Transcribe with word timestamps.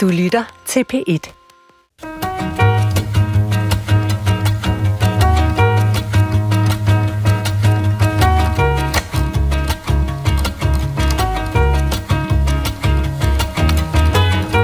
Du 0.00 0.08
lytter 0.08 0.44
til 0.66 0.84
P1. 0.92 1.32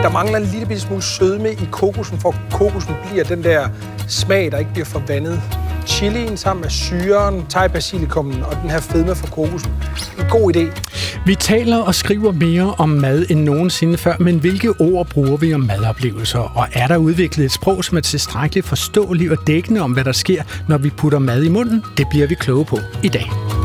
Der 0.03 0.11
mangler 0.13 0.39
en 0.39 0.45
lille 0.45 0.81
smule 0.81 1.03
sødme 1.03 1.53
i 1.53 1.69
kokosen, 1.73 2.19
for 2.19 2.35
kokosen 2.53 2.95
bliver 3.11 3.25
den 3.25 3.45
der 3.45 3.69
smag, 4.09 4.53
der 4.53 4.59
ikke 4.59 4.73
bliver 4.73 4.87
forvandet. 4.87 5.66
Chilien 5.87 6.37
sammen 6.37 6.63
med 6.63 6.71
syren, 6.71 7.47
thai 7.51 7.69
basilikummen 7.69 8.43
og 8.43 8.57
den 8.63 8.71
her 8.71 8.81
fedme 8.81 9.15
fra 9.15 9.27
kokosen. 9.27 9.73
En 10.19 10.25
god 10.31 10.57
idé. 10.57 10.83
Vi 11.27 11.35
taler 11.35 11.77
og 11.77 11.95
skriver 11.95 12.33
mere 12.33 12.75
om 12.79 12.89
mad 12.89 13.27
end 13.31 13.41
nogensinde 13.41 13.99
før, 13.99 14.17
men 14.19 14.39
hvilke 14.39 14.81
ord 14.81 15.09
bruger 15.09 15.37
vi 15.37 15.55
om 15.55 15.61
madoplevelser? 15.61 16.39
Og 16.39 16.67
er 16.73 16.87
der 16.87 16.97
udviklet 16.97 17.45
et 17.45 17.53
sprog, 17.53 17.85
som 17.85 17.97
er 17.97 18.01
tilstrækkeligt 18.01 18.67
forståeligt 18.67 19.33
og 19.33 19.39
dækkende 19.47 19.81
om, 19.81 19.93
hvad 19.93 20.05
der 20.05 20.13
sker, 20.13 20.43
når 20.69 20.79
vi 20.79 20.91
putter 20.91 21.19
mad 21.19 21.43
i 21.43 21.49
munden? 21.49 21.83
Det 21.97 22.07
bliver 22.11 22.27
vi 22.27 22.35
kloge 22.35 22.65
på 22.65 22.79
i 23.03 23.09
dag. 23.09 23.56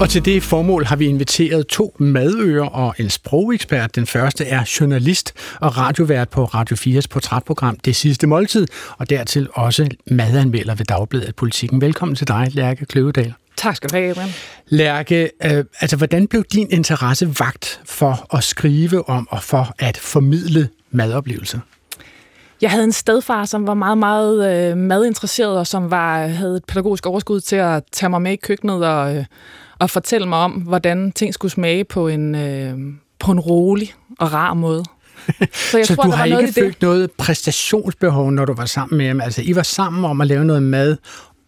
Og 0.00 0.08
til 0.08 0.24
det 0.24 0.42
formål 0.42 0.84
har 0.84 0.96
vi 0.96 1.06
inviteret 1.06 1.66
to 1.66 1.96
madører 1.98 2.66
og 2.66 2.94
en 2.98 3.10
sprogekspert. 3.10 3.94
Den 3.94 4.06
første 4.06 4.44
er 4.44 4.76
journalist 4.80 5.32
og 5.60 5.78
radiovært 5.78 6.28
på 6.28 6.44
Radio 6.44 6.76
4's 6.76 7.06
portrætprogram 7.10 7.76
Det 7.76 7.96
Sidste 7.96 8.26
Måltid, 8.26 8.66
og 8.98 9.10
dertil 9.10 9.48
også 9.52 9.88
madanmelder 10.06 10.74
ved 10.74 10.84
Dagbladet 10.84 11.36
Politikken. 11.36 11.80
Velkommen 11.80 12.14
til 12.14 12.28
dig, 12.28 12.48
Lærke 12.50 12.86
Kløvedal. 12.86 13.34
Tak 13.56 13.76
skal 13.76 13.90
du 13.90 13.96
have, 13.96 14.10
Adrian. 14.10 14.28
Lærke, 14.68 15.30
øh, 15.44 15.64
altså 15.80 15.96
hvordan 15.96 16.26
blev 16.26 16.44
din 16.44 16.68
interesse 16.70 17.26
vagt 17.40 17.80
for 17.84 18.36
at 18.36 18.44
skrive 18.44 19.08
om 19.08 19.28
og 19.30 19.42
for 19.42 19.74
at 19.78 19.96
formidle 19.96 20.68
madoplevelser? 20.90 21.58
Jeg 22.60 22.70
havde 22.70 22.84
en 22.84 22.92
stedfar, 22.92 23.44
som 23.44 23.66
var 23.66 23.74
meget, 23.74 23.98
meget 23.98 24.70
øh, 24.70 24.76
madinteresseret, 24.76 25.58
og 25.58 25.66
som 25.66 25.90
var, 25.90 26.26
havde 26.26 26.56
et 26.56 26.64
pædagogisk 26.64 27.06
overskud 27.06 27.40
til 27.40 27.56
at 27.56 27.82
tage 27.92 28.10
mig 28.10 28.22
med 28.22 28.32
i 28.32 28.36
køkkenet 28.36 28.86
og, 28.86 29.16
øh, 29.16 29.24
og 29.80 29.90
fortælle 29.90 30.28
mig 30.28 30.38
om, 30.38 30.52
hvordan 30.52 31.12
ting 31.12 31.34
skulle 31.34 31.52
smage 31.52 31.84
på 31.84 32.08
en, 32.08 32.34
øh, 32.34 32.78
på 33.18 33.32
en 33.32 33.40
rolig 33.40 33.94
og 34.18 34.32
rar 34.32 34.54
måde. 34.54 34.84
Så, 35.52 35.78
jeg 35.78 35.86
så 35.86 35.94
tror, 35.94 36.04
du 36.04 36.10
har 36.10 36.24
ikke 36.24 36.52
følt 36.52 36.82
noget 36.82 37.10
præstationsbehov, 37.10 38.30
når 38.30 38.44
du 38.44 38.54
var 38.54 38.64
sammen 38.64 38.98
med 38.98 39.08
ham? 39.08 39.20
Altså, 39.20 39.42
I 39.44 39.56
var 39.56 39.62
sammen 39.62 40.04
om 40.04 40.20
at 40.20 40.26
lave 40.26 40.44
noget 40.44 40.62
mad, 40.62 40.96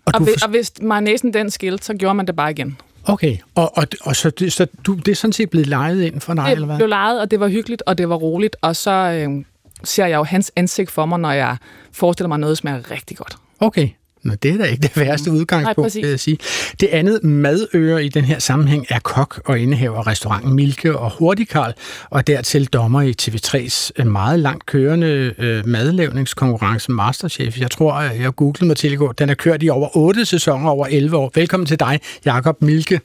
og, 0.04 0.12
og, 0.14 0.20
du 0.20 0.24
for... 0.24 0.32
og 0.46 0.50
hvis 0.50 0.72
næsen 1.02 1.34
den 1.34 1.50
skilt, 1.50 1.84
så 1.84 1.94
gjorde 1.94 2.14
man 2.14 2.26
det 2.26 2.36
bare 2.36 2.50
igen. 2.50 2.76
Okay, 3.04 3.36
og, 3.54 3.76
og, 3.76 3.86
og 4.02 4.16
så, 4.16 4.30
det, 4.30 4.52
så 4.52 4.66
du, 4.86 4.94
det 4.94 5.08
er 5.08 5.14
sådan 5.14 5.32
set 5.32 5.50
blevet 5.50 5.66
lejet 5.66 6.02
ind 6.02 6.20
for 6.20 6.34
dig, 6.34 6.44
det 6.44 6.52
eller 6.52 6.66
hvad? 6.66 6.74
Det 6.74 6.78
blev 6.78 6.88
lejet, 6.88 7.20
og 7.20 7.30
det 7.30 7.40
var 7.40 7.48
hyggeligt, 7.48 7.82
og 7.86 7.98
det 7.98 8.08
var 8.08 8.16
roligt, 8.16 8.56
og 8.62 8.76
så 8.76 8.90
øh, 8.90 9.44
ser 9.84 10.06
jeg 10.06 10.16
jo 10.16 10.22
hans 10.22 10.52
ansigt 10.56 10.90
for 10.90 11.06
mig, 11.06 11.18
når 11.20 11.32
jeg 11.32 11.56
forestiller 11.92 12.28
mig 12.28 12.38
noget, 12.38 12.50
der 12.50 12.60
smager 12.60 12.90
rigtig 12.90 13.16
godt. 13.16 13.36
Okay, 13.60 13.88
Nå, 14.22 14.34
det 14.34 14.50
er 14.50 14.58
da 14.58 14.64
ikke 14.64 14.82
det 14.82 14.96
værste 14.96 15.30
mm. 15.30 15.36
udgangspunkt, 15.36 15.94
Nej, 15.94 16.02
vil 16.02 16.10
jeg 16.10 16.20
sige. 16.20 16.38
Det 16.80 16.86
andet 16.86 17.24
madøre 17.24 18.04
i 18.04 18.08
den 18.08 18.24
her 18.24 18.38
sammenhæng 18.38 18.86
er 18.88 18.98
kok 18.98 19.42
og 19.44 19.58
indehaver 19.58 19.98
af 19.98 20.06
restauranten 20.06 20.54
Milke 20.54 20.98
og 20.98 21.10
Hurtigkarl, 21.18 21.72
og 22.10 22.26
dertil 22.26 22.66
dommer 22.66 23.02
i 23.02 23.14
TV3's 23.22 24.04
meget 24.04 24.40
langt 24.40 24.66
kørende 24.66 25.34
øh, 25.38 25.66
madlavningskonkurrence 25.66 26.92
Masterchef. 26.92 27.58
Jeg 27.60 27.70
tror, 27.70 28.00
jeg 28.00 28.34
googlede 28.34 28.66
mig 28.66 28.76
til 28.76 28.92
i 28.92 28.96
går. 28.96 29.12
Den 29.12 29.30
er 29.30 29.34
kørt 29.34 29.62
i 29.62 29.68
over 29.68 29.96
8 29.96 30.24
sæsoner 30.24 30.70
over 30.70 30.86
11 30.86 31.16
år. 31.16 31.32
Velkommen 31.34 31.66
til 31.66 31.80
dig, 31.80 32.00
Jakob 32.24 32.62
Milke. 32.62 33.00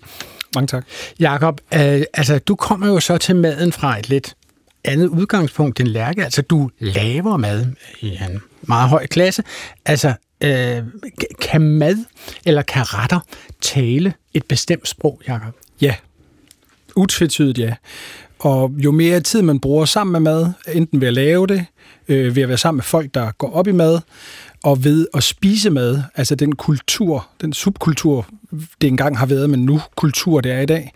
Mange 0.55 0.67
tak. 0.67 0.85
Jakob, 1.19 1.61
øh, 1.73 2.01
altså 2.13 2.39
du 2.39 2.55
kommer 2.55 2.87
jo 2.87 2.99
så 2.99 3.17
til 3.17 3.35
maden 3.35 3.71
fra 3.71 3.99
et 3.99 4.09
lidt 4.09 4.35
andet 4.83 5.07
udgangspunkt 5.07 5.79
end 5.79 5.87
Lærke. 5.87 6.23
Altså 6.23 6.41
du 6.41 6.69
laver 6.79 7.37
mad 7.37 7.65
i 8.01 8.07
en 8.09 8.41
meget 8.61 8.89
høj 8.89 9.07
klasse. 9.07 9.43
Altså 9.85 10.13
øh, 10.43 10.83
kan 11.41 11.61
mad 11.61 11.97
eller 12.45 12.61
kan 12.61 12.93
retter 12.93 13.19
tale 13.61 14.13
et 14.33 14.45
bestemt 14.45 14.87
sprog, 14.87 15.21
Jacob? 15.27 15.53
Ja, 15.81 15.95
utvetydigt 16.95 17.57
ja. 17.57 17.73
Og 18.39 18.71
jo 18.77 18.91
mere 18.91 19.19
tid 19.19 19.41
man 19.41 19.59
bruger 19.59 19.85
sammen 19.85 20.11
med 20.11 20.19
mad, 20.19 20.51
enten 20.73 21.01
ved 21.01 21.07
at 21.07 21.13
lave 21.13 21.47
det, 21.47 21.65
øh, 22.07 22.35
ved 22.35 22.43
at 22.43 22.49
være 22.49 22.57
sammen 22.57 22.77
med 22.77 22.83
folk, 22.83 23.13
der 23.13 23.31
går 23.31 23.51
op 23.51 23.67
i 23.67 23.71
mad, 23.71 23.99
og 24.63 24.83
ved 24.83 25.07
at 25.13 25.23
spise 25.23 25.69
mad, 25.69 26.01
altså 26.15 26.35
den 26.35 26.55
kultur, 26.55 27.27
den 27.41 27.53
subkultur, 27.53 28.27
det 28.81 28.87
engang 28.87 29.17
har 29.17 29.25
været, 29.25 29.49
men 29.49 29.65
nu 29.65 29.81
kultur 29.95 30.41
det 30.41 30.51
er 30.51 30.59
i 30.59 30.65
dag, 30.65 30.93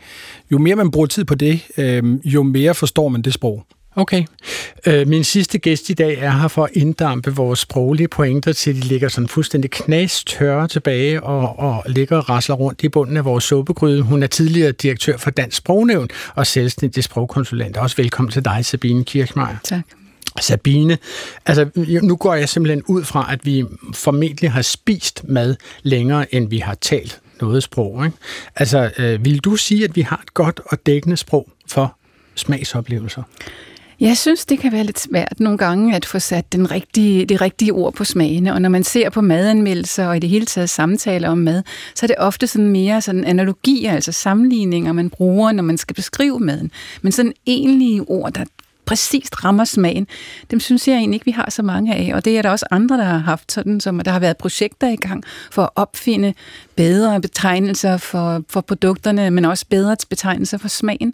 jo 0.51 0.57
mere 0.57 0.75
man 0.75 0.91
bruger 0.91 1.07
tid 1.07 1.25
på 1.25 1.35
det, 1.35 1.61
øh, 1.77 2.03
jo 2.25 2.43
mere 2.43 2.75
forstår 2.75 3.09
man 3.09 3.21
det 3.21 3.33
sprog. 3.33 3.65
Okay. 3.95 4.23
Øh, 4.85 5.07
min 5.07 5.23
sidste 5.23 5.57
gæst 5.57 5.89
i 5.89 5.93
dag 5.93 6.17
er 6.19 6.31
her 6.31 6.47
for 6.47 6.63
at 6.63 6.69
inddampe 6.73 7.35
vores 7.35 7.59
sproglige 7.59 8.07
pointer, 8.07 8.53
til 8.53 8.75
de 8.75 8.87
ligger 8.87 9.09
sådan 9.09 9.27
fuldstændig 9.27 9.71
knastørre 9.71 10.67
tilbage 10.67 11.23
og, 11.23 11.59
og 11.59 11.83
ligger 11.87 12.17
og 12.17 12.29
rasler 12.29 12.55
rundt 12.55 12.83
i 12.83 12.89
bunden 12.89 13.17
af 13.17 13.25
vores 13.25 13.43
suppegryde. 13.43 14.01
Hun 14.01 14.23
er 14.23 14.27
tidligere 14.27 14.71
direktør 14.71 15.17
for 15.17 15.31
Dansk 15.31 15.57
Sprognævn 15.57 16.09
og 16.35 16.47
selvstændig 16.47 17.03
sprogkonsulent. 17.03 17.77
Også 17.77 17.95
velkommen 17.95 18.31
til 18.31 18.45
dig, 18.45 18.65
Sabine 18.65 19.03
Kirchmeier. 19.03 19.57
Tak. 19.63 19.81
Sabine, 20.41 20.97
altså 21.45 21.69
nu 22.03 22.15
går 22.15 22.35
jeg 22.35 22.49
simpelthen 22.49 22.83
ud 22.87 23.03
fra, 23.03 23.29
at 23.31 23.45
vi 23.45 23.65
formentlig 23.93 24.51
har 24.51 24.61
spist 24.61 25.23
mad 25.27 25.55
længere, 25.83 26.35
end 26.35 26.49
vi 26.49 26.57
har 26.57 26.75
talt 26.81 27.19
noget 27.41 27.63
sprog. 27.63 28.05
Ikke? 28.05 28.17
Altså, 28.55 28.91
øh, 28.97 29.25
vil 29.25 29.39
du 29.39 29.55
sige, 29.55 29.83
at 29.83 29.95
vi 29.95 30.01
har 30.01 30.21
et 30.23 30.33
godt 30.33 30.59
og 30.65 30.85
dækkende 30.85 31.17
sprog 31.17 31.49
for 31.67 31.95
smagsoplevelser? 32.35 33.23
Jeg 34.01 34.17
synes, 34.17 34.45
det 34.45 34.59
kan 34.59 34.71
være 34.71 34.83
lidt 34.83 34.99
svært 34.99 35.39
nogle 35.39 35.57
gange 35.57 35.95
at 35.95 36.05
få 36.05 36.19
sat 36.19 36.51
den 36.51 36.71
rigtige, 36.71 37.25
det 37.25 37.41
rigtige 37.41 37.73
ord 37.73 37.93
på 37.93 38.03
smagene, 38.03 38.53
og 38.53 38.61
når 38.61 38.69
man 38.69 38.83
ser 38.83 39.09
på 39.09 39.21
madanmeldelser 39.21 40.07
og 40.07 40.17
i 40.17 40.19
det 40.19 40.29
hele 40.29 40.45
taget 40.45 40.69
samtaler 40.69 41.29
om 41.29 41.37
mad, 41.37 41.63
så 41.95 42.05
er 42.05 42.07
det 42.07 42.15
ofte 42.19 42.47
sådan 42.47 42.67
mere 42.67 43.01
sådan 43.01 43.23
analogier, 43.23 43.91
altså 43.91 44.11
sammenligninger, 44.11 44.91
man 44.91 45.09
bruger, 45.09 45.51
når 45.51 45.63
man 45.63 45.77
skal 45.77 45.95
beskrive 45.95 46.39
maden. 46.39 46.71
Men 47.01 47.11
sådan 47.11 47.33
egentlige 47.45 48.01
ord, 48.01 48.33
der 48.33 48.45
præcist 48.85 49.45
rammer 49.45 49.63
smagen, 49.63 50.07
dem 50.51 50.59
synes 50.59 50.87
jeg 50.87 50.95
egentlig 50.95 51.15
ikke, 51.15 51.25
vi 51.25 51.31
har 51.31 51.49
så 51.49 51.63
mange 51.63 51.95
af. 51.95 52.15
Og 52.15 52.25
det 52.25 52.37
er 52.37 52.41
der 52.41 52.49
også 52.49 52.65
andre, 52.71 52.97
der 52.97 53.03
har 53.03 53.17
haft 53.17 53.51
sådan, 53.51 53.79
som 53.79 53.99
der 53.99 54.11
har 54.11 54.19
været 54.19 54.37
projekter 54.37 54.87
i 54.87 54.95
gang 54.95 55.23
for 55.51 55.63
at 55.63 55.69
opfinde 55.75 56.33
bedre 56.75 57.21
betegnelser 57.21 57.97
for, 57.97 58.43
for 58.49 58.61
produkterne, 58.61 59.31
men 59.31 59.45
også 59.45 59.65
bedre 59.69 59.95
betegnelser 60.09 60.57
for 60.57 60.67
smagen. 60.67 61.13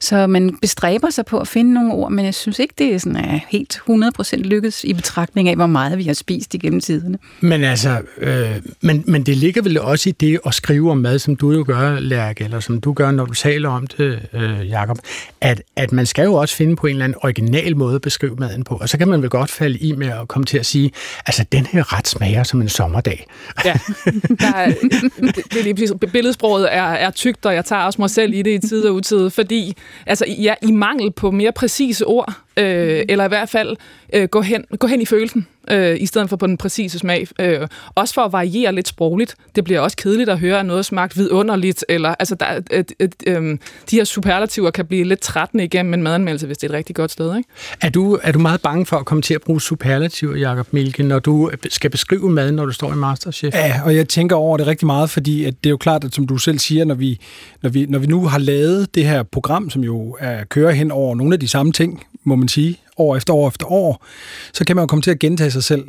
Så 0.00 0.26
man 0.26 0.58
bestræber 0.60 1.10
sig 1.10 1.26
på 1.26 1.38
at 1.38 1.48
finde 1.48 1.74
nogle 1.74 1.92
ord, 1.92 2.12
men 2.12 2.24
jeg 2.24 2.34
synes 2.34 2.58
ikke, 2.58 2.74
det 2.78 2.94
er 2.94 2.98
sådan, 2.98 3.16
er 3.16 3.40
helt 3.48 3.80
100% 3.90 4.36
lykkedes 4.36 4.84
i 4.84 4.92
betragtning 4.92 5.48
af, 5.48 5.56
hvor 5.56 5.66
meget 5.66 5.98
vi 5.98 6.04
har 6.04 6.14
spist 6.14 6.54
igennem 6.54 6.80
tiderne. 6.80 7.18
Men 7.40 7.64
altså, 7.64 8.00
øh, 8.18 8.56
men, 8.80 9.04
men 9.06 9.22
det 9.22 9.36
ligger 9.36 9.62
vel 9.62 9.80
også 9.80 10.08
i 10.08 10.12
det 10.12 10.38
at 10.46 10.54
skrive 10.54 10.90
om 10.90 10.98
mad, 10.98 11.18
som 11.18 11.36
du 11.36 11.52
jo 11.52 11.64
gør, 11.66 12.00
Lærke, 12.00 12.44
eller 12.44 12.60
som 12.60 12.80
du 12.80 12.92
gør, 12.92 13.10
når 13.10 13.24
du 13.24 13.34
taler 13.34 13.68
om 13.68 13.86
det, 13.86 14.20
øh, 14.32 14.68
Jacob, 14.70 14.98
at, 15.40 15.62
at 15.76 15.92
man 15.92 16.06
skal 16.06 16.24
jo 16.24 16.34
også 16.34 16.56
finde 16.56 16.76
på 16.76 16.86
en 16.86 16.90
eller 16.90 17.04
anden 17.04 17.18
original 17.22 17.76
måde 17.76 17.94
at 17.94 18.00
beskrive 18.00 18.36
maden 18.36 18.64
på. 18.64 18.74
Og 18.74 18.88
så 18.88 18.98
kan 18.98 19.08
man 19.08 19.22
vel 19.22 19.30
godt 19.30 19.50
falde 19.50 19.78
i 19.78 19.92
med 19.92 20.06
at 20.06 20.28
komme 20.28 20.44
til 20.44 20.58
at 20.58 20.66
sige, 20.66 20.90
altså 21.26 21.44
den 21.52 21.66
her 21.66 21.92
ret 21.96 22.08
smager 22.08 22.42
som 22.42 22.60
en 22.60 22.68
sommerdag. 22.68 23.26
Ja, 23.64 23.72
der 24.40 24.54
er, 24.54 24.66
det, 24.66 25.34
det 25.36 25.58
er 25.58 25.62
lige 25.62 25.74
præcis, 25.74 25.92
billedsproget 26.12 26.74
er, 26.74 26.82
er 26.82 27.10
tykt, 27.10 27.46
og 27.46 27.54
jeg 27.54 27.64
tager 27.64 27.82
også 27.82 28.00
mig 28.00 28.10
selv 28.10 28.34
i 28.34 28.42
det 28.42 28.64
i 28.64 28.68
tid 28.68 28.84
og 28.84 28.94
utid, 28.94 29.30
fordi 29.30 29.76
altså, 30.06 30.24
ja, 30.28 30.54
i 30.62 30.70
mangel 30.70 31.12
på 31.12 31.30
mere 31.30 31.52
præcise 31.52 32.06
ord, 32.06 32.32
øh, 32.56 33.04
eller 33.08 33.24
i 33.24 33.28
hvert 33.28 33.48
fald 33.48 33.76
øh, 34.12 34.28
gå, 34.28 34.40
hen, 34.40 34.64
gå 34.78 34.86
hen 34.86 35.00
i 35.00 35.06
følelsen, 35.06 35.46
øh, 35.70 35.96
i 36.00 36.06
stedet 36.06 36.28
for 36.28 36.36
på 36.36 36.46
den 36.46 36.56
præcise 36.56 36.98
smag. 36.98 37.26
Øh, 37.40 37.68
også 37.94 38.14
for 38.14 38.22
at 38.22 38.32
variere 38.32 38.74
lidt 38.74 38.88
sprogligt. 38.88 39.36
Det 39.56 39.64
bliver 39.64 39.80
også 39.80 39.96
kedeligt 39.96 40.30
at 40.30 40.38
høre, 40.38 40.60
at 40.60 40.66
noget 40.66 40.84
smagt 40.84 41.16
vidunderligt, 41.16 41.84
eller 41.88 42.14
altså, 42.18 42.34
der, 42.34 42.60
øh, 42.70 42.84
øh, 43.00 43.08
øh, 43.26 43.58
de 43.90 43.96
her 43.96 44.04
superlativer 44.04 44.70
kan 44.70 44.86
blive 44.86 45.04
lidt 45.04 45.20
trættende 45.20 45.64
igennem 45.64 45.94
en 45.94 46.02
madanmeldelse, 46.02 46.46
hvis 46.46 46.58
det 46.58 46.66
er 46.66 46.70
et 46.70 46.76
rigtig 46.76 46.96
godt 46.96 47.10
sted. 47.10 47.36
Ikke? 47.36 47.48
Er, 47.80 47.90
du, 47.90 48.18
er 48.22 48.32
du 48.32 48.38
meget 48.38 48.60
bange 48.60 48.86
for 48.86 48.96
at 48.96 49.06
komme 49.06 49.22
til 49.22 49.34
at 49.34 49.40
bruge 49.40 49.60
superlativer, 49.60 50.36
Jacob 50.36 50.72
Milke, 50.72 51.02
når 51.02 51.18
du 51.18 51.50
skal 51.68 51.90
beskrive 51.90 52.30
maden, 52.30 52.54
når 52.54 52.66
du 52.66 52.72
står 52.72 52.92
i 52.92 52.96
Masterchef? 52.96 53.54
Ja, 53.54 53.80
og 53.84 53.96
jeg 53.96 54.08
tænker 54.08 54.36
over 54.36 54.56
det 54.56 54.66
rigtig 54.66 54.86
meget, 54.86 55.10
fordi 55.10 55.44
at 55.44 55.54
det 55.64 55.68
er 55.68 55.70
jo 55.70 55.76
klart, 55.76 56.04
at 56.04 56.14
som 56.14 56.26
du 56.26 56.38
selv 56.38 56.58
siger, 56.58 56.84
når 56.84 56.94
vi, 56.94 57.20
når 57.62 57.70
vi, 57.70 57.86
når 57.88 57.98
vi 57.98 58.06
nu 58.06 58.26
har 58.26 58.38
lavet 58.38 58.94
det 58.94 59.04
her 59.04 59.22
program, 59.22 59.70
som 59.70 59.84
jo 59.84 60.16
er, 60.20 60.44
kører 60.44 60.72
hen 60.72 60.90
over 60.90 61.14
nogle 61.14 61.34
af 61.34 61.40
de 61.40 61.48
samme 61.48 61.72
ting, 61.72 62.04
må 62.24 62.36
man 62.36 62.45
sige, 62.48 62.80
år 62.96 63.16
efter 63.16 63.34
år 63.34 63.48
efter 63.48 63.72
år, 63.72 64.04
så 64.52 64.64
kan 64.64 64.76
man 64.76 64.82
jo 64.82 64.86
komme 64.86 65.02
til 65.02 65.10
at 65.10 65.18
gentage 65.18 65.50
sig 65.50 65.64
selv. 65.64 65.84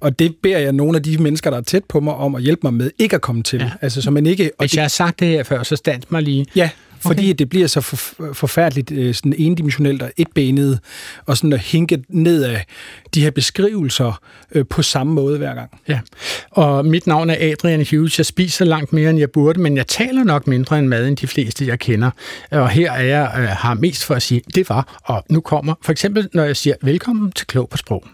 Og 0.00 0.18
det 0.18 0.36
beder 0.42 0.58
jeg 0.58 0.72
nogle 0.72 0.96
af 0.96 1.02
de 1.02 1.18
mennesker, 1.18 1.50
der 1.50 1.56
er 1.56 1.62
tæt 1.62 1.84
på 1.84 2.00
mig, 2.00 2.14
om 2.14 2.34
at 2.34 2.42
hjælpe 2.42 2.60
mig 2.62 2.74
med 2.74 2.90
ikke 2.98 3.16
at 3.16 3.22
komme 3.22 3.42
til. 3.42 3.60
Ja. 3.60 3.70
Altså, 3.80 4.02
så 4.02 4.10
man 4.10 4.26
ikke, 4.26 4.44
og 4.44 4.62
Hvis 4.62 4.70
det, 4.70 4.76
jeg 4.76 4.84
har 4.84 4.88
sagt 4.88 5.20
det 5.20 5.28
her 5.28 5.42
før, 5.42 5.62
så 5.62 5.76
stand 5.76 6.02
mig 6.08 6.22
lige. 6.22 6.46
Ja, 6.56 6.70
fordi 7.06 7.32
det 7.32 7.48
bliver 7.48 7.66
så 7.66 7.80
for, 7.80 8.32
forfærdeligt 8.32 8.90
øh, 8.90 9.14
sådan 9.14 9.34
endimensionelt 9.38 10.02
og 10.02 10.12
etbenet, 10.16 10.80
og 11.26 11.36
sådan 11.36 11.52
at 11.52 11.60
hinke 11.60 12.04
ned 12.08 12.44
af 12.44 12.64
de 13.14 13.22
her 13.22 13.30
beskrivelser 13.30 14.20
øh, 14.52 14.64
på 14.70 14.82
samme 14.82 15.12
måde 15.12 15.38
hver 15.38 15.54
gang. 15.54 15.70
Ja, 15.88 16.00
og 16.50 16.86
mit 16.86 17.06
navn 17.06 17.30
er 17.30 17.52
Adrian 17.52 17.86
Hughes. 17.90 18.18
Jeg 18.18 18.26
spiser 18.26 18.64
langt 18.64 18.92
mere, 18.92 19.10
end 19.10 19.18
jeg 19.18 19.30
burde, 19.30 19.60
men 19.60 19.76
jeg 19.76 19.86
taler 19.86 20.24
nok 20.24 20.46
mindre 20.46 20.78
end 20.78 20.86
mad, 20.86 21.08
end 21.08 21.16
de 21.16 21.26
fleste, 21.26 21.66
jeg 21.66 21.78
kender. 21.78 22.10
Og 22.50 22.68
her 22.68 22.92
er 22.92 23.02
jeg 23.02 23.34
øh, 23.38 23.44
har 23.44 23.74
mest 23.74 24.04
for 24.04 24.14
at 24.14 24.22
sige, 24.22 24.42
det 24.54 24.68
var, 24.68 25.00
og 25.04 25.24
nu 25.30 25.40
kommer, 25.40 25.74
for 25.82 25.92
eksempel 25.92 26.28
når 26.34 26.44
jeg 26.44 26.56
siger, 26.56 26.74
velkommen 26.82 27.32
til 27.32 27.46
Klog 27.46 27.68
på 27.68 27.76
Sprog. 27.76 28.04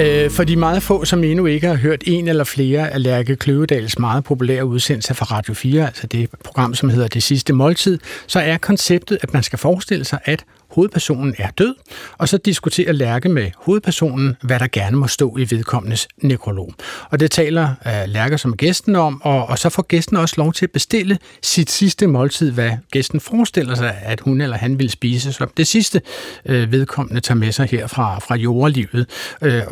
Øh, 0.00 0.30
for 0.30 0.44
de 0.44 0.56
meget 0.56 0.82
få, 0.82 1.04
som 1.04 1.24
endnu 1.24 1.46
ikke 1.46 1.66
har 1.66 1.74
hørt 1.74 2.02
en 2.06 2.28
eller 2.28 2.44
flere 2.44 2.90
af 2.90 3.02
Lærke 3.02 3.36
Kløvedals 3.36 3.98
meget 3.98 4.24
populære 4.24 4.64
udsendelser 4.64 5.14
fra 5.14 5.36
Radio 5.36 5.54
4, 5.54 5.86
altså 5.86 6.06
det 6.06 6.30
program, 6.44 6.74
som 6.74 6.88
hedder 6.88 7.08
Det 7.08 7.22
Sidste 7.22 7.52
Måltid, 7.52 7.98
så 8.26 8.40
er 8.40 8.58
konceptet, 8.58 9.18
at 9.22 9.32
man 9.32 9.42
skal 9.42 9.58
forestille 9.58 10.04
sig, 10.04 10.18
at 10.24 10.44
hovedpersonen 10.70 11.34
er 11.38 11.50
død, 11.50 11.74
og 12.18 12.28
så 12.28 12.38
diskuterer 12.38 12.92
Lærke 12.92 13.28
med 13.28 13.50
hovedpersonen, 13.56 14.36
hvad 14.42 14.58
der 14.58 14.66
gerne 14.72 14.96
må 14.96 15.06
stå 15.06 15.36
i 15.36 15.46
vedkommendes 15.50 16.08
nekrolog. 16.16 16.74
Og 17.10 17.20
det 17.20 17.30
taler 17.30 17.74
øh, 17.86 17.92
Lærke 18.06 18.38
som 18.38 18.56
gæsten 18.56 18.96
om, 18.96 19.22
og, 19.22 19.46
og 19.46 19.58
så 19.58 19.68
får 19.68 19.82
gæsten 19.82 20.16
også 20.16 20.34
lov 20.38 20.52
til 20.52 20.66
at 20.66 20.70
bestille 20.70 21.18
sit 21.42 21.70
sidste 21.70 22.06
måltid, 22.06 22.52
hvad 22.52 22.70
gæsten 22.92 23.20
forestiller 23.20 23.74
sig, 23.74 23.96
at 24.02 24.20
hun 24.20 24.40
eller 24.40 24.56
han 24.56 24.78
vil 24.78 24.90
spise, 24.90 25.32
så 25.32 25.46
det 25.56 25.66
sidste 25.66 26.00
øh, 26.46 26.72
vedkommende 26.72 27.20
tager 27.20 27.38
med 27.38 27.52
sig 27.52 27.68
her 27.70 27.86
fra, 27.86 28.18
fra 28.18 28.36
jordlivet. 28.36 29.06
Øh, 29.42 29.62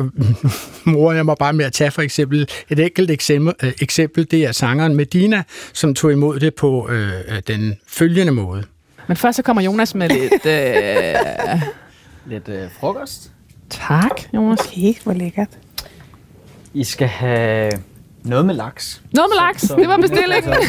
mor, 0.93 1.11
jeg 1.11 1.25
må 1.25 1.35
bare 1.35 1.53
med 1.53 1.65
at 1.65 1.73
tage 1.73 1.91
for 1.91 2.01
eksempel 2.01 2.49
et 2.69 2.79
enkelt 2.79 3.11
eksempel, 3.11 3.53
øh, 3.63 3.73
eksempel, 3.81 4.27
det 4.31 4.45
er 4.45 4.51
sangeren 4.51 4.95
Medina, 4.95 5.43
som 5.73 5.93
tog 5.93 6.11
imod 6.11 6.39
det 6.39 6.55
på 6.55 6.89
øh, 6.89 7.11
øh 7.27 7.41
den 7.47 7.77
følgende 7.87 8.31
måde. 8.31 8.63
Men 9.09 9.17
først 9.17 9.35
så 9.35 9.41
kommer 9.43 9.61
Jonas 9.61 9.95
med 9.95 10.09
lidt... 10.09 10.45
Øh... 10.45 11.61
Lidt 12.25 12.49
øh, 12.49 12.69
frokost. 12.79 13.31
Tak, 13.69 14.21
Jonas. 14.33 14.59
Okay, 14.59 14.93
hvor 15.03 15.13
lækkert. 15.13 15.47
I 16.73 16.83
skal 16.83 17.07
have 17.07 17.71
noget 18.23 18.45
med 18.45 18.55
laks. 18.55 19.01
Noget 19.13 19.29
med 19.31 19.37
laks, 19.47 19.61
Så- 19.61 19.75
det 19.75 19.87
var 19.87 19.97
bestillingen. 19.97 20.53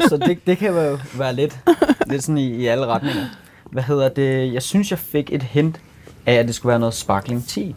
Så, 0.00 0.08
så 0.08 0.16
det, 0.16 0.46
det 0.46 0.58
kan 0.58 0.68
jo 0.68 0.98
være 1.14 1.34
lidt, 1.34 1.58
lidt 2.06 2.22
sådan 2.24 2.38
i, 2.38 2.46
i 2.54 2.66
alle 2.66 2.86
retninger. 2.86 3.24
Hvad 3.72 3.82
hedder 3.82 4.08
det? 4.08 4.52
Jeg 4.54 4.62
synes, 4.62 4.90
jeg 4.90 4.98
fik 4.98 5.32
et 5.32 5.42
hint 5.42 5.80
af, 6.26 6.32
at 6.34 6.46
det 6.46 6.54
skulle 6.54 6.70
være 6.70 6.78
noget 6.80 6.94
sparkling 6.94 7.48
tea. 7.48 7.72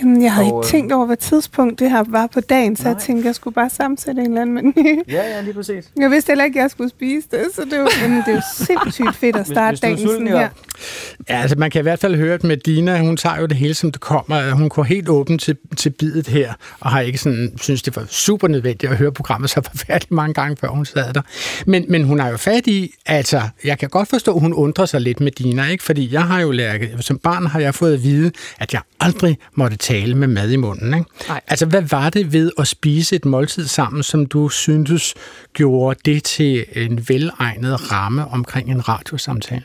Jamen, 0.00 0.22
jeg 0.22 0.32
havde 0.32 0.52
Og, 0.52 0.58
ikke 0.64 0.66
øh, 0.68 0.70
tænkt 0.80 0.92
over, 0.92 1.06
hvad 1.06 1.16
tidspunkt 1.16 1.78
det 1.78 1.90
her 1.90 2.04
var 2.08 2.26
på 2.26 2.40
dagen, 2.40 2.76
så 2.76 2.82
jeg 2.84 2.92
Nej. 2.92 3.00
tænkte, 3.02 3.26
jeg 3.26 3.34
skulle 3.34 3.54
bare 3.54 3.70
sammensætte 3.70 4.20
en 4.22 4.26
eller 4.28 4.40
anden 4.40 4.54
menu. 4.54 5.02
Ja, 5.08 5.28
ja, 5.36 5.40
lige 5.40 5.54
præcis. 5.54 5.90
Jeg 5.96 6.10
vidste 6.10 6.30
heller 6.30 6.44
ikke, 6.44 6.58
at 6.58 6.62
jeg 6.62 6.70
skulle 6.70 6.90
spise 6.90 7.28
det, 7.30 7.44
så 7.54 7.62
det, 7.70 7.78
var, 7.78 7.90
jamen, 8.02 8.18
det 8.18 8.28
er 8.28 8.32
jo 8.34 8.42
sindssygt 8.66 9.16
fedt 9.16 9.36
at 9.36 9.42
Hvis- 9.42 9.54
starte 9.54 9.70
hvis 9.70 9.80
er 9.80 9.86
dagen 9.86 9.98
sulten, 9.98 10.26
sådan 10.28 10.38
her. 10.40 10.48
Ja, 11.28 11.40
altså 11.42 11.56
man 11.58 11.70
kan 11.70 11.78
i 11.78 11.82
hvert 11.82 11.98
fald 11.98 12.16
høre, 12.16 12.34
at 12.34 12.44
Medina, 12.44 12.98
hun 13.00 13.16
tager 13.16 13.40
jo 13.40 13.46
det 13.46 13.56
hele, 13.56 13.74
som 13.74 13.92
det 13.92 14.00
kommer. 14.00 14.50
Hun 14.50 14.68
går 14.68 14.82
helt 14.82 15.08
åben 15.08 15.38
til, 15.38 15.56
til 15.76 15.90
bidet 15.90 16.26
her, 16.28 16.52
og 16.80 16.90
har 16.90 17.00
ikke 17.00 17.18
sådan, 17.18 17.52
synes, 17.60 17.82
det 17.82 17.96
var 17.96 18.04
super 18.08 18.48
nødvendigt 18.48 18.92
at 18.92 18.98
høre 18.98 19.12
programmet 19.12 19.50
så 19.50 19.60
forfærdeligt 19.70 20.10
mange 20.10 20.34
gange, 20.34 20.56
før 20.56 20.68
hun 20.68 20.84
sad 20.84 21.12
der. 21.12 21.22
Men, 21.66 21.84
men 21.88 22.04
hun 22.04 22.20
har 22.20 22.28
jo 22.28 22.36
fat 22.36 22.66
i, 22.66 22.94
altså, 23.06 23.40
jeg 23.64 23.78
kan 23.78 23.88
godt 23.88 24.08
forstå, 24.08 24.34
at 24.34 24.40
hun 24.40 24.52
undrer 24.54 24.86
sig 24.86 25.00
lidt 25.00 25.20
med 25.20 25.32
Dina, 25.32 25.68
ikke? 25.68 25.84
Fordi 25.84 26.12
jeg 26.12 26.22
har 26.22 26.40
jo 26.40 26.50
lært, 26.50 26.80
som 27.00 27.18
barn 27.18 27.46
har 27.46 27.60
jeg 27.60 27.74
fået 27.74 27.94
at 27.94 28.02
vide, 28.02 28.30
at 28.58 28.72
jeg 28.72 28.80
aldrig 29.00 29.38
måtte 29.54 29.76
tale 29.82 30.14
med 30.14 30.28
mad 30.28 30.50
i 30.50 30.56
munden, 30.56 30.94
ikke? 30.94 31.10
Nej. 31.28 31.40
Altså, 31.48 31.66
hvad 31.66 31.82
var 31.82 32.10
det 32.10 32.32
ved 32.32 32.52
at 32.58 32.68
spise 32.68 33.16
et 33.16 33.24
måltid 33.24 33.66
sammen, 33.66 34.02
som 34.02 34.26
du 34.26 34.48
syntes 34.48 35.14
gjorde 35.52 36.00
det 36.04 36.24
til 36.24 36.64
en 36.72 37.04
velegnet 37.08 37.92
ramme 37.92 38.28
omkring 38.28 38.70
en 38.70 38.88
radiosamtale? 38.88 39.62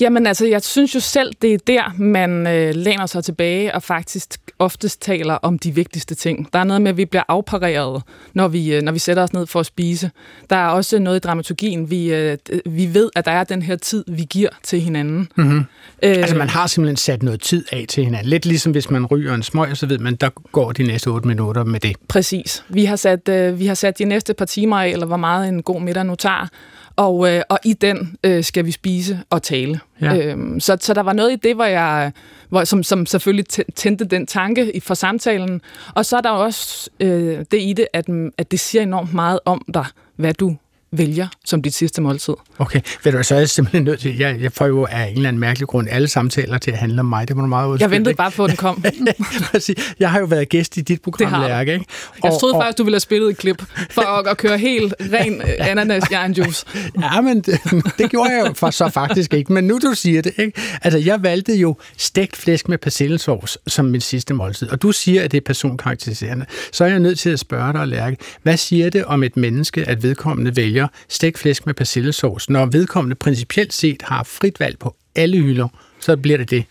Jamen 0.00 0.26
altså, 0.26 0.46
jeg 0.46 0.62
synes 0.62 0.94
jo 0.94 1.00
selv, 1.00 1.32
det 1.42 1.54
er 1.54 1.58
der, 1.66 1.94
man 1.98 2.46
øh, 2.46 2.74
læner 2.74 3.06
sig 3.06 3.24
tilbage 3.24 3.74
og 3.74 3.82
faktisk 3.82 4.40
oftest 4.58 5.02
taler 5.02 5.34
om 5.34 5.58
de 5.58 5.74
vigtigste 5.74 6.14
ting. 6.14 6.52
Der 6.52 6.58
er 6.58 6.64
noget 6.64 6.82
med, 6.82 6.90
at 6.90 6.96
vi 6.96 7.04
bliver 7.04 7.22
afpareret, 7.28 8.02
når 8.34 8.48
vi, 8.48 8.74
øh, 8.74 8.82
når 8.82 8.92
vi 8.92 8.98
sætter 8.98 9.22
os 9.22 9.32
ned 9.32 9.46
for 9.46 9.60
at 9.60 9.66
spise. 9.66 10.10
Der 10.50 10.56
er 10.56 10.68
også 10.68 10.98
noget 10.98 11.16
i 11.16 11.20
dramaturgien. 11.20 11.90
Vi, 11.90 12.14
øh, 12.14 12.38
vi 12.66 12.94
ved, 12.94 13.10
at 13.16 13.24
der 13.24 13.32
er 13.32 13.44
den 13.44 13.62
her 13.62 13.76
tid, 13.76 14.04
vi 14.08 14.26
giver 14.30 14.50
til 14.62 14.80
hinanden. 14.80 15.28
Mm-hmm. 15.36 15.64
Øh, 16.02 16.10
Altså, 16.16 16.36
man 16.36 16.48
har 16.48 16.66
simpelthen 16.66 16.96
sat 16.96 17.22
noget 17.22 17.40
tid 17.40 17.64
af 17.72 17.84
til 17.88 18.04
hinanden. 18.04 18.28
Lidt 18.30 18.46
ligesom 18.46 18.72
hvis 18.72 18.90
man 18.90 19.06
ryger 19.06 19.34
en 19.34 19.42
smøg, 19.42 19.76
så 19.76 19.86
ved 19.86 19.98
man, 19.98 20.14
der 20.16 20.28
går 20.52 20.72
de 20.72 20.82
næste 20.82 21.08
8 21.08 21.28
minutter 21.28 21.64
med 21.64 21.80
det. 21.80 21.96
Præcis. 22.08 22.64
Vi 22.68 22.84
har, 22.84 22.96
sat, 22.96 23.28
øh, 23.28 23.58
vi 23.58 23.66
har 23.66 23.74
sat 23.74 23.98
de 23.98 24.04
næste 24.04 24.34
par 24.34 24.44
timer 24.44 24.76
af, 24.80 24.88
eller 24.88 25.06
hvor 25.06 25.16
meget 25.16 25.48
en 25.48 25.62
god 25.62 25.80
middag 25.80 26.06
nu 26.06 26.14
tager, 26.14 26.48
og, 26.96 27.30
øh, 27.34 27.42
og 27.48 27.58
i 27.64 27.72
den 27.72 28.16
øh, 28.24 28.44
skal 28.44 28.64
vi 28.66 28.70
spise 28.70 29.20
og 29.30 29.42
tale. 29.42 29.80
Ja. 30.00 30.16
Øhm, 30.16 30.60
så, 30.60 30.76
så 30.80 30.94
der 30.94 31.02
var 31.02 31.12
noget 31.12 31.32
i 31.32 31.36
det, 31.36 31.54
hvor 31.54 31.64
jeg, 31.64 32.12
hvor, 32.48 32.64
som, 32.64 32.82
som 32.82 33.06
selvfølgelig 33.06 33.44
tæ- 33.52 33.72
tændte 33.76 34.04
den 34.04 34.26
tanke 34.26 34.76
i- 34.76 34.80
for 34.80 34.94
samtalen. 34.94 35.60
Og 35.94 36.06
så 36.06 36.16
er 36.16 36.20
der 36.20 36.30
også 36.30 36.90
øh, 37.00 37.38
det 37.50 37.60
i 37.62 37.72
det, 37.72 37.86
at, 37.92 38.04
at 38.38 38.50
det 38.50 38.60
siger 38.60 38.82
enormt 38.82 39.14
meget 39.14 39.40
om 39.44 39.64
dig, 39.74 39.84
hvad 40.16 40.34
du 40.34 40.56
vælger 40.92 41.28
som 41.44 41.62
dit 41.62 41.74
sidste 41.74 42.02
måltid. 42.02 42.34
Okay, 42.58 42.80
ved 43.04 43.12
du, 43.12 43.22
så 43.22 43.34
er 43.34 43.38
jeg 43.38 43.48
simpelthen 43.48 43.84
nødt 43.84 44.00
til, 44.00 44.18
jeg, 44.18 44.40
jeg 44.40 44.52
får 44.52 44.66
jo 44.66 44.86
af 44.90 45.04
en 45.06 45.16
eller 45.16 45.28
anden 45.28 45.40
mærkelig 45.40 45.68
grund 45.68 45.88
alle 45.90 46.08
samtaler 46.08 46.58
til 46.58 46.70
at 46.70 46.78
handle 46.78 47.00
om 47.00 47.06
mig. 47.06 47.28
Det 47.28 47.36
må 47.36 47.42
du 47.42 47.48
meget 47.48 47.68
udskylde. 47.68 47.84
Jeg 47.84 47.90
ventede 47.90 48.14
bare 48.14 48.30
på, 48.30 48.44
at 48.44 48.48
den 48.50 48.56
kom. 48.56 48.84
Jeg 50.00 50.10
har 50.10 50.18
jo 50.18 50.24
været 50.24 50.48
gæst 50.48 50.76
i 50.76 50.80
dit 50.80 51.02
program, 51.02 51.32
Det. 51.40 51.40
Lærke, 51.50 51.72
ikke? 51.72 51.84
Jeg 52.24 52.32
Og- 52.32 52.40
troede 52.40 52.54
og- 52.54 52.62
faktisk, 52.62 52.78
du 52.78 52.84
ville 52.84 52.94
have 52.94 53.00
spillet 53.00 53.30
et 53.30 53.36
klip 53.38 53.62
for 53.90 54.02
at, 54.02 54.26
at 54.26 54.36
køre 54.36 54.58
helt 54.58 54.94
ren 55.00 55.42
ananas 55.70 56.02
juice. 56.38 56.66
Ja, 57.02 57.20
men 57.20 57.40
det, 57.40 57.60
det 57.98 58.10
gjorde 58.10 58.30
jeg 58.30 58.46
jo 58.48 58.52
for 58.54 58.70
så 58.70 58.88
faktisk 58.88 59.34
ikke. 59.34 59.52
Men 59.52 59.64
nu 59.64 59.78
du 59.82 59.92
siger 59.94 60.22
det, 60.22 60.32
ikke? 60.38 60.60
Altså, 60.82 60.98
jeg 60.98 61.22
valgte 61.22 61.54
jo 61.54 61.76
stegt 61.96 62.36
flæsk 62.36 62.68
med 62.68 62.78
persillesovs 62.78 63.58
som 63.66 63.84
min 63.84 64.00
sidste 64.00 64.34
måltid. 64.34 64.68
Og 64.70 64.82
du 64.82 64.92
siger, 64.92 65.22
at 65.22 65.32
det 65.32 65.36
er 65.38 65.44
personkarakteriserende. 65.46 66.46
Så 66.72 66.84
er 66.84 66.88
jeg 66.88 67.00
nødt 67.00 67.18
til 67.18 67.30
at 67.30 67.38
spørge 67.38 67.72
dig, 67.72 67.88
Lærke. 67.88 68.16
Hvad 68.42 68.56
siger 68.56 68.90
det 68.90 69.04
om 69.04 69.22
et 69.22 69.36
menneske, 69.36 69.84
at 69.88 70.02
vedkommende 70.02 70.56
vælger 70.56 70.77
stegt 71.08 71.38
flæsk 71.38 71.66
med 71.66 71.74
persillesovs, 71.74 72.50
når 72.50 72.66
vedkommende 72.66 73.16
principielt 73.16 73.72
set 73.72 74.02
har 74.02 74.22
frit 74.22 74.60
valg 74.60 74.78
på 74.78 74.96
alle 75.16 75.36
hylder? 75.36 75.68
Så 76.00 76.16
bliver 76.16 76.38
det 76.38 76.50
det. 76.50 76.64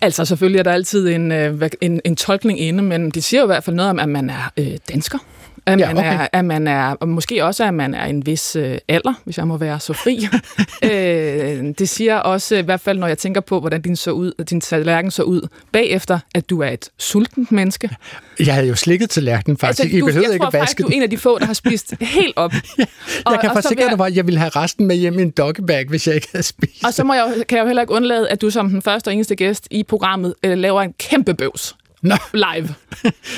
Altså 0.00 0.24
selvfølgelig 0.24 0.58
er 0.58 0.62
der 0.62 0.72
altid 0.72 1.08
en, 1.08 1.32
øh, 1.32 1.70
en, 1.80 2.00
en 2.04 2.16
tolkning 2.16 2.60
inde, 2.60 2.82
men 2.82 3.10
det 3.10 3.24
siger 3.24 3.40
jo 3.40 3.46
i 3.46 3.52
hvert 3.52 3.64
fald 3.64 3.76
noget 3.76 3.90
om, 3.90 3.98
at 3.98 4.08
man 4.08 4.30
er 4.30 4.52
øh, 4.56 4.78
dansker. 4.88 5.18
At 5.66 5.80
Ja, 5.80 5.86
man, 5.86 5.98
okay. 5.98 6.18
er, 6.18 6.26
at 6.32 6.44
man 6.44 6.66
er, 6.66 6.82
og 7.00 7.08
måske 7.08 7.44
også, 7.44 7.64
at 7.64 7.74
man 7.74 7.94
er 7.94 8.04
en 8.04 8.26
vis 8.26 8.56
øh, 8.56 8.78
alder, 8.88 9.12
hvis 9.24 9.38
jeg 9.38 9.46
må 9.48 9.56
være 9.56 9.80
så 9.80 9.92
fri. 9.92 10.28
øh, 10.92 11.74
det 11.78 11.88
siger 11.88 12.16
også, 12.16 12.56
i 12.56 12.62
hvert 12.62 12.80
fald 12.80 12.98
når 12.98 13.06
jeg 13.06 13.18
tænker 13.18 13.40
på, 13.40 13.60
hvordan 13.60 13.82
din, 13.82 13.96
så 13.96 14.10
ud, 14.10 14.32
din 14.50 14.60
tallerken 14.60 15.10
så 15.10 15.22
ud 15.22 15.48
bagefter, 15.72 16.18
at 16.34 16.50
du 16.50 16.60
er 16.62 16.68
et 16.68 16.88
sultent 16.98 17.52
menneske. 17.52 17.90
Jeg 18.40 18.54
havde 18.54 18.68
jo 18.68 18.74
slikket 18.74 19.10
til 19.10 19.22
lærken 19.22 19.56
faktisk. 19.56 19.80
Altså, 19.80 19.96
I 19.96 20.00
du, 20.00 20.06
behøvede 20.06 20.26
jeg 20.28 20.32
ikke 20.34 20.42
tror 20.42 20.46
at 20.46 20.52
faktisk, 20.52 20.78
vaske 20.78 20.82
du 20.82 20.88
er 20.88 20.92
en 20.92 21.02
af 21.02 21.10
de 21.10 21.18
få, 21.18 21.38
der 21.38 21.46
har 21.46 21.52
spist 21.54 21.94
helt 22.00 22.32
op. 22.36 22.52
Jeg 22.78 22.86
Og- 23.26 23.40
kan 23.40 23.50
og 23.50 23.56
forsikre 23.62 23.88
dig 23.88 23.96
for, 23.96 24.04
at 24.04 24.16
jeg 24.16 24.26
ville 24.26 24.38
have 24.40 24.48
resten 24.50 24.86
med 24.86 24.96
hjem 24.96 25.18
i 25.18 25.22
en 25.22 25.30
doggebag, 25.30 25.86
hvis 25.88 26.06
jeg 26.06 26.14
ikke 26.14 26.28
havde 26.32 26.42
spist. 26.42 26.84
Og 26.84 26.94
så 26.94 27.04
må 27.04 27.14
jeg, 27.14 27.32
kan 27.48 27.56
jeg 27.56 27.62
jo 27.62 27.66
heller 27.66 27.82
ikke 27.82 27.92
undlade, 27.94 28.28
at 28.28 28.40
du 28.40 28.50
som 28.50 28.68
den 28.70 28.82
første 28.82 29.08
og 29.08 29.14
eneste 29.14 29.36
gæst 29.36 29.68
i 29.70 29.82
programmet 29.82 30.34
øh, 30.42 30.58
laver 30.58 30.82
en 30.82 30.92
kæmpe 30.98 31.34
bøvs 31.34 31.74
Nå, 32.02 32.14
live. 32.34 32.68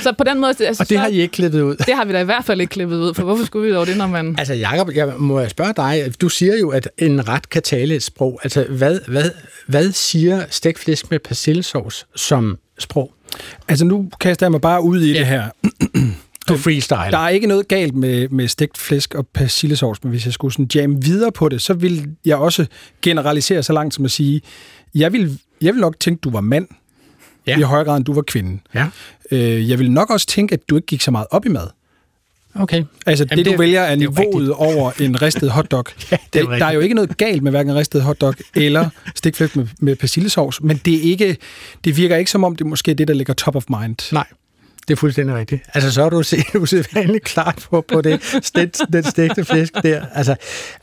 Så 0.02 0.12
på 0.18 0.25
den 0.25 0.40
måde... 0.40 0.66
Altså, 0.66 0.83
og 0.83 0.88
det 0.88 0.99
har 0.99 1.06
I 1.06 1.21
ikke 1.21 1.33
klippet 1.33 1.62
ud. 1.62 1.76
det 1.76 1.94
har 1.94 2.04
vi 2.04 2.12
da 2.12 2.21
i 2.21 2.25
hvert 2.25 2.44
fald 2.44 2.61
ikke 2.61 2.71
klippet 2.71 2.97
ud, 2.97 3.14
for 3.14 3.23
hvorfor 3.23 3.44
skulle 3.44 3.68
vi 3.68 3.75
dog 3.75 3.87
det, 3.87 3.97
når 3.97 4.06
man... 4.06 4.35
Altså, 4.38 4.54
Jacob, 4.54 4.90
jeg 4.94 5.12
må 5.18 5.40
jeg 5.40 5.50
spørge 5.50 5.73
dig. 5.76 6.21
Du 6.21 6.28
siger 6.28 6.59
jo, 6.59 6.71
at 6.71 6.88
en 6.99 7.28
ret 7.28 7.50
kan 7.50 7.62
tale 7.62 7.94
et 7.94 8.02
sprog. 8.02 8.40
Altså, 8.42 8.66
hvad, 8.68 9.00
hvad, 9.06 9.30
hvad 9.66 9.92
siger 9.92 10.44
stegflæsk 10.50 11.11
med 11.11 11.18
persillesovs 11.18 12.06
som 12.16 12.59
sprog? 12.78 13.12
Altså 13.68 13.85
nu 13.85 14.11
kaster 14.21 14.47
jeg 14.47 14.50
mig 14.50 14.61
bare 14.61 14.83
ud 14.83 15.02
i 15.02 15.12
ja. 15.12 15.18
det 15.18 15.26
her. 15.26 15.49
Du 16.49 16.56
freestyle. 16.56 17.11
Der 17.11 17.18
er 17.18 17.28
ikke 17.28 17.47
noget 17.47 17.68
galt 17.68 17.94
med, 17.94 18.28
med 18.28 18.49
stegt 18.49 18.78
flæsk 18.78 19.14
og 19.14 19.26
persillesovs, 19.26 20.04
men 20.04 20.11
hvis 20.11 20.25
jeg 20.25 20.33
skulle 20.33 20.52
sådan 20.52 20.68
jamme 20.75 21.02
videre 21.02 21.33
på 21.33 21.49
det, 21.49 21.62
så 21.62 21.75
vil 21.75 22.11
jeg 22.25 22.37
også 22.37 22.66
generalisere 23.02 23.62
så 23.62 23.73
langt 23.73 23.94
som 23.94 24.04
at 24.04 24.11
sige, 24.11 24.40
jeg 24.94 25.12
vil, 25.12 25.38
jeg 25.61 25.75
vil 25.75 25.80
nok 25.80 26.00
tænke, 26.00 26.21
du 26.21 26.30
var 26.30 26.40
mand, 26.40 26.68
Ja. 27.46 27.58
i 27.58 27.62
højere 27.62 27.84
grad, 27.84 27.96
end 27.96 28.04
du 28.04 28.12
var 28.14 28.22
kvinde. 28.22 28.58
Ja, 28.74 28.86
Øh, 29.30 29.70
jeg 29.70 29.78
vil 29.78 29.90
nok 29.90 30.10
også 30.10 30.26
tænke, 30.26 30.52
at 30.54 30.60
du 30.68 30.76
ikke 30.76 30.86
gik 30.86 31.02
så 31.02 31.10
meget 31.10 31.26
op 31.30 31.46
i 31.46 31.48
mad. 31.48 31.66
okay. 32.54 32.84
Altså, 33.06 33.26
Jamen, 33.30 33.38
det, 33.38 33.46
du 33.46 33.50
det- 33.50 33.58
vælger 33.58 33.80
er 33.82 33.94
det 33.96 34.04
er 34.04 34.10
niveauet 34.10 34.52
over 34.52 34.92
en 35.00 35.22
ristet 35.22 35.50
hotdog. 35.50 35.84
Ja, 36.10 36.16
det 36.32 36.42
er 36.42 36.50
det, 36.50 36.60
der 36.60 36.66
er 36.66 36.72
jo 36.72 36.80
ikke 36.80 36.94
noget 36.94 37.16
galt 37.16 37.42
med 37.42 37.50
hverken 37.50 37.74
ristet 37.74 38.02
hotdog 38.02 38.34
eller 38.54 38.88
stikflæsk 39.14 39.56
med, 39.56 39.66
med 39.80 39.96
persillesovs, 39.96 40.62
men 40.62 40.76
det, 40.84 40.94
er 40.94 41.02
ikke, 41.02 41.36
det 41.84 41.96
virker 41.96 42.16
ikke 42.16 42.30
som 42.30 42.44
om, 42.44 42.56
det 42.56 42.66
måske 42.66 42.90
er 42.90 42.94
det, 42.94 43.08
der 43.08 43.14
ligger 43.14 43.34
top 43.34 43.56
of 43.56 43.64
mind. 43.68 44.12
Nej 44.12 44.26
det 44.88 44.95
er 44.95 44.97
fuldstændig 44.97 45.37
rigtigt. 45.37 45.62
Altså, 45.75 45.93
så 45.93 46.03
er 46.03 46.11
du 46.11 46.23
usædvanligt 46.62 47.25
klart 47.25 47.67
på, 47.71 47.85
på 47.93 48.00
det, 48.00 48.38
sted, 48.43 48.87
den 48.93 49.05
stegte 49.05 49.45
fisk 49.45 49.73
der. 49.83 50.07
Altså, 50.14 50.35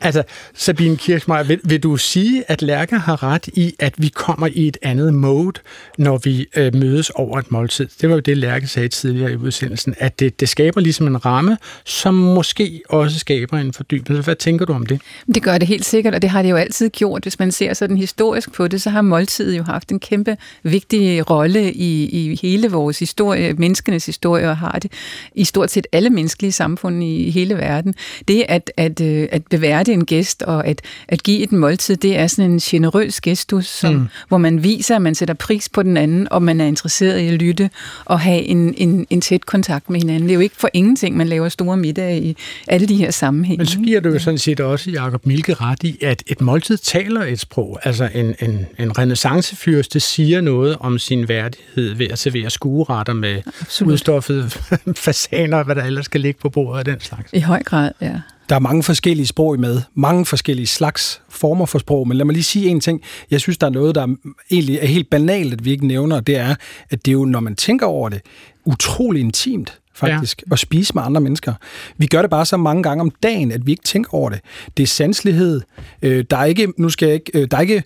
altså 0.02 0.24
Sabine 0.54 0.98
Kirchmeier, 0.98 1.44
vil, 1.44 1.60
vil 1.64 1.84
du 1.84 1.98
sige, 1.98 2.44
at 2.48 2.62
Lærke 2.62 2.98
har 2.98 3.24
ret 3.24 3.48
i, 3.48 3.76
at 3.80 3.94
vi 3.98 4.08
kommer 4.08 4.48
i 4.48 4.68
et 4.68 4.78
andet 4.82 5.14
mode, 5.14 5.60
når 5.98 6.18
vi 6.18 6.48
øh, 6.56 6.76
mødes 6.76 7.10
over 7.10 7.40
et 7.40 7.52
måltid? 7.52 7.88
Det 8.02 8.10
var 8.10 8.16
jo 8.16 8.22
det, 8.22 8.38
Lærke 8.38 8.68
sagde 8.68 8.88
tidligere 8.88 9.32
i 9.32 9.36
udsendelsen, 9.36 9.96
at 9.98 10.20
det, 10.20 10.40
det 10.40 10.50
skaber 10.50 10.82
ligesom 10.82 11.08
en 11.08 11.26
ramme, 11.26 11.58
som 11.86 12.14
måske 12.14 12.82
også 12.90 13.20
skaber 13.20 13.58
en 13.58 13.74
fordybelse. 13.74 14.22
Hvad 14.22 14.36
tænker 14.36 14.66
du 14.66 14.74
om 14.74 14.86
det? 14.86 15.02
Det 15.36 15.44
gør 15.44 15.58
det 15.58 15.68
helt 15.68 15.86
sikkert, 15.86 16.16
og 16.16 16.22
det 16.22 16.30
har 16.30 16.42
det 16.42 16.50
jo 16.50 16.56
altid 16.56 16.90
gjort. 16.90 17.24
Hvis 17.24 17.40
man 17.40 17.52
ser 17.52 17.74
sådan 17.74 17.98
historisk 17.98 18.52
på 18.52 18.68
det, 18.68 18.82
så 18.82 18.90
har 18.90 19.02
måltidet 19.02 19.58
jo 19.58 19.64
haft 19.64 19.92
en 19.92 20.00
kæmpe 20.00 20.38
vigtig 20.64 21.30
rolle 21.30 21.74
i, 21.74 22.06
i 22.06 22.40
hele 22.42 22.72
vores 22.72 23.00
historie, 23.00 23.54
menneske 23.54 23.91
menneskenes 23.92 24.06
historie, 24.06 24.50
og 24.50 24.58
har 24.58 24.80
det 24.82 24.92
i 25.36 25.44
stort 25.44 25.72
set 25.72 25.88
alle 25.92 26.10
menneskelige 26.10 26.52
samfund 26.52 27.04
i 27.04 27.30
hele 27.30 27.56
verden. 27.56 27.96
Det 28.28 28.46
at, 28.50 28.72
at, 28.78 29.02
øh, 29.02 29.28
at 29.32 29.42
beværte 29.50 29.94
en 29.94 30.06
gæst 30.06 30.44
og 30.44 30.68
at, 30.68 30.82
at 31.08 31.24
give 31.24 31.40
et 31.40 31.52
måltid, 31.52 31.98
det 31.98 32.18
er 32.18 32.28
sådan 32.28 32.52
en 32.52 32.60
generøs 32.60 33.22
gestus, 33.22 33.68
som, 33.68 33.94
mm. 33.94 34.08
hvor 34.28 34.38
man 34.38 34.64
viser, 34.64 34.96
at 34.96 35.02
man 35.02 35.16
sætter 35.16 35.34
pris 35.34 35.70
på 35.70 35.84
den 35.84 35.98
anden, 35.98 36.28
og 36.32 36.44
man 36.44 36.62
er 36.62 36.66
interesseret 36.66 37.20
i 37.20 37.28
at 37.28 37.34
lytte 37.34 37.70
og 38.06 38.20
have 38.20 38.42
en, 38.42 38.74
en, 38.78 39.08
en 39.10 39.22
tæt 39.22 39.46
kontakt 39.46 39.90
med 39.90 40.00
hinanden. 40.00 40.24
Det 40.24 40.32
er 40.32 40.36
jo 40.36 40.40
ikke 40.40 40.56
for 40.58 40.70
ingenting, 40.74 41.18
man 41.18 41.28
laver 41.28 41.50
store 41.50 41.78
middage 41.78 42.22
i 42.22 42.36
alle 42.68 42.88
de 42.88 42.96
her 42.96 43.12
sammenhænge. 43.12 43.58
Men 43.58 43.66
så 43.66 43.80
giver 43.80 44.00
du 44.00 44.10
jo 44.10 44.20
sådan 44.20 44.38
set 44.38 44.60
også 44.60 44.92
Jacob 44.92 45.26
Milke 45.26 45.54
ret 45.54 45.84
i, 45.84 45.98
at 46.02 46.24
et 46.28 46.42
måltid 46.42 46.78
taler 46.78 47.24
et 47.24 47.40
sprog. 47.40 47.80
Altså 47.84 48.10
en, 48.14 48.36
en, 48.40 48.66
en 48.80 48.98
renaissancefyrste 48.98 50.00
siger 50.00 50.42
noget 50.42 50.78
om 50.80 51.00
sin 51.00 51.28
værdighed 51.28 51.94
ved 51.94 52.08
at 52.12 52.20
servere 52.20 52.50
skueretter 52.50 53.14
med 53.14 53.42
Udstoffede 53.86 54.50
fasaner, 54.96 55.64
hvad 55.64 55.76
der 55.76 55.84
ellers 55.84 56.06
skal 56.06 56.22
ligge 56.22 56.40
på 56.40 56.50
bordet 56.50 56.80
af 56.80 56.86
den 56.86 57.00
slags. 57.00 57.34
I 57.34 57.40
høj 57.40 57.64
grad, 57.64 57.92
ja. 58.02 58.22
Der 58.50 58.56
er 58.56 58.60
mange 58.60 58.84
forskellige 58.84 59.28
sprog 59.28 59.60
med, 59.60 59.82
mange 59.94 60.26
forskellige 60.26 60.68
slags 60.68 61.22
former 61.30 61.66
for 61.66 61.80
sprog, 61.80 62.08
men 62.08 62.18
lad 62.18 62.26
mig 62.26 62.34
lige 62.34 62.44
sige 62.44 62.68
en 62.68 62.80
ting. 62.80 63.02
Jeg 63.32 63.42
synes, 63.42 63.58
der 63.58 63.68
er 63.68 63.72
noget, 63.72 63.96
der 63.96 64.08
egentlig 64.52 64.78
er 64.82 64.88
helt 64.88 65.10
banalt, 65.10 65.54
at 65.54 65.66
vi 65.66 65.72
ikke 65.72 65.88
nævner, 65.88 66.20
det 66.20 66.38
er, 66.38 66.56
at 66.90 67.06
det 67.06 67.12
er 67.12 67.14
jo, 67.14 67.26
når 67.26 67.40
man 67.40 67.56
tænker 67.56 67.86
over 67.86 68.10
det, 68.10 68.22
utrolig 68.66 69.22
intimt 69.22 69.81
faktisk, 69.94 70.44
ja. 70.48 70.54
at 70.54 70.60
spise 70.60 70.94
med 70.94 71.04
andre 71.04 71.22
mennesker. 71.22 71.54
Vi 71.98 72.06
gør 72.06 72.22
det 72.22 72.30
bare 72.32 72.46
så 72.46 72.58
mange 72.58 72.84
gange 72.84 73.02
om 73.02 73.12
dagen, 73.24 73.52
at 73.52 73.66
vi 73.66 73.72
ikke 73.72 73.84
tænker 73.84 74.14
over 74.14 74.30
det. 74.30 74.40
Det 74.78 74.84
er 74.84 74.88
sanslighed. 74.88 75.62
Øh, 76.02 76.26
der 76.30 76.38
er 76.38 76.46
ikke, 76.46 76.74
nu 76.78 76.90
skal 76.90 77.06
jeg 77.06 77.14
ikke, 77.14 77.32
øh, 77.34 77.48
der 77.52 77.58
er 77.58 77.62
ikke, 77.62 77.84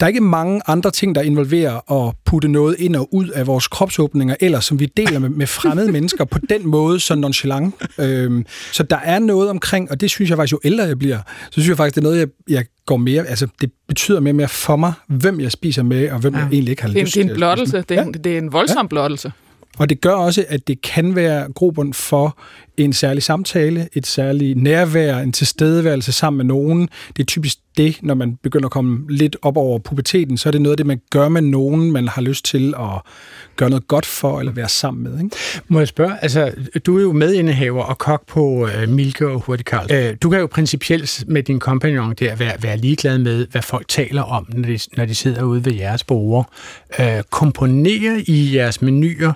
der 0.00 0.06
er 0.06 0.08
ikke 0.08 0.20
mange 0.20 0.60
andre 0.66 0.90
ting, 0.90 1.14
der 1.14 1.20
involverer 1.20 1.92
at 1.92 2.14
putte 2.24 2.48
noget 2.48 2.76
ind 2.78 2.96
og 2.96 3.14
ud 3.14 3.28
af 3.28 3.46
vores 3.46 3.68
kropsåbninger, 3.68 4.34
eller 4.40 4.60
som 4.60 4.80
vi 4.80 4.86
deler 4.86 5.18
med, 5.18 5.28
med 5.28 5.46
fremmede 5.46 5.92
mennesker 5.96 6.24
på 6.24 6.38
den 6.48 6.66
måde, 6.68 7.00
så 7.00 7.14
nonchalant. 7.14 7.74
Øhm, 7.98 8.46
så 8.72 8.82
der 8.82 8.98
er 8.98 9.18
noget 9.18 9.50
omkring, 9.50 9.90
og 9.90 10.00
det 10.00 10.10
synes 10.10 10.30
jeg 10.30 10.38
faktisk, 10.38 10.52
jo 10.52 10.60
ældre 10.64 10.84
jeg 10.84 10.98
bliver, 10.98 11.18
så 11.44 11.52
synes 11.52 11.68
jeg 11.68 11.76
faktisk, 11.76 11.94
det 11.94 12.00
er 12.00 12.02
noget, 12.02 12.18
jeg, 12.18 12.28
jeg 12.48 12.64
går 12.86 12.96
mere, 12.96 13.26
altså 13.26 13.46
det 13.60 13.70
betyder 13.88 14.20
mere 14.20 14.32
og 14.32 14.36
mere 14.36 14.48
for 14.48 14.76
mig, 14.76 14.92
hvem 15.08 15.40
jeg 15.40 15.52
spiser 15.52 15.82
med, 15.82 16.10
og 16.10 16.18
hvem 16.18 16.34
ja. 16.34 16.40
jeg 16.40 16.48
egentlig 16.52 16.70
ikke 16.70 16.82
har 16.82 16.88
lyst 16.88 17.12
til. 17.12 17.22
Det 17.22 17.28
er 17.28 17.34
en 17.34 17.36
blottelse, 17.36 17.84
det 17.88 17.98
er, 17.98 18.04
ja. 18.04 18.10
det 18.10 18.34
er 18.34 18.38
en 18.38 18.52
voldsom 18.52 18.84
ja. 18.84 18.88
blottelse. 18.88 19.32
Og 19.78 19.88
det 19.88 20.00
gør 20.00 20.14
også, 20.14 20.44
at 20.48 20.68
det 20.68 20.82
kan 20.82 21.14
være 21.14 21.52
grobund 21.52 21.94
for 21.94 22.38
en 22.76 22.92
særlig 22.92 23.22
samtale, 23.22 23.88
et 23.92 24.06
særligt 24.06 24.62
nærvær, 24.62 25.18
en 25.18 25.32
tilstedeværelse 25.32 26.12
sammen 26.12 26.36
med 26.36 26.44
nogen. 26.44 26.88
Det 27.16 27.22
er 27.22 27.26
typisk 27.26 27.58
det, 27.76 27.98
når 28.02 28.14
man 28.14 28.36
begynder 28.42 28.66
at 28.66 28.72
komme 28.72 29.04
lidt 29.08 29.36
op 29.42 29.56
over 29.56 29.78
puberteten, 29.78 30.38
så 30.38 30.48
er 30.48 30.50
det 30.50 30.62
noget 30.62 30.72
af 30.72 30.76
det, 30.76 30.86
man 30.86 31.00
gør 31.10 31.28
med 31.28 31.42
nogen, 31.42 31.92
man 31.92 32.08
har 32.08 32.22
lyst 32.22 32.44
til 32.44 32.74
at 32.78 33.00
gøre 33.56 33.70
noget 33.70 33.88
godt 33.88 34.06
for, 34.06 34.40
eller 34.40 34.52
være 34.52 34.68
sammen 34.68 35.02
med. 35.02 35.24
Ikke? 35.24 35.36
Må 35.68 35.78
jeg 35.78 35.88
spørge, 35.88 36.12
altså, 36.22 36.52
du 36.86 36.98
er 36.98 37.02
jo 37.02 37.12
medindehaver 37.12 37.82
og 37.82 37.98
kok 37.98 38.26
på 38.26 38.42
uh, 38.42 38.88
Milke 38.88 39.28
og 39.28 39.40
Hurtigkarl. 39.40 39.92
Øh, 39.92 40.16
du 40.22 40.30
kan 40.30 40.40
jo 40.40 40.46
principielt 40.46 41.24
med 41.28 41.42
din 41.42 41.60
kompagnon 41.60 42.14
der 42.14 42.36
være, 42.36 42.52
være 42.62 42.76
ligeglad 42.76 43.18
med, 43.18 43.46
hvad 43.46 43.62
folk 43.62 43.88
taler 43.88 44.22
om, 44.22 44.46
når 44.54 44.68
de, 44.68 44.78
når 44.96 45.04
de 45.04 45.14
sidder 45.14 45.42
ude 45.42 45.64
ved 45.64 45.72
jeres 45.72 46.04
bord. 46.04 46.50
Uh, 46.98 47.04
komponere 47.30 48.20
i 48.20 48.56
jeres 48.56 48.82
menuer 48.82 49.32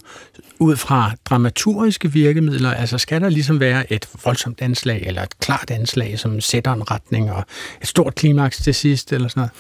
ud 0.61 0.77
fra 0.77 1.13
dramaturgiske 1.25 2.13
virkemidler, 2.13 2.71
altså 2.71 2.99
skal 2.99 3.21
der 3.21 3.29
ligesom 3.29 3.61
være 3.61 3.93
et 3.93 4.09
voldsomt 4.25 4.63
anslag, 4.63 5.03
eller 5.07 5.23
et 5.23 5.39
klart 5.41 5.71
anslag, 5.71 6.19
som 6.19 6.41
sætter 6.41 6.73
en 6.73 6.91
retning, 6.91 7.33
og 7.33 7.45
et 7.83 7.87
stort 7.87 8.15
klimaks 8.15 8.57
til 8.57 8.75
sidst, 8.75 9.13
eller 9.13 9.29
sådan 9.29 9.41
noget? 9.41 9.51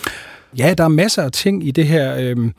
Ja, 0.59 0.75
der 0.75 0.85
er 0.85 0.89
masser 0.89 1.23
af 1.23 1.33
ting 1.33 1.67
i 1.67 1.71
det 1.71 1.87
her. 1.87 2.17
Øhm, 2.17 2.53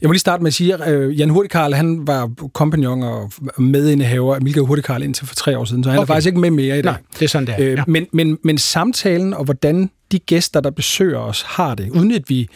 jeg 0.00 0.08
må 0.08 0.12
lige 0.12 0.20
starte 0.20 0.42
med 0.42 0.48
at 0.48 0.54
sige, 0.54 0.74
at 0.74 0.92
øh, 0.92 1.18
Jan 1.20 1.30
Hurtigkarl, 1.30 1.74
han 1.74 2.06
var 2.06 2.30
kompagnon 2.52 3.02
og 3.02 3.32
medindehaver 3.58 4.34
af 4.34 4.42
Milka 4.42 4.60
Hurtigkarl 4.60 5.02
indtil 5.02 5.26
for 5.26 5.34
tre 5.34 5.58
år 5.58 5.64
siden, 5.64 5.84
så 5.84 5.90
han 5.90 5.98
okay. 5.98 6.04
er 6.04 6.06
faktisk 6.06 6.26
ikke 6.26 6.40
med 6.40 6.50
mere 6.50 6.78
i 6.78 6.82
dag. 6.82 6.92
Nej, 6.92 7.00
det 7.12 7.22
er 7.22 7.28
sådan, 7.28 7.46
det 7.46 7.54
er. 7.58 7.70
Øh, 7.70 7.72
ja. 7.72 7.84
men, 7.86 8.06
men, 8.12 8.38
men 8.44 8.58
samtalen 8.58 9.34
og 9.34 9.44
hvordan 9.44 9.90
de 10.12 10.18
gæster, 10.18 10.60
der 10.60 10.70
besøger 10.70 11.18
os, 11.18 11.42
har 11.42 11.74
det, 11.74 11.90
uden 11.90 12.12
at 12.12 12.22
vi 12.28 12.48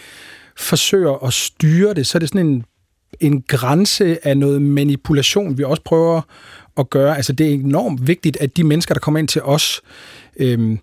forsøger 0.58 1.24
at 1.26 1.32
styre 1.32 1.94
det, 1.94 2.06
så 2.06 2.18
er 2.18 2.20
det 2.20 2.28
sådan 2.28 2.46
en 2.46 2.64
en 3.20 3.42
grænse 3.42 4.26
af 4.26 4.38
noget 4.38 4.62
manipulation, 4.62 5.58
vi 5.58 5.64
også 5.64 5.82
prøver 5.82 6.20
at 6.78 6.90
gøre. 6.90 7.16
Altså 7.16 7.32
det 7.32 7.48
er 7.48 7.54
enormt 7.54 8.06
vigtigt, 8.06 8.36
at 8.40 8.56
de 8.56 8.64
mennesker, 8.64 8.94
der 8.94 9.00
kommer 9.00 9.18
ind 9.18 9.28
til 9.28 9.42
os, 9.42 9.80
øhm, 10.36 10.78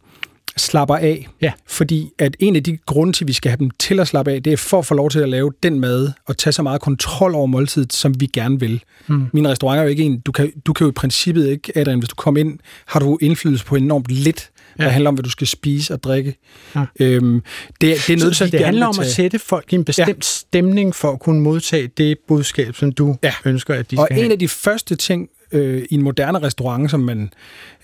slapper 0.57 0.95
af. 0.95 1.27
Ja. 1.41 1.51
Fordi 1.67 2.09
at 2.19 2.35
en 2.39 2.55
af 2.55 2.63
de 2.63 2.77
grunde 2.85 3.13
til, 3.13 3.23
at 3.23 3.27
vi 3.27 3.33
skal 3.33 3.49
have 3.49 3.57
dem 3.57 3.69
til 3.69 3.99
at 3.99 4.07
slappe 4.07 4.31
af, 4.31 4.43
det 4.43 4.53
er 4.53 4.57
for 4.57 4.79
at 4.79 4.85
få 4.85 4.93
lov 4.93 5.09
til 5.09 5.19
at 5.19 5.29
lave 5.29 5.51
den 5.63 5.79
mad 5.79 6.11
og 6.25 6.37
tage 6.37 6.53
så 6.53 6.63
meget 6.63 6.81
kontrol 6.81 7.35
over 7.35 7.45
måltidet, 7.45 7.93
som 7.93 8.19
vi 8.19 8.25
gerne 8.25 8.59
vil. 8.59 8.83
Mm. 9.07 9.27
Min 9.33 9.47
restaurant 9.47 9.79
er 9.79 9.83
jo 9.83 9.89
ikke 9.89 10.03
en, 10.03 10.19
du 10.19 10.31
kan, 10.31 10.51
du 10.65 10.73
kan 10.73 10.85
jo 10.85 10.91
i 10.91 10.93
princippet 10.93 11.49
ikke, 11.49 11.77
Adrian, 11.77 11.99
hvis 11.99 12.09
du 12.09 12.15
kommer 12.15 12.39
ind, 12.39 12.59
har 12.85 12.99
du 12.99 13.17
indflydelse 13.21 13.65
på 13.65 13.75
enormt 13.75 14.07
lidt 14.07 14.51
ja. 14.79 14.83
der 14.83 14.89
handler 14.89 15.07
om, 15.07 15.13
hvad 15.13 15.23
du 15.23 15.29
skal 15.29 15.47
spise 15.47 15.93
og 15.93 16.03
drikke. 16.03 16.35
Ja. 16.75 16.85
Øhm, 16.99 17.43
det, 17.81 17.97
det 18.07 18.09
er 18.09 18.17
noget, 18.17 18.35
så, 18.35 18.45
så 18.45 18.51
det 18.51 18.65
handler 18.65 18.85
om 18.85 18.95
at 18.99 19.07
sætte 19.07 19.39
folk 19.39 19.73
i 19.73 19.75
en 19.75 19.85
bestemt 19.85 20.09
ja. 20.09 20.21
stemning 20.21 20.95
for 20.95 21.11
at 21.11 21.19
kunne 21.19 21.41
modtage 21.41 21.87
det 21.87 22.17
budskab, 22.27 22.75
som 22.75 22.91
du 22.91 23.17
ja. 23.23 23.33
ønsker, 23.45 23.73
at 23.73 23.91
de 23.91 23.97
og 23.97 24.07
skal 24.07 24.19
Og 24.19 24.25
en 24.25 24.31
af 24.31 24.39
de 24.39 24.47
første 24.47 24.95
ting 24.95 25.29
øh, 25.51 25.83
i 25.89 25.95
en 25.95 26.01
moderne 26.01 26.41
restaurant, 26.41 26.91
som 26.91 26.99
man 26.99 27.29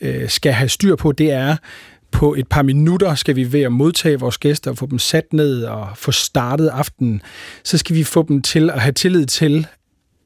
øh, 0.02 0.30
skal 0.30 0.54
have 0.54 0.70
styr 0.70 0.96
på, 0.96 1.12
det 1.12 1.32
er, 1.32 1.56
på 2.12 2.34
et 2.34 2.48
par 2.48 2.62
minutter 2.62 3.16
skal 3.16 3.36
vi 3.36 3.54
ved 3.54 3.62
at 3.62 3.72
modtage 3.72 4.20
vores 4.20 4.38
gæster 4.38 4.72
og 4.72 4.78
få 4.78 4.86
dem 4.86 5.00
sat 5.00 5.34
ned 5.34 5.64
og 5.64 5.88
få 5.96 6.12
startet 6.12 6.68
aftenen. 6.68 7.22
Så 7.64 7.78
skal 7.78 7.96
vi 7.96 8.04
få 8.04 8.26
dem 8.28 8.42
til 8.42 8.70
at 8.70 8.82
have 8.82 8.94
tillid 8.94 9.26
til, 9.26 9.68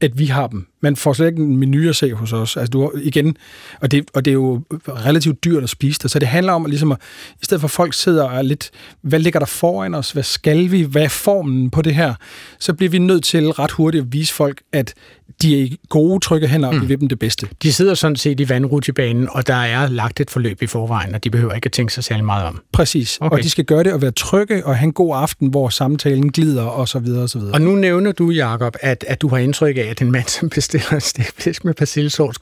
at 0.01 0.19
vi 0.19 0.25
har 0.25 0.47
dem. 0.47 0.67
Man 0.81 0.95
får 0.95 1.13
slet 1.13 1.27
ikke 1.27 1.41
en 1.41 1.57
menu 1.57 1.89
at 1.89 1.95
se 1.95 2.13
hos 2.13 2.33
os. 2.33 2.57
Altså 2.57 2.69
du, 2.69 2.91
igen, 3.01 3.37
og 3.81 3.91
det, 3.91 4.05
og 4.13 4.25
det 4.25 4.31
er 4.31 4.35
jo 4.35 4.61
relativt 4.87 5.43
dyrt 5.43 5.63
at 5.63 5.69
spise 5.69 5.99
det, 6.03 6.11
så 6.11 6.19
det 6.19 6.27
handler 6.27 6.53
om, 6.53 6.65
at, 6.65 6.69
ligesom 6.69 6.91
at 6.91 6.97
i 7.41 7.45
stedet 7.45 7.61
for 7.61 7.67
at 7.67 7.71
folk 7.71 7.93
sidder 7.93 8.23
og 8.23 8.37
er 8.37 8.41
lidt, 8.41 8.71
hvad 9.01 9.19
ligger 9.19 9.39
der 9.39 9.47
foran 9.47 9.95
os, 9.95 10.11
hvad 10.11 10.23
skal 10.23 10.71
vi, 10.71 10.81
hvad 10.81 11.03
er 11.03 11.09
formen 11.09 11.69
på 11.69 11.81
det 11.81 11.95
her, 11.95 12.13
så 12.59 12.73
bliver 12.73 12.89
vi 12.89 12.97
nødt 12.97 13.23
til 13.23 13.49
ret 13.49 13.71
hurtigt 13.71 14.01
at 14.01 14.13
vise 14.13 14.33
folk, 14.33 14.61
at 14.71 14.93
de 15.41 15.59
er 15.59 15.63
i 15.63 15.79
gode, 15.89 16.19
trygge 16.19 16.47
hænder, 16.47 16.67
og 16.67 16.75
mm. 16.75 16.81
vi 16.81 16.85
vil 16.85 16.99
dem 16.99 17.07
det 17.07 17.19
bedste. 17.19 17.47
De 17.63 17.73
sidder 17.73 17.93
sådan 17.93 18.15
set 18.15 18.39
i 18.39 18.49
vandrutsjebanen, 18.49 19.27
og 19.31 19.47
der 19.47 19.55
er 19.55 19.87
lagt 19.87 20.19
et 20.19 20.31
forløb 20.31 20.61
i 20.61 20.67
forvejen, 20.67 21.15
og 21.15 21.23
de 21.23 21.29
behøver 21.29 21.53
ikke 21.53 21.65
at 21.65 21.71
tænke 21.71 21.93
sig 21.93 22.03
særlig 22.03 22.25
meget 22.25 22.45
om. 22.45 22.61
Præcis, 22.73 23.17
okay. 23.21 23.37
og 23.37 23.43
de 23.43 23.49
skal 23.49 23.65
gøre 23.65 23.83
det 23.83 23.93
og 23.93 24.01
være 24.01 24.11
trygge, 24.11 24.65
og 24.65 24.77
have 24.77 24.85
en 24.85 24.93
god 24.93 25.15
aften, 25.15 25.47
hvor 25.47 25.69
samtalen 25.69 26.31
glider, 26.31 26.63
og 26.63 26.87
så 26.87 26.99
videre, 26.99 27.23
og 27.23 27.29
så 27.29 27.39
videre. 27.39 27.53
Og 27.53 27.61
nu 27.61 27.75
nævner 27.75 28.11
du, 28.11 28.29
Jacob, 28.29 28.75
at, 28.81 29.05
at 29.07 29.21
du 29.21 29.27
har 29.27 29.37
indtryk 29.37 29.77
af, 29.77 29.81
at 29.81 30.01
en 30.01 30.11
mand, 30.11 30.27
som 30.27 30.49
bestiller 30.65 30.93
en 30.93 31.01
stegfisk 31.13 31.65
med 31.65 31.73
persillesovs 31.73 32.37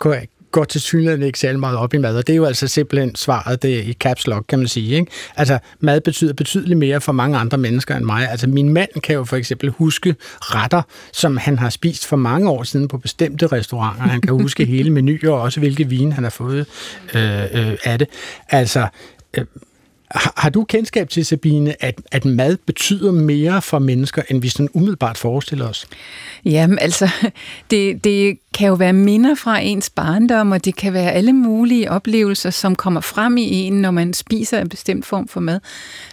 går 0.52 0.64
til 0.64 0.82
synligheden 0.82 1.24
ikke 1.24 1.40
særlig 1.40 1.60
meget 1.60 1.78
op 1.78 1.94
i 1.94 1.98
mad, 1.98 2.18
og 2.18 2.28
det 2.28 2.34
er 2.34 2.38
jo 2.38 2.46
altså 2.46 2.68
simpelthen 2.68 3.16
svaret 3.16 3.62
det 3.62 3.84
i 3.84 3.94
caps 3.94 4.28
lock, 4.28 4.46
kan 4.48 4.60
man 4.60 4.68
sige. 4.68 4.96
Ikke? 4.96 5.12
Altså, 5.36 5.60
mad 5.80 6.02
betyder 6.02 6.34
betydeligt 6.34 6.80
mere 6.80 7.02
for 7.02 7.12
mange 7.12 7.38
andre 7.38 7.58
mennesker 7.58 7.96
end 7.96 8.06
mig. 8.06 8.30
Altså, 8.30 8.48
min 8.48 8.70
mand 8.70 8.90
kan 9.04 9.16
jo 9.16 9.24
for 9.24 9.36
eksempel 9.36 9.70
huske 9.70 10.16
retter, 10.42 10.82
som 11.14 11.38
han 11.38 11.60
har 11.60 11.70
spist 11.70 12.08
for 12.08 12.16
mange 12.16 12.50
år 12.50 12.64
siden 12.64 12.88
på 12.88 12.98
bestemte 12.98 13.48
restauranter. 13.48 14.04
Han 14.04 14.22
kan 14.22 14.34
huske 14.34 14.66
hele 14.66 14.90
menuer, 14.90 15.32
og 15.32 15.42
også 15.42 15.60
hvilke 15.60 15.90
vin 15.90 16.12
han 16.12 16.24
har 16.24 16.32
fået 16.32 16.66
øh, 17.16 17.44
øh, 17.54 17.78
af 17.84 18.00
det. 18.00 18.08
Altså, 18.50 18.88
øh, 19.38 19.46
har, 20.14 20.34
har 20.38 20.50
du 20.50 20.64
kendskab 20.64 21.10
til, 21.10 21.26
Sabine, 21.26 21.84
at, 21.84 22.02
at 22.12 22.26
mad 22.26 22.58
betyder 22.66 23.12
mere 23.12 23.62
for 23.62 23.80
mennesker, 23.80 24.22
end 24.30 24.42
vi 24.42 24.50
sådan 24.50 24.70
umiddelbart 24.74 25.18
forestiller 25.18 25.70
os? 25.70 25.88
Jamen 26.46 26.80
altså, 26.80 27.10
det, 27.72 28.04
det 28.04 28.38
kan 28.54 28.68
jo 28.68 28.74
være 28.74 28.94
minder 28.94 29.36
fra 29.36 29.60
ens 29.60 29.90
barndom, 29.90 30.52
og 30.52 30.66
det 30.66 30.76
kan 30.76 30.94
være 30.94 31.12
alle 31.12 31.34
mulige 31.34 31.92
oplevelser, 31.92 32.50
som 32.50 32.76
kommer 32.76 33.02
frem 33.02 33.38
i 33.38 33.52
en, 33.52 33.74
når 33.74 33.92
man 33.92 34.14
spiser 34.14 34.60
en 34.60 34.70
bestemt 34.70 35.06
form 35.06 35.28
for 35.28 35.40
mad. 35.40 35.60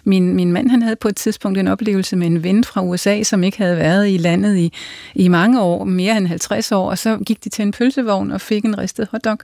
Min, 0.05 0.35
min 0.35 0.53
mand 0.53 0.71
han 0.71 0.83
havde 0.83 0.97
på 0.97 1.09
et 1.09 1.17
tidspunkt 1.17 1.59
en 1.59 1.69
oplevelse 1.69 2.17
med 2.17 2.27
en 2.27 2.43
ven 2.43 2.65
fra 2.65 2.83
USA, 2.83 3.23
som 3.23 3.45
ikke 3.45 3.59
havde 3.59 3.77
været 3.77 4.11
i 4.11 4.17
landet 4.17 4.57
i, 4.57 4.73
i 5.15 5.29
mange 5.29 5.63
år, 5.63 5.85
mere 5.85 6.17
end 6.17 6.27
50 6.27 6.73
år, 6.73 6.91
og 6.91 6.99
så 6.99 7.19
gik 7.27 7.45
de 7.45 7.49
til 7.49 7.63
en 7.63 7.73
pølsevogn 7.73 8.31
og 8.31 8.41
fik 8.41 8.65
en 8.65 8.79
ristet 8.79 9.09
hotdog. 9.11 9.39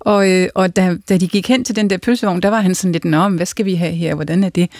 Og, 0.00 0.30
øh, 0.30 0.48
og 0.54 0.76
da, 0.76 0.96
da 1.08 1.16
de 1.16 1.28
gik 1.28 1.48
hen 1.48 1.64
til 1.64 1.76
den 1.76 1.90
der 1.90 1.98
pølsevogn, 1.98 2.42
der 2.42 2.48
var 2.48 2.60
han 2.60 2.74
sådan 2.74 2.92
lidt, 2.92 3.04
Nå, 3.04 3.28
hvad 3.28 3.46
skal 3.46 3.64
vi 3.64 3.74
have 3.74 3.92
her, 3.92 4.14
hvordan 4.14 4.44
er 4.44 4.48
det? 4.48 4.70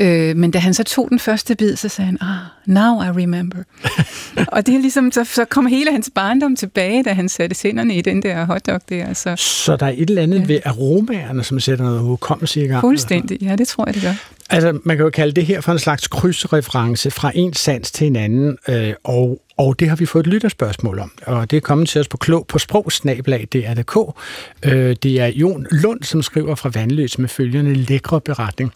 Øh, 0.00 0.36
men 0.36 0.50
da 0.50 0.58
han 0.58 0.74
så 0.74 0.84
tog 0.84 1.08
den 1.10 1.18
første 1.18 1.54
bid, 1.54 1.76
så 1.76 1.88
sagde 1.88 2.06
han, 2.06 2.18
ah, 2.20 2.36
now 2.66 3.02
I 3.02 3.22
remember. 3.22 3.58
og 4.52 4.66
det 4.66 4.74
er 4.74 4.78
ligesom, 4.78 5.12
så, 5.12 5.24
så 5.24 5.44
kom 5.44 5.66
hele 5.66 5.92
hans 5.92 6.10
barndom 6.14 6.56
tilbage, 6.56 7.02
da 7.02 7.12
han 7.12 7.28
satte 7.28 7.56
sinderne 7.56 7.96
i 7.96 8.00
den 8.00 8.22
der 8.22 8.44
hotdog 8.44 8.80
der. 8.88 9.14
Så, 9.14 9.36
så 9.36 9.76
der 9.76 9.86
er 9.86 9.94
et 9.96 10.10
eller 10.10 10.22
andet 10.22 10.40
ja. 10.40 10.44
ved 10.46 10.60
aromaerne, 10.64 11.44
som 11.44 11.60
sætter 11.60 11.84
noget 11.84 12.00
hukommelse 12.00 12.64
i 12.64 12.66
gang? 12.66 12.80
Fuldstændig, 12.80 13.42
ja, 13.42 13.56
det 13.56 13.68
tror 13.68 13.86
jeg, 13.86 13.94
det 13.94 14.02
gør. 14.02 14.12
Altså, 14.50 14.78
man 14.84 14.96
kan 14.96 15.04
jo 15.04 15.10
kalde 15.10 15.32
det 15.32 15.46
her 15.46 15.60
for 15.60 15.72
en 15.72 15.78
slags 15.78 16.08
krydsreference 16.08 17.10
fra 17.10 17.32
en 17.34 17.54
sans 17.54 17.90
til 17.90 18.06
en 18.06 18.16
anden, 18.16 18.58
øh, 18.68 18.94
og, 19.04 19.42
og 19.56 19.80
det 19.80 19.88
har 19.88 19.96
vi 19.96 20.06
fået 20.06 20.26
et 20.26 20.32
lytterspørgsmål 20.32 20.98
om, 20.98 21.12
og 21.26 21.50
det 21.50 21.56
er 21.56 21.60
kommet 21.60 21.88
til 21.88 22.00
os 22.00 22.08
på 22.08 22.16
klog 22.16 22.46
på 22.46 22.58
sprogsnablag.dk. 22.58 23.96
Øh, 24.62 24.96
det 25.02 25.20
er 25.20 25.26
Jon 25.26 25.66
Lund, 25.70 26.02
som 26.02 26.22
skriver 26.22 26.54
fra 26.54 26.70
Vandløs 26.74 27.18
med 27.18 27.28
følgende 27.28 27.74
lækre 27.74 28.20
beretning. 28.20 28.72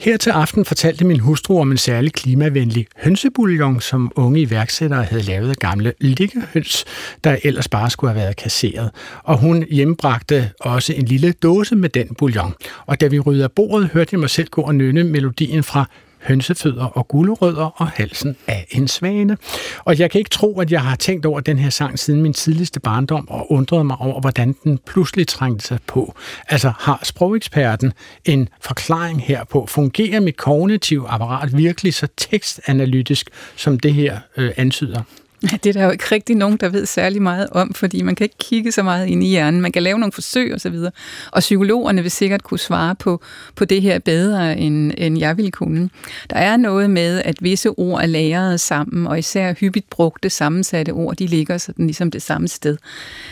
Her 0.00 0.16
til 0.16 0.30
aften 0.30 0.64
fortalte 0.64 1.04
min 1.04 1.20
hustru 1.20 1.60
om 1.60 1.70
en 1.70 1.76
særlig 1.76 2.12
klimavenlig 2.12 2.86
hønsebouillon, 2.96 3.80
som 3.80 4.12
unge 4.16 4.40
iværksættere 4.40 5.04
havde 5.04 5.22
lavet 5.22 5.50
af 5.50 5.56
gamle 5.56 5.92
liggehøns, 6.00 6.84
der 7.24 7.36
ellers 7.42 7.68
bare 7.68 7.90
skulle 7.90 8.12
have 8.12 8.22
været 8.22 8.36
kasseret. 8.36 8.90
Og 9.22 9.38
hun 9.38 9.64
hjembragte 9.70 10.50
også 10.60 10.92
en 10.92 11.04
lille 11.04 11.32
dåse 11.32 11.76
med 11.76 11.88
den 11.88 12.14
bouillon. 12.18 12.54
Og 12.86 13.00
da 13.00 13.06
vi 13.06 13.18
rydder 13.18 13.48
bordet, 13.48 13.90
hørte 13.92 14.08
jeg 14.12 14.20
mig 14.20 14.30
selv 14.30 14.48
gå 14.48 14.62
og 14.62 14.74
nynne 14.74 15.04
melodien 15.04 15.62
fra 15.62 15.88
hønsefødder 16.22 16.84
og 16.84 17.08
gulerødder 17.08 17.80
og 17.80 17.88
halsen 17.88 18.36
af 18.46 18.66
en 18.70 18.88
svane. 18.88 19.36
Og 19.84 19.98
jeg 19.98 20.10
kan 20.10 20.18
ikke 20.18 20.30
tro, 20.30 20.60
at 20.60 20.72
jeg 20.72 20.82
har 20.82 20.96
tænkt 20.96 21.26
over 21.26 21.40
den 21.40 21.58
her 21.58 21.70
sang 21.70 21.98
siden 21.98 22.22
min 22.22 22.32
tidligste 22.32 22.80
barndom 22.80 23.28
og 23.28 23.52
undret 23.52 23.86
mig 23.86 23.96
over, 23.96 24.20
hvordan 24.20 24.56
den 24.64 24.78
pludselig 24.86 25.28
trængte 25.28 25.66
sig 25.66 25.78
på. 25.86 26.14
Altså 26.48 26.72
har 26.78 27.00
sprogeksperten 27.02 27.92
en 28.24 28.48
forklaring 28.60 29.22
herpå? 29.22 29.66
Fungerer 29.66 30.20
mit 30.20 30.36
kognitive 30.36 31.08
apparat 31.08 31.56
virkelig 31.56 31.94
så 31.94 32.08
tekstanalytisk, 32.16 33.30
som 33.56 33.80
det 33.80 33.94
her 33.94 34.18
øh, 34.36 34.52
antyder? 34.56 35.02
Det 35.64 35.66
er 35.66 35.72
der 35.72 35.84
jo 35.84 35.90
ikke 35.90 36.04
rigtig 36.12 36.36
nogen, 36.36 36.56
der 36.56 36.68
ved 36.68 36.86
særlig 36.86 37.22
meget 37.22 37.48
om, 37.50 37.74
fordi 37.74 38.02
man 38.02 38.14
kan 38.14 38.24
ikke 38.24 38.38
kigge 38.38 38.72
så 38.72 38.82
meget 38.82 39.06
ind 39.06 39.24
i 39.24 39.26
hjernen. 39.26 39.60
Man 39.60 39.72
kan 39.72 39.82
lave 39.82 39.98
nogle 39.98 40.12
forsøg 40.12 40.54
osv. 40.54 40.74
Og, 40.74 40.92
og 41.32 41.40
psykologerne 41.40 42.02
vil 42.02 42.10
sikkert 42.10 42.42
kunne 42.42 42.58
svare 42.58 42.94
på, 42.94 43.22
på 43.54 43.64
det 43.64 43.82
her 43.82 43.98
bedre, 43.98 44.58
end, 44.58 44.92
end 44.98 45.18
jeg 45.18 45.36
ville 45.36 45.50
kunne. 45.50 45.90
Der 46.30 46.36
er 46.36 46.56
noget 46.56 46.90
med, 46.90 47.22
at 47.24 47.36
visse 47.40 47.68
ord 47.68 48.02
er 48.02 48.06
lagret 48.06 48.60
sammen, 48.60 49.06
og 49.06 49.18
især 49.18 49.52
hyppigt 49.52 49.90
brugte 49.90 50.30
sammensatte 50.30 50.90
ord, 50.90 51.16
de 51.16 51.26
ligger 51.26 51.58
sådan 51.58 51.86
ligesom 51.86 52.10
det 52.10 52.22
samme 52.22 52.48
sted. 52.48 52.76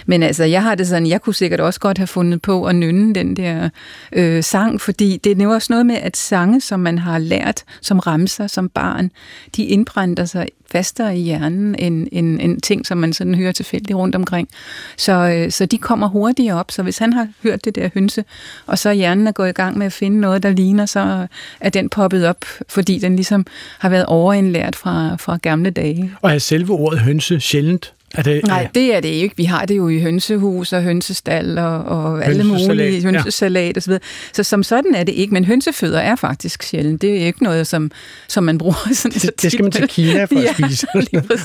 Men 0.07 0.23
altså, 0.23 0.45
jeg 0.45 0.63
har 0.63 0.75
det 0.75 0.87
sådan, 0.87 1.07
jeg 1.07 1.23
kunne 1.23 1.35
sikkert 1.35 1.61
også 1.61 1.81
godt 1.81 1.99
have 1.99 2.07
fundet 2.07 2.43
på 2.43 2.65
at 2.65 2.77
nynne 2.77 3.15
den 3.15 3.37
der 3.37 3.69
øh, 4.13 4.43
sang, 4.43 4.81
fordi 4.81 5.21
det 5.25 5.41
er 5.41 5.45
jo 5.45 5.51
også 5.51 5.73
noget 5.73 5.87
med, 5.87 5.97
at 5.97 6.17
sange, 6.17 6.61
som 6.61 6.81
man 6.81 6.99
har 6.99 7.19
lært 7.19 7.65
som 7.81 7.99
ramser 7.99 8.47
som 8.47 8.69
barn, 8.69 9.11
de 9.57 9.65
indbrænder 9.65 10.25
sig 10.25 10.49
fastere 10.75 11.19
i 11.19 11.21
hjernen 11.21 11.75
end, 11.79 12.09
end, 12.13 12.41
end 12.41 12.61
ting, 12.61 12.87
som 12.87 12.99
man 12.99 13.13
sådan 13.13 13.35
hører 13.35 13.53
tilfældigt 13.53 13.97
rundt 13.97 14.15
omkring. 14.15 14.49
Så, 14.97 15.13
øh, 15.13 15.51
så 15.51 15.67
de 15.67 15.79
kommer 15.79 16.09
hurtigere 16.09 16.59
op. 16.59 16.71
Så 16.71 16.83
hvis 16.83 16.99
han 16.99 17.13
har 17.13 17.29
hørt 17.43 17.65
det 17.65 17.75
der 17.75 17.89
hønse, 17.95 18.25
og 18.67 18.79
så 18.79 18.93
hjernen 18.93 19.27
er 19.27 19.33
gået 19.33 19.49
i 19.49 19.53
gang 19.53 19.79
med 19.79 19.87
at 19.87 19.93
finde 19.93 20.21
noget, 20.21 20.43
der 20.43 20.51
ligner, 20.51 20.87
så 20.87 21.27
er 21.61 21.71
den 21.71 21.89
poppet 21.89 22.27
op, 22.27 22.45
fordi 22.69 22.99
den 22.99 23.17
ligesom 23.17 23.47
har 23.79 23.89
været 23.89 24.07
overindlært 24.07 24.77
fra, 24.77 25.17
fra 25.17 25.39
gamle 25.43 25.71
dage. 25.71 26.13
Og 26.23 26.35
er 26.35 26.39
selve 26.39 26.73
ordet 26.73 27.01
hønse 27.01 27.41
sjældent 27.41 27.93
er 28.15 28.23
det, 28.23 28.47
Nej, 28.47 28.69
det 28.75 28.95
er 28.95 29.01
det 29.01 29.09
ikke. 29.09 29.37
Vi 29.37 29.45
har 29.45 29.67
det 29.67 29.77
jo 29.77 29.89
i 29.89 30.01
hønsehus 30.01 30.73
og 30.73 30.83
hønsestal 30.83 31.59
og, 31.59 31.85
og 31.85 32.25
alle 32.25 32.45
mulige 32.45 33.03
hønsesalat 33.03 33.77
ja. 33.77 33.81
osv. 33.81 33.93
Så 34.33 34.43
som 34.43 34.63
sådan 34.63 34.95
er 34.95 35.05
det 35.05 35.13
ikke, 35.13 35.35
men 35.35 35.45
hønsefødder 35.45 36.01
er 36.01 36.17
faktisk 36.17 36.63
sjældent. 36.63 37.03
Det 37.03 37.23
er 37.23 37.27
ikke 37.27 37.43
noget, 37.43 37.67
som, 37.67 37.91
som 38.29 38.45
man 38.45 38.59
bruger 38.59 38.89
sådan 38.93 39.13
det, 39.13 39.23
så 39.23 39.31
Det 39.43 39.53
skal 39.53 39.63
man 39.63 39.73
til 39.73 39.89
Kina 39.89 40.25
for 40.25 40.49
at 40.49 40.57
spise, 40.69 40.87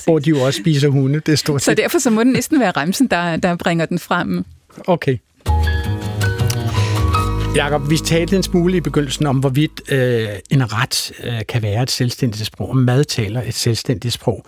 hvor 0.06 0.20
de 0.20 0.30
jo 0.30 0.40
også 0.40 0.60
spiser 0.60 0.90
hunde. 0.90 1.20
Det 1.26 1.32
er 1.32 1.36
stort 1.36 1.62
Så 1.62 1.74
derfor 1.74 2.00
så 2.00 2.10
må 2.10 2.24
det 2.24 2.34
næsten 2.34 2.60
være 2.60 2.72
remsen, 2.72 3.08
der, 3.08 3.36
der 3.38 3.56
bringer 3.56 3.86
den 3.86 4.00
frem. 4.00 4.46
Okay. 4.88 5.18
Jakob, 7.56 7.90
vi 7.90 7.98
talte 7.98 8.36
en 8.36 8.44
smule 8.44 8.78
i 8.78 8.82
begyndelsen 8.82 9.26
om, 9.26 9.38
hvorvidt 9.38 9.82
øh, 9.92 10.28
en 10.50 10.74
ret 10.74 11.12
øh, 11.24 11.42
kan 11.50 11.62
være 11.62 11.84
et 11.84 11.92
selvstændigt 11.92 12.46
sprog, 12.46 12.70
og 12.70 12.78
mad 12.78 13.04
taler 13.04 13.42
et 13.42 13.54
selvstændigt 13.54 14.14
sprog. 14.14 14.46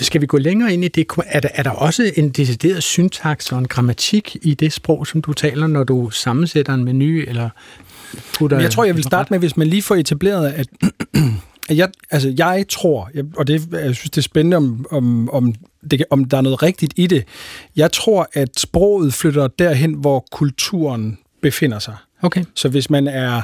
Skal 0.00 0.20
vi 0.20 0.26
gå 0.26 0.38
længere 0.38 0.72
ind 0.72 0.84
i 0.84 0.88
det? 0.88 1.06
Er 1.26 1.40
der, 1.40 1.48
er 1.54 1.62
der 1.62 1.70
også 1.70 2.12
en 2.16 2.30
decideret 2.30 2.82
syntaks 2.82 3.52
og 3.52 3.58
en 3.58 3.68
grammatik 3.68 4.36
i 4.42 4.54
det 4.54 4.72
sprog, 4.72 5.06
som 5.06 5.22
du 5.22 5.32
taler, 5.32 5.66
når 5.66 5.84
du 5.84 6.10
sammensætter 6.10 6.74
en 6.74 6.84
menu, 6.84 7.22
eller 7.26 7.48
putter... 8.38 8.60
Jeg 8.60 8.70
tror, 8.70 8.84
jeg 8.84 8.96
vil 8.96 9.04
starte 9.04 9.32
med, 9.32 9.38
hvis 9.38 9.56
man 9.56 9.66
lige 9.66 9.82
får 9.82 9.94
etableret, 9.94 10.52
at 10.52 10.66
jeg, 11.78 11.88
altså, 12.10 12.34
jeg 12.38 12.64
tror, 12.68 13.10
og 13.36 13.46
det, 13.46 13.72
jeg 13.72 13.94
synes, 13.94 14.10
det 14.10 14.18
er 14.18 14.22
spændende, 14.22 14.56
om, 14.56 14.86
om, 14.90 15.30
om, 15.30 15.54
det, 15.90 16.04
om 16.10 16.24
der 16.24 16.36
er 16.36 16.40
noget 16.40 16.62
rigtigt 16.62 16.92
i 16.96 17.06
det. 17.06 17.24
Jeg 17.76 17.92
tror, 17.92 18.28
at 18.32 18.48
sproget 18.58 19.14
flytter 19.14 19.46
derhen, 19.46 19.92
hvor 19.92 20.26
kulturen 20.32 21.18
befinder 21.42 21.78
sig. 21.78 21.96
Okay. 22.22 22.44
Så 22.54 22.68
hvis 22.68 22.90
man 22.90 23.08
er 23.08 23.42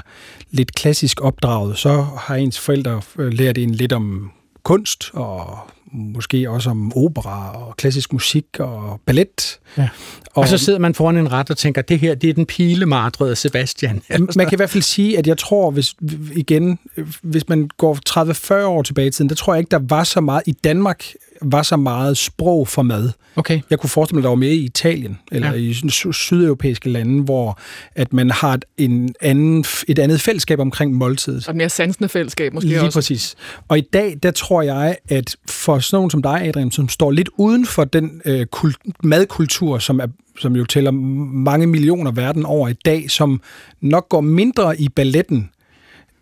lidt 0.50 0.74
klassisk 0.74 1.20
opdraget, 1.20 1.78
så 1.78 2.06
har 2.18 2.34
ens 2.36 2.60
forældre 2.60 3.02
øh, 3.18 3.32
lært 3.32 3.58
en 3.58 3.74
lidt 3.74 3.92
om 3.92 4.30
kunst 4.62 5.10
og 5.12 5.58
måske 5.92 6.50
også 6.50 6.70
om 6.70 6.92
opera 6.96 7.56
og 7.56 7.76
klassisk 7.76 8.12
musik 8.12 8.46
og 8.58 9.00
ballet. 9.06 9.58
Ja. 9.78 9.88
Og, 10.24 10.40
og 10.40 10.48
så 10.48 10.58
sidder 10.58 10.78
man 10.78 10.94
foran 10.94 11.16
en 11.16 11.32
ret 11.32 11.50
og 11.50 11.56
tænker, 11.56 11.82
det 11.82 11.98
her 11.98 12.14
det 12.14 12.30
er 12.30 12.34
den 12.34 12.46
pilemartrede 12.46 13.36
Sebastian. 13.36 14.02
Man 14.36 14.46
kan 14.46 14.52
i 14.52 14.56
hvert 14.56 14.70
fald 14.70 14.82
sige, 14.82 15.18
at 15.18 15.26
jeg 15.26 15.38
tror, 15.38 15.70
hvis 15.70 15.94
igen, 16.34 16.78
hvis 17.22 17.48
man 17.48 17.68
går 17.76 18.62
30-40 18.62 18.64
år 18.64 18.82
tilbage 18.82 19.06
i 19.06 19.10
tiden, 19.10 19.28
der 19.28 19.34
tror 19.34 19.54
jeg 19.54 19.58
ikke, 19.58 19.70
der 19.70 19.80
var 19.88 20.04
så 20.04 20.20
meget 20.20 20.42
i 20.46 20.52
Danmark, 20.52 21.04
var 21.42 21.62
så 21.62 21.76
meget 21.76 22.16
sprog 22.16 22.68
for 22.68 22.82
mad. 22.82 23.10
Okay. 23.36 23.60
Jeg 23.70 23.78
kunne 23.78 23.90
forestille 23.90 24.16
mig, 24.16 24.20
at 24.20 24.24
der 24.24 24.28
var 24.28 24.36
mere 24.36 24.54
i 24.54 24.64
Italien, 24.64 25.18
eller 25.32 25.48
ja. 25.48 25.54
i 25.54 25.90
sydeuropæiske 26.12 26.90
lande, 26.90 27.22
hvor 27.22 27.58
at 27.94 28.12
man 28.12 28.30
har 28.30 28.54
et, 28.54 28.64
en 28.78 29.14
anden, 29.20 29.64
et 29.88 29.98
andet 29.98 30.20
fællesskab 30.20 30.60
omkring 30.60 30.94
måltidet. 30.94 31.48
Og 31.48 31.56
mere 31.56 31.68
sansende 31.68 32.08
fællesskab 32.08 32.52
måske 32.54 32.68
Lige 32.68 32.80
også. 32.80 32.96
præcis. 32.96 33.34
Og 33.68 33.78
i 33.78 33.82
dag, 33.92 34.18
der 34.22 34.30
tror 34.30 34.62
jeg, 34.62 34.96
at 35.08 35.36
for 35.48 35.78
sådan 35.82 35.96
nogen 35.96 36.10
som 36.10 36.22
dig, 36.22 36.42
Adrian, 36.42 36.70
som 36.70 36.88
står 36.88 37.10
lidt 37.10 37.28
uden 37.36 37.66
for 37.66 37.84
den 37.84 38.22
øh, 38.24 38.46
kult, 38.46 38.76
madkultur, 39.02 39.78
som 39.78 40.00
er 40.00 40.06
som 40.38 40.56
jo 40.56 40.64
tæller 40.64 40.90
mange 40.90 41.66
millioner 41.66 42.10
verden 42.10 42.46
over 42.46 42.68
i 42.68 42.72
dag, 42.84 43.10
som 43.10 43.40
nok 43.80 44.08
går 44.08 44.20
mindre 44.20 44.80
i 44.80 44.88
balletten, 44.88 45.50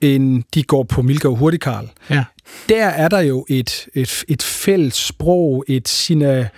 end 0.01 0.43
de 0.55 0.63
går 0.63 0.83
på 0.83 1.03
Milka 1.03 1.29
og 1.29 1.37
Hurtikarl. 1.37 1.89
Ja 2.11 2.25
der 2.69 2.87
er 2.87 3.09
der 3.09 3.21
jo 3.21 3.47
et, 3.49 3.89
et, 3.95 4.25
et 4.29 4.43
fælles 4.43 4.95
sprog, 4.95 5.65
et 5.69 5.89
sina, 5.89 6.49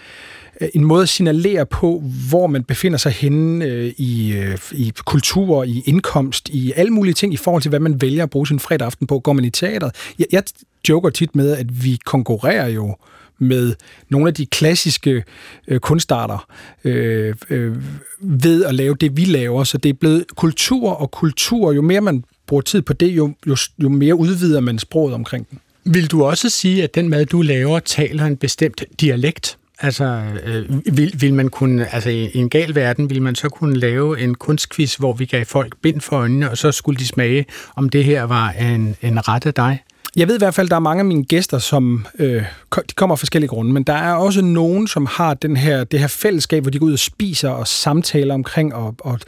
en 0.75 0.85
måde 0.85 1.03
at 1.03 1.09
signalere 1.09 1.67
på, 1.67 2.03
hvor 2.29 2.47
man 2.47 2.65
befinder 2.65 2.99
sig 2.99 3.12
henne 3.12 3.65
øh, 3.65 3.93
i, 3.97 4.33
øh, 4.33 4.59
i 4.73 4.93
kultur, 5.05 5.65
i 5.65 5.83
indkomst, 5.87 6.49
i 6.49 6.73
alle 6.77 6.91
mulige 6.91 7.15
ting 7.15 7.35
i 7.35 7.37
forhold 7.37 7.62
til, 7.62 7.69
hvad 7.69 7.81
man 7.81 8.01
vælger 8.01 8.23
at 8.23 8.31
bruge 8.31 8.47
sin 8.47 8.59
fredag 8.59 8.87
aften 8.87 9.07
på. 9.07 9.19
Går 9.19 9.33
man 9.33 9.45
i 9.45 9.51
teateret? 9.51 9.95
Jeg, 10.19 10.27
jeg 10.33 10.43
joker 10.88 11.11
tit 11.11 11.37
med, 11.37 11.57
at 11.57 11.85
vi 11.85 11.99
konkurrerer 12.05 12.68
jo 12.68 12.97
med 13.38 13.75
nogle 14.09 14.29
af 14.29 14.35
de 14.35 14.47
klassiske 14.47 15.25
øh, 15.68 15.81
kunstarter 15.81 16.47
øh, 16.85 17.35
øh, 17.51 17.77
ved 18.21 18.64
at 18.64 18.75
lave 18.75 18.95
det, 18.95 19.16
vi 19.16 19.25
laver. 19.25 19.64
Så 19.64 19.79
det 19.79 19.88
er 19.88 19.95
blevet 19.95 20.25
kultur 20.37 20.90
og 20.90 21.11
kultur. 21.11 21.73
Jo 21.73 21.83
mere 21.83 22.01
man 22.01 22.25
bruger 22.47 22.61
tid 22.62 22.83
på 22.83 22.92
det, 22.92 23.09
jo, 23.09 23.35
jo, 23.47 23.57
jo 23.79 23.88
mere 23.88 24.14
udvider 24.14 24.61
man 24.61 24.79
sproget 24.79 25.14
omkring 25.14 25.51
den. 25.51 25.59
Vil 25.85 26.07
du 26.07 26.25
også 26.25 26.49
sige, 26.49 26.83
at 26.83 26.95
den 26.95 27.09
mad, 27.09 27.27
du 27.27 27.42
laver, 27.42 27.79
taler 27.79 28.25
en 28.25 28.37
bestemt 28.37 28.85
dialekt? 29.01 29.59
Altså, 29.81 30.23
øh, 30.45 30.97
vil, 30.97 31.14
vil 31.21 31.35
man 31.35 31.49
kunne, 31.49 31.95
altså 31.95 32.11
i, 32.11 32.31
en 32.35 32.51
gal 32.51 32.75
verden, 32.75 33.11
vil 33.11 33.23
man 33.23 33.35
så 33.35 33.49
kunne 33.49 33.77
lave 33.77 34.21
en 34.21 34.35
kunstquiz, 34.35 34.95
hvor 34.95 35.12
vi 35.12 35.25
gav 35.25 35.45
folk 35.45 35.77
bind 35.83 36.01
for 36.01 36.16
øjnene, 36.16 36.51
og 36.51 36.59
så 36.59 36.73
skulle 36.73 36.99
de 36.99 37.07
smage, 37.07 37.47
om 37.77 37.88
det 37.88 38.05
her 38.05 38.23
var 38.23 38.51
en, 38.51 38.97
en 39.03 39.29
ret 39.29 39.47
af 39.47 39.55
dig? 39.55 39.79
Jeg 40.16 40.29
ved 40.29 40.35
i 40.35 40.38
hvert 40.38 40.55
fald, 40.55 40.66
at 40.66 40.70
der 40.70 40.77
er 40.77 40.81
mange 40.81 41.01
af 41.01 41.05
mine 41.05 41.25
gæster, 41.25 41.59
som 41.59 42.07
øh, 42.18 42.42
de 42.77 42.94
kommer 42.94 43.14
af 43.14 43.18
forskellige 43.18 43.48
grunde, 43.48 43.72
men 43.72 43.83
der 43.83 43.92
er 43.92 44.14
også 44.14 44.42
nogen, 44.42 44.87
som 44.88 45.07
har 45.07 45.35
den 45.35 45.57
her, 45.57 45.85
det 45.85 46.01
her 46.01 46.07
fællesskab, 46.07 46.62
hvor 46.62 46.70
de 46.70 46.79
går 46.79 46.87
ud 46.87 46.92
og 46.92 46.98
spiser 46.98 47.48
og 47.48 47.68
samtaler 47.68 48.35
omkring 48.35 48.75
og, 48.75 48.94
og 48.98 49.18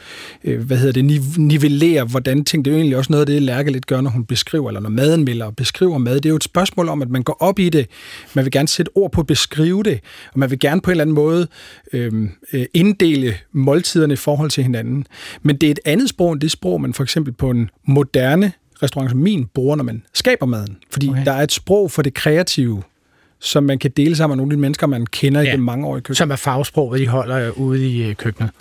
øh, 0.43 0.65
hvad 0.65 0.77
hedder 0.77 0.93
det, 0.93 1.05
nivellerer, 1.37 2.03
hvordan 2.03 2.45
ting. 2.45 2.65
Det 2.65 2.71
er 2.71 2.75
jo 2.75 2.79
egentlig 2.79 2.97
også 2.97 3.11
noget 3.11 3.21
af 3.21 3.25
det, 3.25 3.41
Lærke 3.41 3.71
lidt 3.71 3.87
gør, 3.87 4.01
når 4.01 4.09
hun 4.09 4.25
beskriver, 4.25 4.69
eller 4.69 4.81
når 4.81 4.89
maden 4.89 5.41
og 5.41 5.55
beskriver 5.55 5.97
mad. 5.97 6.15
Det 6.15 6.25
er 6.25 6.29
jo 6.29 6.35
et 6.35 6.43
spørgsmål 6.43 6.89
om, 6.89 7.01
at 7.01 7.09
man 7.09 7.23
går 7.23 7.37
op 7.39 7.59
i 7.59 7.69
det. 7.69 7.87
Man 8.33 8.45
vil 8.45 8.51
gerne 8.51 8.67
sætte 8.67 8.89
ord 8.95 9.11
på 9.11 9.21
at 9.21 9.27
beskrive 9.27 9.83
det, 9.83 9.99
og 10.33 10.39
man 10.39 10.49
vil 10.49 10.59
gerne 10.59 10.81
på 10.81 10.89
en 10.89 10.91
eller 10.91 11.03
anden 11.03 11.15
måde 11.15 11.47
øhm, 11.93 12.29
øh, 12.53 12.65
inddele 12.73 13.35
måltiderne 13.51 14.13
i 14.13 14.17
forhold 14.17 14.49
til 14.49 14.63
hinanden. 14.63 15.07
Men 15.41 15.57
det 15.57 15.67
er 15.67 15.71
et 15.71 15.79
andet 15.85 16.09
sprog 16.09 16.33
end 16.33 16.41
det 16.41 16.51
sprog, 16.51 16.81
man 16.81 16.93
for 16.93 17.03
eksempel 17.03 17.33
på 17.33 17.49
en 17.49 17.69
moderne 17.87 18.51
restaurant 18.83 19.11
som 19.11 19.19
min 19.19 19.45
bruger, 19.53 19.75
når 19.75 19.83
man 19.83 20.03
skaber 20.13 20.45
maden. 20.45 20.77
Fordi 20.89 21.09
okay. 21.09 21.25
der 21.25 21.31
er 21.31 21.43
et 21.43 21.51
sprog 21.51 21.91
for 21.91 22.01
det 22.01 22.13
kreative, 22.13 22.83
som 23.39 23.63
man 23.63 23.79
kan 23.79 23.91
dele 23.97 24.15
sammen 24.15 24.35
med 24.35 24.37
nogle 24.37 24.51
af 24.51 24.57
de 24.57 24.61
mennesker, 24.61 24.87
man 24.87 25.05
kender 25.05 25.41
ja. 25.41 25.47
igennem 25.47 25.65
mange 25.65 25.87
år 25.87 25.97
i 25.97 25.99
køkkenet. 25.99 26.17
Som 26.17 26.31
er 26.31 26.35
fagsproget, 26.35 26.99
de 26.99 27.07
holder 27.07 27.51
ude 27.51 27.89
i 27.89 28.03
øh, 28.03 28.15
køkkenet. 28.15 28.51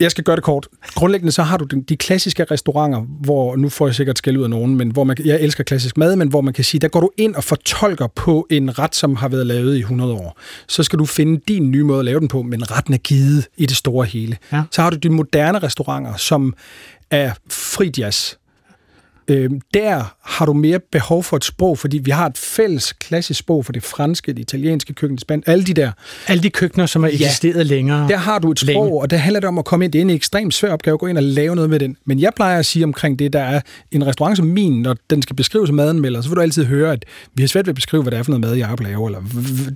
Jeg 0.00 0.10
skal 0.10 0.24
gøre 0.24 0.36
det 0.36 0.44
kort. 0.44 0.68
Grundlæggende 0.94 1.32
så 1.32 1.42
har 1.42 1.56
du 1.56 1.64
de, 1.64 1.82
de 1.82 1.96
klassiske 1.96 2.44
restauranter, 2.44 3.00
hvor, 3.00 3.56
nu 3.56 3.68
får 3.68 3.86
jeg 3.86 3.94
sikkert 3.94 4.18
skæld 4.18 4.36
ud 4.36 4.42
af 4.42 4.50
nogen, 4.50 4.76
men 4.76 4.90
hvor 4.90 5.04
man, 5.04 5.16
jeg 5.24 5.40
elsker 5.40 5.64
klassisk 5.64 5.96
mad, 5.96 6.16
men 6.16 6.28
hvor 6.28 6.40
man 6.40 6.54
kan 6.54 6.64
sige, 6.64 6.80
der 6.80 6.88
går 6.88 7.00
du 7.00 7.10
ind 7.16 7.34
og 7.34 7.44
fortolker 7.44 8.06
på 8.06 8.46
en 8.50 8.78
ret, 8.78 8.94
som 8.94 9.16
har 9.16 9.28
været 9.28 9.46
lavet 9.46 9.76
i 9.76 9.80
100 9.80 10.12
år. 10.12 10.38
Så 10.68 10.82
skal 10.82 10.98
du 10.98 11.04
finde 11.04 11.40
din 11.48 11.70
nye 11.70 11.84
måde 11.84 11.98
at 11.98 12.04
lave 12.04 12.20
den 12.20 12.28
på, 12.28 12.42
men 12.42 12.70
retten 12.70 12.94
er 12.94 12.98
givet 12.98 13.46
i 13.56 13.66
det 13.66 13.76
store 13.76 14.06
hele. 14.06 14.36
Ja. 14.52 14.62
Så 14.70 14.82
har 14.82 14.90
du 14.90 14.96
de 14.96 15.10
moderne 15.10 15.58
restauranter, 15.58 16.16
som 16.16 16.54
er 17.10 17.32
fri 17.50 17.92
jazz. 17.98 18.34
Øh, 19.30 19.50
der 19.74 20.16
har 20.22 20.46
du 20.46 20.52
mere 20.52 20.80
behov 20.92 21.22
for 21.22 21.36
et 21.36 21.44
sprog, 21.44 21.78
fordi 21.78 21.98
vi 21.98 22.10
har 22.10 22.26
et 22.26 22.38
fælles 22.38 22.92
klassisk 22.92 23.40
sprog 23.40 23.64
for 23.64 23.72
det 23.72 23.82
franske, 23.82 24.32
det 24.32 24.38
italienske 24.38 24.94
køkken, 24.94 25.16
det 25.16 25.20
spanske, 25.20 25.50
alle 25.50 25.64
de 25.64 25.74
der. 25.74 25.92
Alle 26.28 26.42
de 26.42 26.50
køkkener, 26.50 26.86
som 26.86 27.02
har 27.02 27.10
eksisteret 27.10 27.66
længere. 27.66 28.08
Der 28.08 28.16
har 28.16 28.38
du 28.38 28.50
et 28.50 28.58
sprog, 28.60 28.84
Længe. 28.84 29.00
og 29.00 29.10
der 29.10 29.16
handler 29.16 29.40
det 29.40 29.48
om 29.48 29.58
at 29.58 29.64
komme 29.64 29.84
ind. 29.84 29.92
Det 29.92 29.98
er 29.98 30.02
en 30.02 30.10
ekstremt 30.10 30.54
svær 30.54 30.72
opgave 30.72 30.94
at 30.94 31.00
gå 31.00 31.06
ind 31.06 31.18
og 31.18 31.24
lave 31.24 31.54
noget 31.54 31.70
med 31.70 31.78
den. 31.78 31.96
Men 32.04 32.20
jeg 32.20 32.32
plejer 32.36 32.58
at 32.58 32.66
sige 32.66 32.84
omkring 32.84 33.18
det, 33.18 33.32
der 33.32 33.40
er 33.42 33.60
en 33.92 34.06
restaurant 34.06 34.36
som 34.36 34.46
min, 34.46 34.82
når 34.82 34.96
den 35.10 35.22
skal 35.22 35.36
beskrives 35.36 35.68
som 35.68 35.76
madanmelder, 35.76 36.20
så 36.20 36.28
vil 36.28 36.36
du 36.36 36.40
altid 36.40 36.64
høre, 36.64 36.92
at 36.92 37.04
vi 37.34 37.42
har 37.42 37.48
svært 37.48 37.66
ved 37.66 37.70
at 37.70 37.74
beskrive, 37.74 38.02
hvad 38.02 38.10
det 38.10 38.18
er 38.18 38.22
for 38.22 38.30
noget 38.30 38.40
mad, 38.40 38.54
jeg 38.54 38.80
laver, 38.80 39.08
eller 39.08 39.20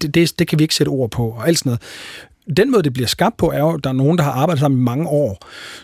det, 0.02 0.14
det, 0.14 0.38
det 0.38 0.48
kan 0.48 0.58
vi 0.58 0.64
ikke 0.64 0.74
sætte 0.74 0.90
ord 0.90 1.10
på, 1.10 1.28
og 1.28 1.48
alt 1.48 1.58
sådan 1.58 1.70
noget. 1.70 2.56
Den 2.56 2.70
måde, 2.70 2.82
det 2.82 2.92
bliver 2.92 3.06
skabt 3.06 3.36
på, 3.36 3.50
er 3.50 3.58
jo, 3.58 3.74
at 3.74 3.84
der 3.84 3.90
er 3.90 3.94
nogen, 3.94 4.18
der 4.18 4.24
har 4.24 4.32
arbejdet 4.32 4.60
sammen 4.60 4.80
i 4.80 4.82
mange 4.82 5.08
år, 5.08 5.38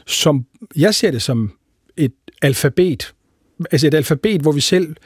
som 0.07 0.45
jeg 0.77 0.95
ser 0.95 1.11
det 1.11 1.23
som 1.23 1.53
et 1.97 2.13
alfabet. 2.43 3.13
Altså 3.73 3.87
et 3.87 3.95
alfabet, 3.95 4.41
hvor 4.41 4.53
vi 4.53 4.61
selv 4.61 4.97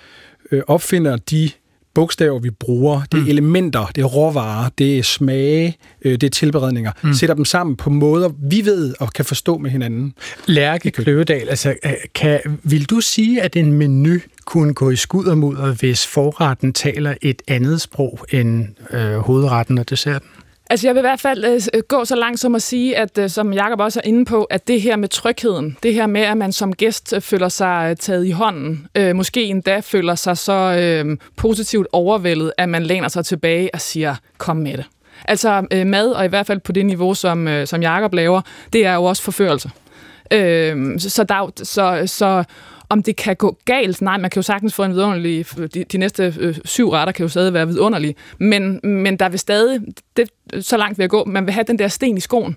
øh, 0.52 0.62
opfinder 0.66 1.16
de 1.16 1.50
bogstaver, 1.94 2.38
vi 2.38 2.50
bruger, 2.50 3.02
det 3.12 3.18
er 3.18 3.22
mm. 3.22 3.28
elementer, 3.28 3.86
det 3.86 4.02
er 4.02 4.06
råvarer, 4.06 4.70
det 4.78 4.98
er 4.98 5.02
smage, 5.02 5.76
øh, 6.04 6.12
det 6.12 6.22
er 6.22 6.30
tilberedninger. 6.30 6.92
Mm. 7.02 7.14
Sætter 7.14 7.34
dem 7.34 7.44
sammen 7.44 7.76
på 7.76 7.90
måder, 7.90 8.30
vi 8.42 8.64
ved 8.64 8.94
og 9.00 9.12
kan 9.12 9.24
forstå 9.24 9.58
med 9.58 9.70
hinanden. 9.70 10.14
Lærke 10.46 10.90
Kløvedal, 10.90 11.48
altså, 11.48 11.74
øh, 11.84 11.92
kan, 12.14 12.40
vil 12.62 12.84
du 12.84 13.00
sige, 13.00 13.42
at 13.42 13.56
en 13.56 13.72
menu 13.72 14.18
kunne 14.44 14.74
gå 14.74 14.90
i 14.90 14.96
skud 14.96 15.24
og 15.24 15.38
mudder, 15.38 15.74
hvis 15.74 16.06
forretten 16.06 16.72
taler 16.72 17.14
et 17.22 17.42
andet 17.48 17.80
sprog 17.80 18.26
end 18.30 18.66
øh, 18.90 19.16
hovedretten 19.16 19.78
og 19.78 19.90
desserten? 19.90 20.28
Altså 20.74 20.88
jeg 20.88 20.94
vil 20.94 21.00
i 21.00 21.08
hvert 21.08 21.20
fald 21.20 21.44
øh, 21.44 21.60
øh, 21.74 21.82
gå 21.88 22.04
så 22.04 22.16
langt 22.16 22.40
som 22.40 22.54
at 22.54 22.62
sige, 22.62 22.96
at 22.96 23.18
øh, 23.18 23.30
som 23.30 23.52
Jakob 23.52 23.80
også 23.80 24.00
er 24.04 24.08
inde 24.08 24.24
på, 24.24 24.44
at 24.44 24.68
det 24.68 24.80
her 24.80 24.96
med 24.96 25.08
trygheden, 25.08 25.76
det 25.82 25.94
her 25.94 26.06
med, 26.06 26.20
at 26.20 26.36
man 26.36 26.52
som 26.52 26.72
gæst 26.72 27.12
øh, 27.12 27.20
føler 27.20 27.48
sig 27.48 27.90
øh, 27.90 27.96
taget 27.96 28.26
i 28.26 28.30
hånden, 28.30 28.86
øh, 28.94 29.16
måske 29.16 29.44
endda 29.44 29.80
føler 29.80 30.14
sig 30.14 30.38
så 30.38 30.52
øh, 30.52 31.16
positivt 31.36 31.86
overvældet, 31.92 32.52
at 32.58 32.68
man 32.68 32.82
læner 32.82 33.08
sig 33.08 33.24
tilbage 33.24 33.70
og 33.74 33.80
siger, 33.80 34.14
kom 34.38 34.56
med 34.56 34.76
det. 34.76 34.84
Altså 35.24 35.66
øh, 35.70 35.86
mad, 35.86 36.10
og 36.10 36.24
i 36.24 36.28
hvert 36.28 36.46
fald 36.46 36.60
på 36.60 36.72
det 36.72 36.86
niveau, 36.86 37.14
som, 37.14 37.48
øh, 37.48 37.66
som 37.66 37.82
Jakob 37.82 38.14
laver, 38.14 38.40
det 38.72 38.86
er 38.86 38.94
jo 38.94 39.04
også 39.04 39.22
forførelse. 39.22 39.70
Øh, 40.30 41.00
så, 41.00 41.10
så, 41.10 41.24
der, 41.24 41.50
så, 41.56 42.02
så 42.06 42.44
om 42.94 43.02
det 43.02 43.16
kan 43.16 43.36
gå 43.36 43.58
galt, 43.64 44.02
nej, 44.02 44.18
man 44.18 44.30
kan 44.30 44.38
jo 44.38 44.42
sagtens 44.42 44.74
få 44.74 44.84
en 44.84 44.92
vidunderlig, 44.92 45.46
de, 45.74 45.84
de 45.84 45.98
næste 45.98 46.34
øh, 46.40 46.58
syv 46.64 46.90
retter 46.90 47.12
kan 47.12 47.24
jo 47.24 47.28
stadig 47.28 47.52
være 47.52 47.66
vidunderlige, 47.66 48.14
men, 48.38 48.80
men 48.82 49.16
der 49.16 49.28
vil 49.28 49.38
stadig, 49.38 49.80
det, 50.16 50.30
så 50.60 50.76
langt 50.76 50.98
vil 50.98 51.02
jeg 51.02 51.10
gå, 51.10 51.24
man 51.24 51.46
vil 51.46 51.54
have 51.54 51.64
den 51.64 51.78
der 51.78 51.88
sten 51.88 52.16
i 52.16 52.20
skoen, 52.20 52.56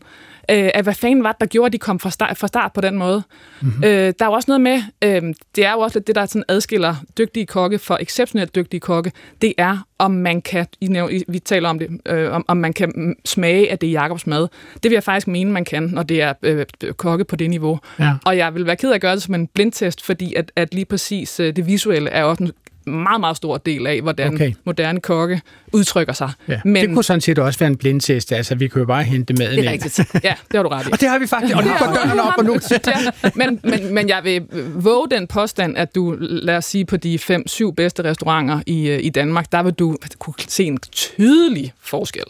øh, 0.52 0.70
at 0.74 0.84
hvad 0.84 0.94
fanden 0.94 1.24
var 1.24 1.32
det, 1.32 1.40
der 1.40 1.46
gjorde, 1.46 1.66
at 1.66 1.74
de 1.74 1.78
kom 1.78 2.00
fra 2.00 2.10
start, 2.10 2.38
fra 2.38 2.48
start 2.48 2.74
på 2.74 2.82
den 2.82 2.98
måde. 2.98 3.24
Mm-hmm. 3.62 3.84
Øh, 3.84 3.90
der 3.90 4.14
er 4.20 4.26
jo 4.26 4.32
også 4.32 4.46
noget 4.52 4.62
med, 4.62 4.82
øh, 5.02 5.34
det 5.56 5.66
er 5.66 5.72
jo 5.72 5.80
også 5.80 6.00
lidt 6.00 6.08
det, 6.08 6.16
der 6.16 6.26
sådan 6.26 6.44
adskiller 6.48 6.96
dygtige 7.18 7.46
kokke 7.46 7.80
for 7.80 7.98
exceptionelt 8.02 8.56
dygtige 8.56 8.80
kokke, 8.80 9.12
det 9.42 9.54
er, 9.58 9.78
om 10.00 10.12
man 10.12 10.42
kan, 10.42 10.66
I 10.82 10.88
nævner, 10.88 11.24
vi 11.28 11.40
taler 11.40 11.70
om 11.70 11.80
det, 11.80 11.90
øh, 12.06 12.32
om, 12.32 12.46
om 12.48 12.58
man 12.58 12.74
kan 12.74 12.92
mm, 12.96 13.16
smage, 13.26 13.72
at 13.72 13.82
det 13.82 13.88
er 13.88 13.92
Jakobs 13.92 14.28
mad. 14.28 14.48
Det 14.74 14.84
vil 14.84 14.92
jeg 14.92 15.04
faktisk 15.04 15.28
mene, 15.28 15.52
man 15.52 15.66
kan, 15.66 15.84
når 15.84 16.04
det 16.04 16.22
er 16.22 16.34
øh, 16.44 16.66
kokke 16.98 17.26
på 17.26 17.36
det 17.36 17.50
niveau. 17.50 17.80
Ja. 18.00 18.14
Og 18.26 18.38
jeg 18.38 18.54
vil 18.56 18.66
være 18.66 18.76
ked 18.76 18.90
af 18.90 18.96
at 18.96 19.02
gøre 19.02 19.16
det 19.16 19.24
som 19.24 19.36
en 19.36 19.48
blindtest, 19.48 20.06
fordi 20.06 20.34
at, 20.34 20.52
at 20.56 20.74
lige 20.74 20.86
præcis 20.86 21.40
øh, 21.40 21.56
det 21.56 21.68
visuelle 21.68 22.10
er 22.10 22.24
også 22.24 22.44
en 22.44 22.52
meget, 22.88 23.20
meget 23.20 23.38
stor 23.38 23.58
del 23.58 23.88
af, 23.88 24.02
hvordan 24.02 24.34
Okay. 24.34 24.54
moderne 24.66 25.00
kokke 25.02 25.42
udtrykker 25.74 26.14
sig. 26.14 26.32
Ja. 26.48 26.60
Men 26.66 26.76
det 26.86 26.94
kunne 26.94 27.04
sådan 27.04 27.22
set 27.22 27.40
også 27.40 27.60
være 27.60 27.70
en 27.70 27.78
blindtest. 27.78 28.32
Altså, 28.32 28.56
vi 28.56 28.68
kan 28.68 28.80
jo 28.80 28.86
bare 28.86 29.04
hente 29.04 29.34
maden 29.34 29.52
det 29.58 29.60
er 29.68 29.72
ind. 29.72 29.84
rigtigt. 29.84 30.00
Ja, 30.24 30.34
det 30.52 30.56
har 30.56 30.64
du 30.64 30.70
ret 30.70 30.88
i. 30.88 30.92
Og 30.94 31.02
det 31.02 31.10
har 31.10 31.20
vi 31.20 31.28
faktisk. 31.28 31.56
Og 31.56 31.64
nu 31.64 31.70
går 31.80 31.86
døren 31.94 32.20
op, 32.20 32.34
og 32.38 32.44
nu... 32.46 32.54
ja, 32.88 33.32
men, 33.36 33.60
men, 33.64 33.94
men 33.94 34.10
jeg 34.10 34.24
vil 34.24 34.42
våge 34.76 35.08
den 35.12 35.28
påstand, 35.28 35.78
at 35.78 35.96
du, 35.96 36.16
lad 36.20 36.58
os 36.58 36.66
sige, 36.66 36.86
på 36.86 36.98
de 36.98 37.20
fem-syv 37.20 37.76
bedste 37.76 38.04
restauranter 38.04 38.60
i, 38.66 38.88
øh, 38.90 39.00
i 39.04 39.10
Danmark, 39.10 39.52
der 39.52 39.64
vil 39.64 39.74
du 39.74 39.98
kunne 40.20 40.34
se 40.48 40.64
en 40.64 40.78
tydelig 40.92 41.74
forskel. 41.82 42.24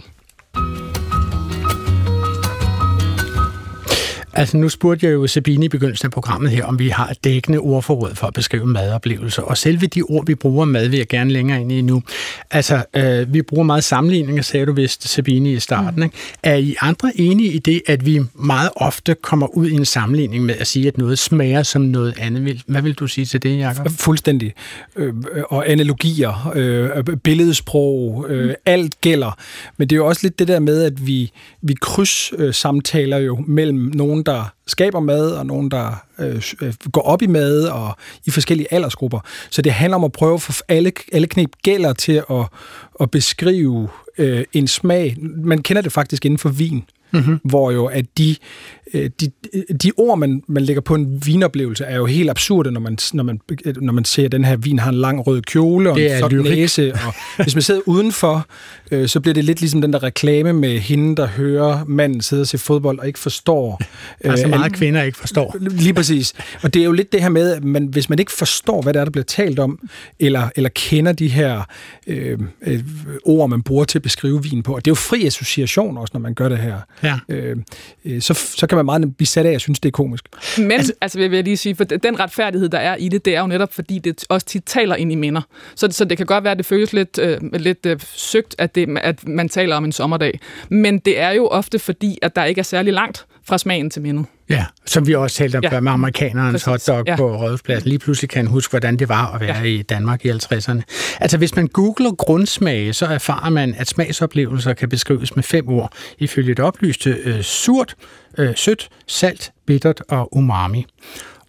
Altså, 4.38 4.58
nu 4.58 4.69
spurgte 4.69 5.06
jeg 5.06 5.13
jo 5.13 5.28
Sabine 5.28 5.65
i 5.65 5.69
begyndelsen 5.69 6.06
af 6.06 6.12
programmet 6.12 6.52
her, 6.52 6.65
om 6.65 6.80
vi 6.80 6.89
har 6.89 7.08
et 7.08 7.23
dækkende 7.23 7.60
ordforråd 7.60 8.15
for 8.15 8.28
at 8.28 8.34
beskrive 8.34 8.65
madoplevelser. 8.65 9.41
Og 9.41 9.58
selve 9.58 9.88
de 9.88 10.02
ord, 10.02 10.26
vi 10.26 10.36
bruger 10.36 10.65
mad, 10.65 10.88
vil 10.88 10.97
jeg 10.97 11.08
gerne 11.08 11.32
længere 11.32 11.62
ind 11.62 11.71
i 11.71 11.82
nu. 11.82 12.04
Altså, 12.52 12.84
øh, 12.93 13.34
vi 13.34 13.41
bruger 13.41 13.63
meget 13.63 13.84
sammenligninger, 13.84 14.43
sagde 14.43 14.65
du 14.65 14.73
vist, 14.73 15.10
Sabine, 15.10 15.52
i 15.52 15.60
starten. 15.60 16.04
Ikke? 16.04 16.15
Er 16.43 16.56
I 16.56 16.76
andre 16.82 17.12
enige 17.15 17.52
i 17.52 17.60
det, 17.60 17.82
at 17.88 18.06
vi 18.06 18.21
meget 18.34 18.69
ofte 18.76 19.15
kommer 19.21 19.58
ud 19.58 19.67
i 19.67 19.73
en 19.73 19.86
sammenligning 19.86 20.45
med 20.45 20.56
at 20.60 20.67
sige, 20.67 20.88
at 20.88 20.97
noget 20.97 21.19
smager 21.19 21.63
som 21.63 21.82
noget 21.82 22.13
andet? 22.19 22.62
Hvad 22.67 22.82
vil 22.82 22.93
du 22.93 23.08
sige 23.08 23.26
til 23.26 23.43
det, 23.43 23.60
Jacob? 23.60 23.89
Fuldstændig. 23.89 24.54
Øh, 24.95 25.13
og 25.50 25.69
analogier, 25.69 26.52
øh, 26.56 27.04
billedsprog, 27.04 28.26
øh, 28.30 28.54
alt 28.65 29.02
gælder. 29.02 29.38
Men 29.78 29.89
det 29.89 29.95
er 29.95 29.97
jo 29.97 30.08
også 30.08 30.21
lidt 30.23 30.39
det 30.39 30.47
der 30.47 30.60
med, 30.60 30.84
at 30.84 31.08
vi, 31.08 31.32
vi 31.62 31.76
kryds 31.82 32.34
øh, 32.38 32.54
samtaler 32.54 33.17
jo 33.17 33.43
mellem 33.47 33.91
nogen, 33.95 34.23
der 34.27 34.53
skaber 34.67 34.99
mad, 34.99 35.31
og 35.31 35.45
nogen, 35.45 35.71
der 35.71 36.03
øh, 36.19 36.43
øh, 36.61 36.73
går 36.91 37.01
op 37.01 37.21
i 37.21 37.27
mad, 37.27 37.63
og 37.63 37.95
i 38.25 38.31
forskellige 38.31 38.73
aldersgrupper. 38.73 39.19
Så 39.49 39.61
det 39.61 39.71
handler 39.71 39.95
om 39.95 40.03
at 40.03 40.11
prøve 40.11 40.39
for 40.39 40.53
alle, 40.67 40.91
alle 41.13 41.27
knep 41.27 41.49
gælder 41.63 41.93
til 41.93 42.23
at, 42.29 42.45
at 42.99 43.11
beskrive 43.11 43.89
øh, 44.17 44.43
en 44.53 44.67
smag. 44.67 45.15
Man 45.21 45.61
kender 45.61 45.81
det 45.81 45.91
faktisk 45.91 46.25
inden 46.25 46.37
for 46.37 46.49
vin, 46.49 46.83
mm-hmm. 47.11 47.39
hvor 47.43 47.71
jo 47.71 47.85
at 47.85 48.05
de, 48.17 48.35
de, 48.93 49.10
de 49.84 49.91
ord, 49.97 50.19
man, 50.19 50.43
man 50.47 50.63
lægger 50.63 50.82
på 50.82 50.95
en 50.95 51.21
vinoplevelse, 51.26 51.84
er 51.84 51.95
jo 51.95 52.06
helt 52.06 52.30
absurde, 52.30 52.71
når 52.71 52.80
man, 52.82 52.97
når 53.13 53.23
man, 53.23 53.39
når 53.82 53.93
man 53.93 54.06
ser, 54.06 54.26
at 54.26 54.32
den 54.32 54.45
her 54.45 54.56
vin 54.56 54.80
har 54.80 54.89
en 54.89 54.95
lang 54.97 55.28
rød 55.28 55.41
kjole 55.41 55.89
og 55.91 55.95
Det 55.95 56.12
en 56.12 56.17
flot 56.17 56.32
næse. 56.45 56.93
Og 56.93 57.13
hvis 57.43 57.56
man 57.56 57.62
sidder 57.62 57.82
udenfor, 57.86 58.45
øh, 58.91 59.08
så 59.08 59.19
bliver 59.19 59.34
det 59.34 59.43
lidt 59.43 59.60
ligesom 59.60 59.82
den 59.82 59.93
der 59.93 60.04
reklame 60.04 60.54
med 60.54 60.80
hende, 60.80 61.15
der 61.15 61.28
hører 61.28 61.86
manden 61.88 62.21
sidde 62.21 62.41
og 62.41 62.47
se 62.47 62.58
fodbold 62.58 63.00
og 63.00 63.08
ikke 63.08 63.19
forstår. 63.19 63.82
Der 64.23 64.32
er 64.32 64.36
så 64.36 64.43
øh, 64.43 64.50
meget 64.50 64.65
an- 64.65 64.71
kvinder 64.71 65.04
ikke 65.04 65.17
forstår. 65.17 65.56
Lige 65.71 65.93
præcis. 65.93 66.34
Og 66.63 66.73
det 66.73 66.80
er 66.80 66.86
jo 66.86 66.91
lidt 66.91 67.12
det 67.12 67.21
her 67.21 67.30
med, 67.30 67.52
at 67.52 67.63
man, 67.63 67.86
hvis 67.86 68.10
man 68.10 68.19
ikke 68.19 68.32
forstår, 68.32 68.82
hvad 68.82 68.93
det 68.93 69.00
er, 69.00 69.04
der 69.06 69.12
bliver 69.12 69.26
talt 69.26 69.60
om, 69.60 69.80
eller, 70.19 70.50
eller 70.56 70.69
kender 70.76 71.12
de 71.12 71.28
her 71.28 71.62
øh, 72.08 72.39
øh, 72.67 72.84
ord, 73.26 73.50
man 73.50 73.62
bruger 73.63 73.86
til 73.86 73.97
at 74.00 74.04
beskrive 74.04 74.43
vin 74.43 74.63
på, 74.63 74.76
og 74.76 74.86
det 74.86 74.89
er 74.89 74.91
jo 74.91 74.95
fri 74.95 75.26
association 75.26 75.97
også, 75.97 76.12
når 76.13 76.19
man 76.21 76.34
gør 76.34 76.50
det 76.50 76.58
her, 76.58 76.78
Ja. 77.04 77.15
øh, 77.30 77.56
øh, 78.06 78.21
så, 78.21 78.34
så 78.56 78.67
kan 78.67 78.76
man 78.77 78.85
meget 78.85 79.01
nemt 79.01 79.17
blive 79.17 79.27
sat 79.27 79.45
af, 79.45 79.51
at 79.51 79.61
synes, 79.61 79.79
det 79.79 79.89
er 79.89 79.91
komisk. 79.91 80.23
Men, 80.57 80.71
altså, 80.71 80.93
altså 81.01 81.19
vil 81.19 81.31
jeg 81.31 81.43
lige 81.43 81.57
sige, 81.57 81.75
for 81.75 81.83
den 81.83 82.19
retfærdighed, 82.19 82.69
der 82.69 82.77
er 82.77 82.95
i 82.95 83.09
det, 83.09 83.25
det 83.25 83.35
er 83.35 83.41
jo 83.41 83.47
netop, 83.47 83.73
fordi 83.73 83.99
det 83.99 84.23
også 84.29 84.47
tit 84.47 84.63
taler 84.65 84.95
ind 84.95 85.11
i 85.11 85.15
minder. 85.15 85.41
Så, 85.75 85.87
så 85.91 86.05
det 86.05 86.17
kan 86.17 86.25
godt 86.25 86.43
være, 86.43 86.51
at 86.51 86.57
det 86.57 86.65
føles 86.65 86.93
lidt, 86.93 87.19
øh, 87.21 87.37
lidt 87.53 87.85
øh, 87.85 87.99
søgt, 88.13 88.55
at, 88.57 88.75
det, 88.75 88.97
at 89.01 89.27
man 89.27 89.49
taler 89.49 89.75
om 89.75 89.85
en 89.85 89.91
sommerdag. 89.91 90.39
Men 90.69 90.99
det 90.99 91.19
er 91.19 91.31
jo 91.31 91.47
ofte 91.47 91.79
fordi, 91.79 92.19
at 92.21 92.35
der 92.35 92.43
ikke 92.43 92.59
er 92.59 92.63
særlig 92.63 92.93
langt 92.93 93.25
fra 93.47 93.57
smagen 93.57 93.89
til 93.89 94.01
mindet. 94.01 94.25
Ja, 94.49 94.65
som 94.85 95.07
vi 95.07 95.15
også 95.15 95.35
talte 95.37 95.55
om 95.57 95.63
Ja. 95.63 95.79
med 95.79 95.91
amerikanernes 95.91 96.63
Præcis. 96.63 96.87
hotdog 96.87 97.03
ja. 97.07 97.15
På 97.15 97.35
Rådhuspladsen. 97.37 97.89
Lige 97.89 97.99
pludselig 97.99 98.29
kan 98.29 98.37
han 98.37 98.47
huske, 98.47 98.71
hvordan 98.71 98.99
det 98.99 99.09
var 99.09 99.33
at 99.35 99.41
være 99.41 99.57
ja. 99.57 99.63
i 99.63 99.81
Danmark 99.81 100.25
i 100.25 100.29
50'erne. 100.29 100.81
Altså, 101.19 101.37
hvis 101.37 101.55
man 101.55 101.67
googler 101.67 102.11
grundsmage, 102.11 102.93
så 102.93 103.05
erfarer 103.05 103.49
man, 103.49 103.75
at 103.77 103.87
smagsoplevelser 103.87 104.73
kan 104.73 104.89
beskrives 104.89 105.35
med 105.35 105.43
fem 105.43 105.69
ord. 105.69 105.93
Ifølge 106.19 106.49
det 106.53 106.65
oplyste 106.65 107.09
øh, 107.23 107.41
surt, 107.41 107.95
øh, 108.38 108.56
sødt, 108.56 108.89
salt, 109.08 109.52
bittert 109.65 110.04
og 110.10 110.38
umami. 110.38 110.86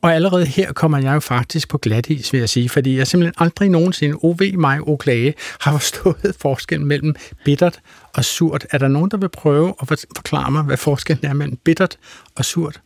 Og 0.03 0.14
allerede 0.14 0.46
her 0.46 0.72
kommer 0.72 0.98
jeg 0.98 1.14
jo 1.14 1.20
faktisk 1.20 1.68
på 1.68 1.79
glat 1.79 2.11
is, 2.11 2.33
vil 2.33 2.38
jeg 2.38 2.48
sige, 2.48 2.68
fordi 2.68 2.96
jeg 2.96 3.07
simpelthen 3.07 3.35
aldrig 3.38 3.68
nogensinde, 3.68 4.16
OV 4.22 4.40
mig, 4.55 4.81
og 4.81 4.98
klage, 4.98 5.35
har 5.61 5.72
forstået 5.72 6.35
forskellen 6.42 6.88
mellem 6.88 7.14
bittert 7.44 7.81
og 8.14 8.24
surt. 8.24 8.66
Er 8.70 8.79
der 8.79 8.88
nogen, 8.88 9.11
der 9.11 9.16
vil 9.16 9.29
prøve 9.29 9.74
at 9.81 9.88
forklare 10.16 10.51
mig, 10.51 10.62
hvad 10.62 10.77
forskellen 10.77 11.27
er 11.31 11.33
mellem 11.35 11.57
bittert 11.57 11.98
og 12.37 12.44
surt? 12.44 12.81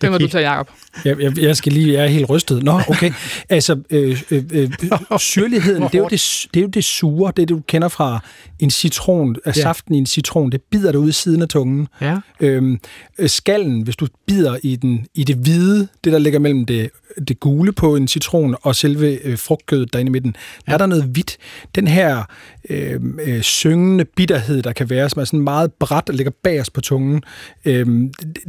Det 0.00 0.10
må 0.12 0.18
du 0.18 0.28
tage, 0.28 0.50
Jacob. 0.50 0.70
Jeg, 1.04 1.20
jeg, 1.20 1.38
jeg 1.38 1.56
skal 1.56 1.72
lige, 1.72 1.92
jeg 1.94 2.02
er 2.04 2.08
helt 2.08 2.30
rystet. 2.30 2.62
Nå, 2.62 2.80
okay. 2.88 3.12
altså, 3.48 3.78
øh, 3.90 4.22
øh, 4.30 4.44
øh, 4.52 4.70
syrligheden, 5.18 5.82
det 5.82 5.94
er, 5.94 5.98
jo 5.98 6.08
det, 6.10 6.46
det 6.54 6.60
er 6.60 6.64
jo 6.64 6.68
det 6.68 6.84
sure, 6.84 7.32
det 7.36 7.48
du 7.48 7.60
kender 7.68 7.88
fra 7.88 8.18
en 8.58 8.70
citron, 8.70 9.36
af 9.44 9.56
Ja. 9.56 9.62
saften 9.62 9.94
i 9.94 9.98
en 9.98 10.06
citron. 10.06 10.52
Det 10.52 10.62
bider 10.70 10.92
dig 10.92 11.00
ud 11.00 11.08
i 11.08 11.12
siden 11.12 11.42
af 11.42 11.48
tungen. 11.48 11.88
Ja. 12.00 12.16
Øhm, 12.40 12.80
øh, 13.18 13.28
skallen, 13.28 13.82
hvis 13.82 13.96
du 13.96 14.06
bider 14.26 14.56
i, 14.62 14.76
den, 14.76 15.06
i 15.14 15.24
det 15.24 15.36
hvide, 15.36 15.88
det 16.04 16.12
der 16.12 16.18
ligger 16.18 16.38
mellem 16.38 16.66
det, 16.66 16.90
det 17.28 17.40
gule 17.40 17.72
på 17.72 17.96
en 17.96 18.08
citron 18.08 18.56
og 18.62 18.76
selve 18.76 19.18
øh, 19.24 19.38
frugtkødet 19.38 19.92
derinde 19.92 20.10
i 20.10 20.12
midten, 20.12 20.36
der 20.66 20.72
er 20.72 20.78
der 20.78 20.86
noget 20.86 21.04
hvidt. 21.04 21.36
Den 21.74 21.86
her 21.86 22.22
øh, 22.70 23.00
øh, 23.26 23.42
syngende 23.42 24.04
bitterhed, 24.04 24.62
der 24.62 24.72
kan 24.72 24.90
være, 24.90 25.10
som 25.10 25.20
er 25.20 25.24
sådan 25.24 25.40
meget 25.40 25.72
bræt 25.72 26.08
og 26.08 26.14
ligger 26.14 26.32
bagerst 26.42 26.72
på 26.72 26.80
tungen, 26.80 27.22
øh, 27.64 27.86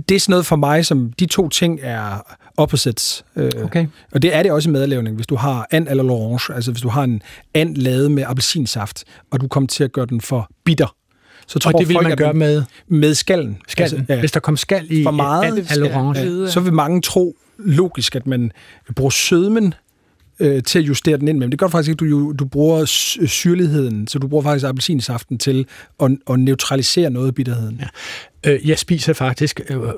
det, 0.10 0.16
er 0.16 0.20
sådan 0.20 0.32
noget 0.32 0.46
for 0.46 0.56
mig, 0.56 0.86
som 0.86 1.12
de 1.20 1.26
to 1.26 1.50
ting 1.50 1.80
er 1.84 2.36
opposites. 2.58 3.26
Øh, 3.36 3.52
Okay. 3.64 3.88
Og 4.12 4.22
det 4.22 4.36
er 4.36 4.44
det 4.44 4.52
også 4.52 4.70
i 4.70 4.74
madlavning, 4.74 5.16
hvis 5.16 5.28
du 5.28 5.36
har 5.36 5.68
and 5.72 5.88
eller 5.88 6.04
l'orange, 6.04 6.56
altså 6.56 6.72
hvis 6.72 6.82
du 6.82 6.90
har 6.90 7.04
en 7.04 7.22
and 7.54 7.76
lavet 7.76 8.12
med 8.12 8.24
appelsinsaft, 8.28 9.04
og 9.32 9.42
du 9.42 9.48
kommer 9.48 9.68
til 9.68 9.84
at 9.84 9.92
gøre 9.92 10.06
den 10.06 10.22
for 10.22 10.50
bitter. 10.66 10.96
Så 11.48 11.60
tror 11.60 11.72
Og 11.72 11.80
det 11.80 11.88
vil 11.88 11.96
folk, 11.96 12.08
man 12.08 12.18
gøre 12.18 12.34
med 12.34 12.64
med 12.88 13.14
skallen. 13.14 13.58
skallen. 13.68 14.00
Altså, 14.00 14.14
ja. 14.14 14.20
Hvis 14.20 14.32
der 14.32 14.40
kom 14.40 14.58
skal 14.58 14.88
i 14.90 15.04
For 15.04 15.12
meget 15.12 15.94
orange. 15.94 16.42
Ja. 16.44 16.50
så 16.50 16.60
vil 16.60 16.74
mange 16.74 17.02
tro 17.02 17.36
logisk, 17.60 18.16
at 18.16 18.28
man 18.28 18.52
bruger 18.96 19.10
sødmen 19.10 19.74
øh, 20.40 20.64
til 20.64 20.80
at 20.80 20.86
justere 20.88 21.18
den 21.18 21.28
ind 21.28 21.38
med. 21.38 21.48
Men 21.48 21.52
det 21.52 21.60
gør 21.60 21.68
faktisk 21.68 21.90
ikke, 21.90 22.00
du, 22.00 22.06
jo- 22.06 22.32
du 22.32 22.46
bruger 22.46 22.86
sy- 22.86 23.26
syrligheden, 23.26 24.08
så 24.08 24.20
du 24.20 24.28
bruger 24.28 24.44
faktisk 24.44 24.66
appelsinsaften 24.66 25.38
til 25.38 25.66
at, 26.04 26.12
at 26.30 26.40
neutralisere 26.40 27.10
noget 27.10 27.28
af 27.28 27.36
bitterheden. 27.36 27.82
Ja. 28.46 28.52
Øh, 28.54 28.70
jeg 28.70 28.80
spiser 28.80 29.14
faktisk 29.14 29.62
øh, 29.70 29.78
øh, 29.78 29.94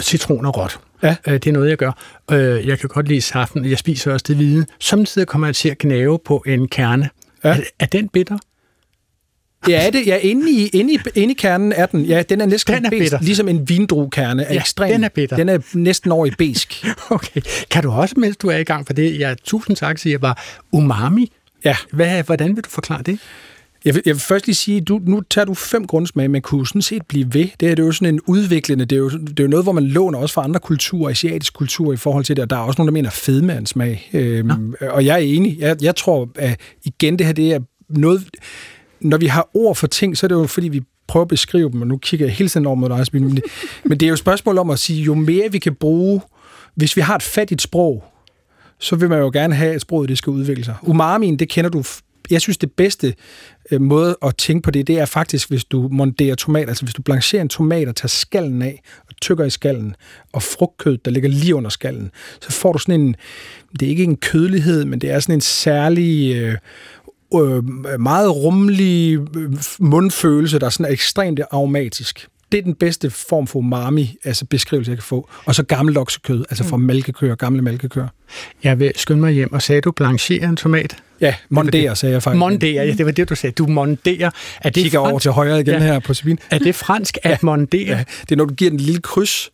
citroner 0.00 0.50
råt. 0.50 0.80
Ja. 1.02 1.16
Øh, 1.28 1.34
det 1.34 1.46
er 1.46 1.52
noget, 1.52 1.68
jeg 1.70 1.76
gør. 1.78 1.92
Øh, 2.32 2.66
jeg 2.66 2.78
kan 2.78 2.88
godt 2.88 3.08
lide 3.08 3.20
saften. 3.20 3.64
Jeg 3.64 3.78
spiser 3.78 4.12
også 4.12 4.24
det 4.28 4.36
hvide. 4.36 4.66
Samtidig 4.80 5.28
kommer 5.28 5.46
jeg 5.46 5.54
til 5.54 5.68
at 5.68 5.78
gnave 5.78 6.18
på 6.24 6.42
en 6.46 6.68
kerne. 6.68 7.08
Ja. 7.44 7.48
Er, 7.48 7.60
er 7.80 7.86
den 7.86 8.08
bitter? 8.08 8.38
Ja, 9.68 9.90
det, 9.92 10.06
ja 10.06 10.16
inde, 10.16 10.50
i, 10.50 10.66
inde, 10.66 10.92
i, 10.94 10.98
inde 11.14 11.34
i 11.34 11.36
kernen 11.36 11.72
er 11.72 11.86
den. 11.86 12.04
Ja, 12.04 12.22
den 12.22 12.40
er 12.40 12.46
næsten 12.46 12.74
Den 12.74 12.84
er 12.84 12.90
besk, 12.90 13.12
ligesom 13.20 13.48
en 13.48 13.68
vindruekerne 13.68 14.42
er 14.44 14.54
Ja, 14.54 14.60
ekstrem. 14.60 14.90
den 14.92 15.04
er 15.04 15.08
bitter. 15.08 15.36
Den 15.36 15.48
er 15.48 15.58
næsten 15.74 16.12
over 16.12 16.26
i 16.26 16.30
besk. 16.38 16.84
Okay. 17.10 17.40
Kan 17.70 17.82
du 17.82 17.90
også, 17.90 18.14
mens 18.18 18.36
du 18.36 18.48
er 18.48 18.56
i 18.56 18.64
gang 18.64 18.86
for 18.86 18.92
det, 18.92 19.18
jeg 19.18 19.36
tusind 19.44 19.76
tak 19.76 19.98
siger 19.98 20.18
bare, 20.18 20.34
umami. 20.72 21.32
Ja. 21.64 21.76
Hvad, 21.92 22.22
hvordan 22.22 22.56
vil 22.56 22.64
du 22.64 22.70
forklare 22.70 23.02
det? 23.02 23.18
Jeg 23.84 23.94
vil, 23.94 24.02
jeg 24.06 24.14
vil 24.14 24.20
først 24.20 24.46
lige 24.46 24.54
sige, 24.54 24.80
du, 24.80 25.00
nu 25.06 25.20
tager 25.30 25.44
du 25.44 25.54
fem 25.54 25.86
grundsmage, 25.86 26.28
men 26.28 26.42
kunne 26.42 26.66
sådan 26.66 26.82
set 26.82 27.02
blive 27.06 27.34
ved. 27.34 27.48
Det, 27.60 27.68
her, 27.68 27.74
det 27.74 27.82
er 27.82 27.86
jo 27.86 27.92
sådan 27.92 28.14
en 28.14 28.20
udviklende, 28.26 28.84
det 28.84 28.96
er, 28.96 29.00
jo, 29.00 29.10
det 29.10 29.40
er 29.40 29.44
jo 29.44 29.48
noget, 29.48 29.64
hvor 29.64 29.72
man 29.72 29.84
låner 29.84 30.18
også 30.18 30.34
fra 30.34 30.44
andre 30.44 30.60
kulturer, 30.60 31.10
asiatisk 31.10 31.54
kultur 31.54 31.92
i 31.92 31.96
forhold 31.96 32.24
til 32.24 32.36
det, 32.36 32.42
og 32.42 32.50
der 32.50 32.56
er 32.56 32.60
også 32.60 32.78
nogen, 32.78 32.88
der 32.88 32.92
mener 32.92 33.10
fedme 33.10 33.52
er 33.52 33.58
en 33.58 33.66
smag. 33.66 34.10
Øhm, 34.12 34.74
og 34.80 35.04
jeg 35.04 35.14
er 35.14 35.18
enig. 35.18 35.56
Jeg, 35.58 35.76
jeg 35.82 35.96
tror, 35.96 36.28
at 36.38 36.60
igen, 36.84 37.18
det 37.18 37.26
her, 37.26 37.32
det 37.32 37.52
er 37.52 37.60
noget... 37.88 38.22
Når 39.04 39.16
vi 39.16 39.26
har 39.26 39.50
ord 39.54 39.76
for 39.76 39.86
ting, 39.86 40.16
så 40.16 40.26
er 40.26 40.28
det 40.28 40.34
jo 40.34 40.46
fordi, 40.46 40.68
vi 40.68 40.82
prøver 41.06 41.24
at 41.24 41.28
beskrive 41.28 41.70
dem, 41.70 41.80
og 41.80 41.86
nu 41.86 41.96
kigger 41.96 42.26
jeg 42.26 42.34
hele 42.34 42.48
tiden 42.48 42.66
over 42.66 42.76
mod 42.76 42.88
dig, 42.88 43.06
men 43.12 43.36
det, 43.36 43.44
men 43.84 44.00
det 44.00 44.06
er 44.06 44.08
jo 44.08 44.12
et 44.12 44.18
spørgsmål 44.18 44.58
om 44.58 44.70
at 44.70 44.78
sige, 44.78 45.02
jo 45.02 45.14
mere 45.14 45.52
vi 45.52 45.58
kan 45.58 45.74
bruge, 45.74 46.20
hvis 46.74 46.96
vi 46.96 47.00
har 47.00 47.16
et 47.16 47.22
fattigt 47.22 47.62
sprog, 47.62 48.04
så 48.78 48.96
vil 48.96 49.08
man 49.08 49.18
jo 49.18 49.30
gerne 49.32 49.54
have, 49.54 49.74
at 49.74 49.80
sproget 49.80 50.08
det 50.08 50.18
skal 50.18 50.30
udvikle 50.30 50.64
sig. 50.64 50.74
Umamin, 50.82 51.36
det 51.36 51.48
kender 51.48 51.70
du. 51.70 51.84
Jeg 52.30 52.40
synes, 52.40 52.58
det 52.58 52.72
bedste 52.72 53.14
øh, 53.70 53.80
måde 53.80 54.16
at 54.22 54.36
tænke 54.36 54.62
på 54.62 54.70
det, 54.70 54.86
det 54.86 54.98
er 54.98 55.04
faktisk, 55.04 55.48
hvis 55.48 55.64
du 55.64 55.88
monterer 55.92 56.34
tomat, 56.34 56.68
altså 56.68 56.84
hvis 56.84 56.94
du 56.94 57.02
blancherer 57.02 57.42
en 57.42 57.48
tomat 57.48 57.88
og 57.88 57.96
tager 57.96 58.08
skallen 58.08 58.62
af, 58.62 58.82
og 59.08 59.16
tykker 59.20 59.44
i 59.44 59.50
skallen, 59.50 59.96
og 60.32 60.42
frugtkød, 60.42 60.98
der 60.98 61.10
ligger 61.10 61.28
lige 61.28 61.54
under 61.54 61.70
skallen, 61.70 62.10
så 62.40 62.52
får 62.52 62.72
du 62.72 62.78
sådan 62.78 63.00
en, 63.00 63.16
det 63.80 63.86
er 63.86 63.90
ikke 63.90 64.04
en 64.04 64.16
kødelighed, 64.16 64.84
men 64.84 64.98
det 64.98 65.10
er 65.10 65.20
sådan 65.20 65.34
en 65.34 65.40
særlig, 65.40 66.36
øh, 66.36 66.56
øh, 67.34 67.64
meget 68.00 68.36
rummelig 68.36 69.18
øh, 69.36 69.50
mundfølelse, 69.78 70.58
der 70.58 70.66
er 70.66 70.70
sådan 70.70 70.92
ekstremt 70.92 71.40
aromatisk. 71.50 72.28
Det 72.52 72.58
er 72.58 72.62
den 72.62 72.74
bedste 72.74 73.10
form 73.10 73.46
for 73.46 73.58
umami, 73.58 74.16
altså 74.24 74.44
beskrivelse, 74.44 74.90
jeg 74.90 74.98
kan 74.98 75.02
få. 75.02 75.28
Og 75.44 75.54
så 75.54 75.62
gammel 75.62 75.98
oksekød, 75.98 76.44
altså 76.50 76.64
fra 76.64 76.76
malkekøer, 76.76 77.34
gamle 77.34 77.62
malkekøer. 77.62 78.08
Jeg 78.64 78.78
vil 78.80 78.92
skynde 78.96 79.20
mig 79.20 79.32
hjem, 79.32 79.52
og 79.52 79.62
sagde 79.62 79.80
du 79.80 79.90
blanchere 79.92 80.44
en 80.44 80.56
tomat? 80.56 80.96
Ja, 81.20 81.34
monderer, 81.48 81.94
sagde 81.94 82.12
jeg 82.12 82.22
faktisk. 82.22 82.38
Mondere, 82.38 82.86
ja, 82.86 82.92
det 82.92 83.06
var 83.06 83.12
det, 83.12 83.28
du 83.28 83.34
sagde. 83.34 83.54
Du 83.54 83.66
monderer. 83.66 84.30
Er 84.60 84.70
det, 84.70 84.82
kigger 84.82 84.98
over 84.98 85.08
fransk? 85.10 85.22
til 85.22 85.30
højre 85.30 85.60
igen 85.60 85.74
Ja. 85.74 85.78
her 85.78 85.98
på 85.98 86.14
Sabine. 86.14 86.38
Er 86.50 86.58
det 86.58 86.74
fransk 86.74 87.18
at 87.22 87.42
mondere? 87.42 87.80
Ja, 87.96 88.04
det 88.20 88.32
er 88.32 88.36
når 88.36 88.44
du 88.44 88.54
giver 88.54 88.70
den 88.70 88.80
en 88.80 88.84
lille 88.84 89.00
kryds 89.00 89.50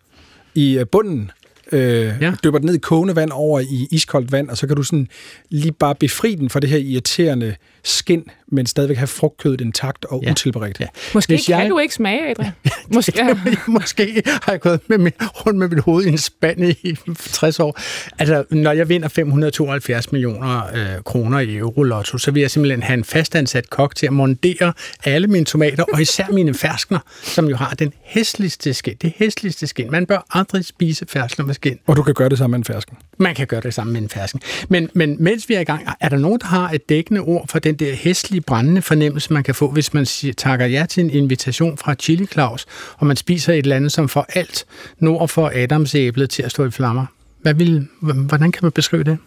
i 0.55 0.79
øh, 0.79 0.87
bunden, 0.93 1.31
øh, 1.73 2.13
Ja. 2.21 2.33
dypper 2.45 2.59
den 2.59 2.67
ned 2.67 2.75
i 2.75 2.79
kogende 2.79 3.17
vand 3.17 3.31
over 3.33 3.61
i 3.61 3.89
iskoldt 3.91 4.33
vand, 4.33 4.49
og 4.51 4.57
så 4.57 4.67
kan 4.67 4.77
du 4.77 4.83
sådan 4.83 5.09
lige 5.51 5.73
bare 5.73 5.95
befri 5.95 6.35
den 6.35 6.51
fra 6.51 6.61
det 6.61 6.69
her 6.71 6.79
irriterende 6.79 7.55
skin, 7.85 8.25
men 8.51 8.67
stadigvæk 8.67 8.97
have 8.97 9.07
frugtkødet 9.07 9.61
intakt 9.61 10.05
og 10.05 10.23
Ja. 10.25 10.31
utilberedt. 10.31 10.81
Ja. 10.81 10.87
Måske 11.15 11.35
Hvis 11.35 11.47
kan 11.47 11.61
jeg- 11.61 11.71
du 11.71 11.79
ikke 11.79 11.95
smage, 11.95 12.31
Adrian. 12.31 12.53
Måske. 12.95 13.13
Ja. 13.17 13.35
Måske 13.67 14.23
har 14.27 14.53
jeg 14.53 14.61
gået 14.61 14.81
med 14.89 14.99
min, 14.99 15.13
rundt 15.21 15.59
med 15.59 15.69
mit 15.69 15.81
hoved 15.81 16.05
i 16.05 16.09
en 16.09 16.19
spand 16.19 16.65
i 16.65 16.97
60 17.33 17.61
år. 17.61 17.81
Altså, 18.19 18.45
når 18.51 18.73
jeg 18.73 18.89
vinder 18.89 19.09
572 19.09 20.13
millioner 20.13 20.63
øh, 20.75 21.03
kroner 21.05 21.39
i 21.39 21.57
Eurolotto, 21.57 22.19
så 22.19 22.31
vil 22.31 22.41
jeg 22.41 22.51
simpelthen 22.51 22.83
have 22.83 22.95
en 22.99 23.05
fastansat 23.05 23.71
kok 23.71 23.97
til 23.97 24.07
at 24.07 24.13
mondere 24.13 24.73
alle 25.05 25.29
mine 25.29 25.45
tomater, 25.45 25.85
og 25.93 26.01
især 26.03 26.27
mine 26.33 26.55
ferskner, 26.55 26.99
som 27.23 27.47
jo 27.49 27.57
har 27.57 27.71
den 27.75 27.93
hæsligste 28.03 28.75
skin. 28.75 28.97
Det 29.03 29.13
hæsligste 29.17 29.67
skin. 29.67 29.91
Man 29.91 30.07
bør 30.07 30.27
aldrig 30.31 30.65
spise 30.65 31.07
ferskner 31.09 31.47
med 31.47 31.55
skin. 31.55 31.79
Og 31.87 31.97
du 31.97 32.03
kan 32.03 32.15
gøre 32.15 32.29
det 32.29 32.39
sammen 32.39 32.51
med 32.61 32.69
en 32.69 32.75
fersken. 32.75 32.97
Man 33.21 33.35
kan 33.35 33.47
gøre 33.47 33.61
det 33.61 33.75
samme 33.75 33.93
med 33.93 34.03
en 34.03 34.09
fersken. 34.09 34.41
Men, 34.69 34.91
men 34.95 35.17
mens 35.19 35.49
vi 35.49 35.55
er 35.55 35.61
i 35.61 35.65
gang, 35.65 35.89
er 36.01 36.09
der 36.09 36.19
nogen, 36.19 36.41
der 36.41 36.47
har 36.47 36.71
et 36.71 36.89
dækkende 36.89 37.21
ord 37.21 37.49
for 37.49 37.59
den 37.59 37.75
der 37.75 37.95
hæslige, 37.95 38.41
brændende 38.41 38.83
fornemmelse, 38.83 39.33
man 39.33 39.43
kan 39.43 39.55
få, 39.55 39.71
hvis 39.71 39.95
man 39.95 40.07
siger, 40.07 40.35
takker 40.35 40.67
ja 40.67 40.87
til 40.89 41.05
en 41.05 41.11
invitation 41.11 41.79
fra 41.79 41.95
Chili 41.95 42.27
Claus, 42.27 42.67
og 42.99 43.07
man 43.07 43.17
spiser 43.17 43.53
et 43.53 43.59
eller 43.59 43.77
andet, 43.77 43.93
som 43.93 44.09
får 44.09 44.27
alt 44.35 44.65
nord 44.99 45.29
for 45.29 45.53
Adamsæblet 45.55 46.31
til 46.31 46.43
at 46.43 46.51
stå 46.51 46.65
i 46.65 46.71
flammer? 46.71 47.07
Hvad 47.43 47.55
vil, 47.55 47.89
hvordan 48.01 48.53
kan 48.53 48.61
man 48.63 48.73
beskrive 48.73 49.05
det? 49.05 49.19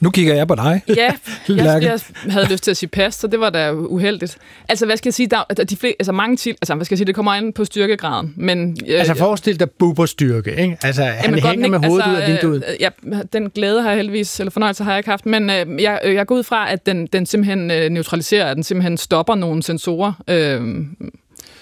Nu 0.00 0.10
kigger 0.10 0.34
jeg 0.34 0.48
på 0.48 0.54
dig. 0.54 0.82
Ja, 0.88 0.94
jeg, 1.48 1.82
jeg 1.82 1.98
havde 2.32 2.46
lyst 2.52 2.64
til 2.64 2.70
at 2.70 2.76
sige 2.76 2.88
pas, 2.88 3.14
så 3.14 3.26
det 3.26 3.40
var 3.40 3.50
da 3.50 3.72
uheldigt. 3.72 4.38
Altså, 4.68 4.86
hvad 4.86 4.96
skal 4.96 5.08
jeg 5.08 5.14
sige? 5.14 5.26
Der, 5.26 5.44
der, 5.56 5.64
de 5.64 5.76
flere, 5.76 5.94
altså 6.00 6.12
mange 6.12 6.36
til, 6.36 6.50
altså, 6.50 6.74
hvad 6.74 6.84
skal 6.84 6.94
jeg 6.94 6.98
sige, 6.98 7.06
det 7.06 7.14
kommer 7.14 7.34
ind 7.34 7.52
på 7.54 7.64
styrkegraden, 7.64 8.34
men... 8.36 8.76
Øh, 8.86 8.98
Altså 8.98 9.14
forestil 9.14 9.60
dig 9.60 9.70
Bubber 9.70 10.06
styrke, 10.06 10.50
ikke? 10.56 10.76
Altså 10.82 11.02
han 11.02 11.14
Jamen, 11.24 11.40
godt 11.40 11.50
hænger 11.50 11.66
ikke- 11.66 11.78
med 11.78 11.88
hovedet 11.88 12.06
ud 12.10 12.14
af 12.14 12.28
vinduet. 12.32 12.64
Øh, 12.68 12.76
ja, 12.80 12.88
den 13.32 13.50
glæde 13.50 13.82
har 13.82 13.88
jeg 13.90 13.96
heldigvis, 13.96 14.40
eller 14.40 14.50
fornøjelse 14.50 14.84
har 14.84 14.90
jeg 14.92 14.98
ikke 14.98 15.10
haft, 15.10 15.26
men 15.26 15.50
øh, 15.50 15.82
jeg, 15.82 16.00
øh, 16.04 16.14
jeg 16.14 16.26
går 16.26 16.34
ud 16.34 16.42
fra, 16.42 16.72
at 16.72 16.86
den, 16.86 17.06
den 17.06 17.26
simpelthen 17.26 17.70
øh, 17.70 17.88
neutraliserer, 17.90 18.50
at 18.50 18.56
den 18.56 18.64
simpelthen 18.64 18.96
stopper 18.96 19.34
nogle 19.34 19.62
sensorer. 19.62 20.12
Øh, 20.28 20.60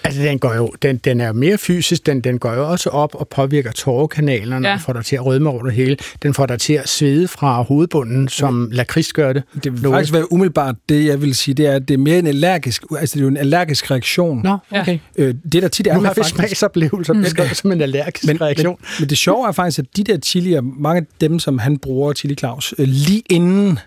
Altså, 0.03 0.21
den, 0.21 0.39
går 0.39 0.55
jo, 0.55 0.71
den, 0.81 0.97
den 0.97 1.21
er 1.21 1.27
jo 1.27 1.33
mere 1.33 1.57
fysisk, 1.57 2.05
den, 2.05 2.21
den 2.21 2.39
går 2.39 2.53
jo 2.53 2.69
også 2.69 2.89
op 2.89 3.15
og 3.15 3.27
påvirker 3.27 3.71
tårekanalerne, 3.71 4.67
ja. 4.67 4.73
Og 4.73 4.81
får 4.81 4.93
dig 4.93 5.05
til 5.05 5.15
at 5.15 5.25
rødme 5.25 5.49
over 5.49 5.63
det 5.63 5.73
hele. 5.73 5.97
Den 6.23 6.33
får 6.33 6.45
dig 6.45 6.59
til 6.59 6.73
at 6.73 6.89
svede 6.89 7.27
fra 7.27 7.61
hovedbunden, 7.61 8.27
som 8.27 8.69
lakrids 8.71 9.13
gør 9.13 9.33
det. 9.33 9.43
Det 9.63 9.73
vil 9.73 9.81
Noget. 9.81 9.95
faktisk 9.95 10.13
være 10.13 10.31
umiddelbart 10.31 10.75
det, 10.89 11.05
jeg 11.05 11.21
vil 11.21 11.35
sige, 11.35 11.55
det 11.55 11.65
er, 11.65 11.75
at 11.75 11.87
det 11.87 11.93
er 11.93 11.97
mere 11.97 12.19
en 12.19 12.27
allergisk, 12.27 12.83
altså 12.99 13.13
det 13.13 13.19
er 13.19 13.23
jo 13.23 13.27
en 13.27 13.37
allergisk 13.37 13.91
reaktion. 13.91 14.41
Nå, 14.43 14.57
okay. 14.71 14.99
Øh, 15.15 15.35
det 15.51 15.61
der 15.61 15.67
tit 15.67 15.87
er 15.87 15.93
Nu 15.93 15.99
med 15.99 16.07
har 16.07 16.13
vi 16.15 16.23
smagsoplevelser 16.23 17.13
beskrevet 17.13 17.57
som 17.57 17.71
en 17.71 17.81
allergisk 17.81 18.27
men, 18.27 18.41
reaktion. 18.41 18.77
Men, 18.79 18.87
men 18.99 19.09
det 19.09 19.17
sjove 19.17 19.47
er 19.47 19.51
faktisk, 19.51 19.79
at 19.79 19.85
de 19.97 20.03
der 20.03 20.17
chilier, 20.17 20.61
mange 20.61 21.01
af 21.01 21.07
dem, 21.21 21.39
som 21.39 21.59
han 21.59 21.77
bruger, 21.77 22.13
Chili 22.13 22.35
Claus, 22.35 22.73
øh, 22.77 22.87
lige 22.87 23.23
inden, 23.29 23.79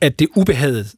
at 0.00 0.18
det 0.18 0.28
ubehaget 0.36 0.92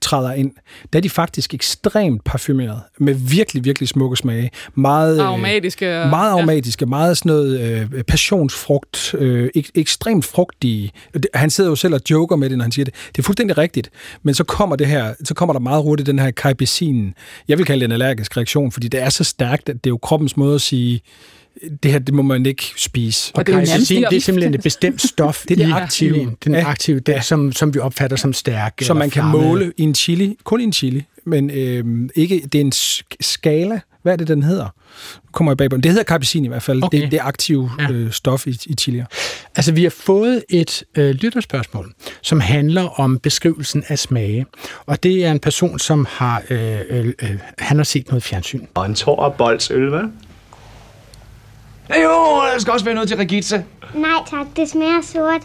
træder 0.00 0.32
ind, 0.32 0.50
der 0.92 0.98
er 0.98 1.00
de 1.00 1.10
faktisk 1.10 1.54
ekstremt 1.54 2.24
parfumeret, 2.24 2.80
med 2.98 3.14
virkelig, 3.14 3.64
virkelig 3.64 3.88
smukke 3.88 4.16
smage. 4.16 4.50
Meget, 4.74 5.20
øh, 5.20 5.26
aromatiske. 5.26 6.02
og- 6.02 6.08
meget 6.08 6.30
aromatiske, 6.32 6.86
meget 6.86 7.18
sådan 7.18 7.30
noget 7.30 7.60
øh, 7.60 8.02
passionsfrugt, 8.04 9.14
øh, 9.18 9.50
ek, 9.54 9.70
ekstremt 9.74 10.24
frugtige. 10.24 10.90
Han 11.34 11.50
sidder 11.50 11.70
jo 11.70 11.76
selv 11.76 11.94
og 11.94 12.00
joker 12.10 12.36
med 12.36 12.50
det, 12.50 12.58
når 12.58 12.62
han 12.64 12.72
siger 12.72 12.84
det. 12.84 12.94
Det 13.12 13.18
er 13.18 13.22
fuldstændig 13.22 13.58
rigtigt, 13.58 13.90
men 14.22 14.34
så 14.34 14.44
kommer 14.44 14.76
det 14.76 14.86
her, 14.86 15.14
så 15.24 15.34
kommer 15.34 15.52
der 15.52 15.60
meget 15.60 15.82
hurtigt 15.82 16.06
den 16.06 16.18
her 16.18 16.30
caipicin. 16.30 17.14
Jeg 17.48 17.58
vil 17.58 17.66
kalde 17.66 17.80
det 17.80 17.84
en 17.84 17.92
allergisk 17.92 18.36
reaktion, 18.36 18.72
fordi 18.72 18.88
det 18.88 19.02
er 19.02 19.08
så 19.08 19.24
stærkt, 19.24 19.68
at 19.68 19.74
det 19.74 19.86
er 19.86 19.90
jo 19.90 19.98
kroppens 19.98 20.36
måde 20.36 20.54
at 20.54 20.60
sige, 20.60 21.00
det 21.82 21.92
her, 21.92 21.98
det 21.98 22.14
må 22.14 22.22
man 22.22 22.46
ikke 22.46 22.64
spise. 22.76 23.32
Og 23.34 23.46
det 23.46 23.54
er 23.54 23.60
det 23.60 24.16
er 24.16 24.20
simpelthen 24.20 24.54
et 24.54 24.62
bestemt 24.62 25.02
stof 25.02 25.42
Det 25.48 25.50
er 25.60 25.64
det 25.64 25.68
i 25.68 25.72
aktive. 25.72 25.88
chilien. 26.14 26.36
Den 26.44 26.54
Ja. 26.54 26.68
aktive, 26.70 27.00
det, 27.00 27.24
som, 27.24 27.52
som 27.52 27.74
vi 27.74 27.78
opfatter 27.78 28.16
som 28.16 28.32
stærk. 28.32 28.74
som 28.82 28.96
man 28.96 29.10
kan 29.10 29.22
flammende. 29.22 29.46
måle 29.46 29.72
i 29.76 29.82
en 29.82 29.94
chili, 29.94 30.36
kun 30.44 30.60
i 30.60 30.64
en 30.64 30.72
chili, 30.72 31.04
men 31.26 31.50
øh, 31.50 31.84
ikke, 32.14 32.42
det 32.52 32.54
er 32.54 32.60
en 32.64 32.72
sk- 32.74 33.16
skala. 33.20 33.80
Hvad 34.02 34.12
er 34.12 34.16
det, 34.16 34.28
den 34.28 34.42
hedder? 34.42 34.64
Nu 35.24 35.28
kommer 35.32 35.52
jeg 35.52 35.56
bag 35.56 35.70
på 35.70 35.76
den. 35.76 35.82
Det 35.82 35.90
hedder 35.90 36.04
caipicin 36.04 36.44
i 36.44 36.48
hvert 36.48 36.62
fald. 36.62 36.82
Okay. 36.82 36.98
Det 36.98 37.04
er 37.06 37.10
det 37.10 37.18
aktive 37.22 37.70
Ja. 37.78 37.90
øh, 37.90 38.10
stof 38.12 38.46
i, 38.46 38.50
i 38.66 38.74
chilier. 38.80 39.04
Altså, 39.56 39.72
vi 39.72 39.82
har 39.82 39.90
fået 39.90 40.44
et 40.48 40.82
øh, 40.96 41.10
lytterspørgsmål, 41.10 41.92
som 42.22 42.40
handler 42.40 43.00
om 43.00 43.18
beskrivelsen 43.18 43.84
af 43.88 43.98
smage. 43.98 44.46
Og 44.86 45.02
det 45.02 45.24
er 45.26 45.32
en 45.32 45.38
person, 45.40 45.78
som 45.78 46.06
har, 46.10 46.42
øh, 46.50 46.80
øh, 46.90 47.06
øh, 47.22 47.30
han 47.58 47.76
har 47.76 47.84
set 47.84 48.08
noget 48.08 48.22
fjernsyn. 48.22 48.66
Og 48.74 48.86
en 48.86 48.94
tår 48.94 49.34
bolds 49.38 49.70
øl, 49.70 49.88
hvad? 49.88 50.02
Jo, 51.96 52.42
jeg 52.52 52.60
skal 52.60 52.72
også 52.72 52.84
være 52.84 52.94
noget 52.94 53.08
til 53.08 53.16
Regitze. 53.16 53.64
Nej 53.94 54.24
tak, 54.30 54.46
det 54.56 54.68
smager 54.68 55.02
sort. 55.02 55.42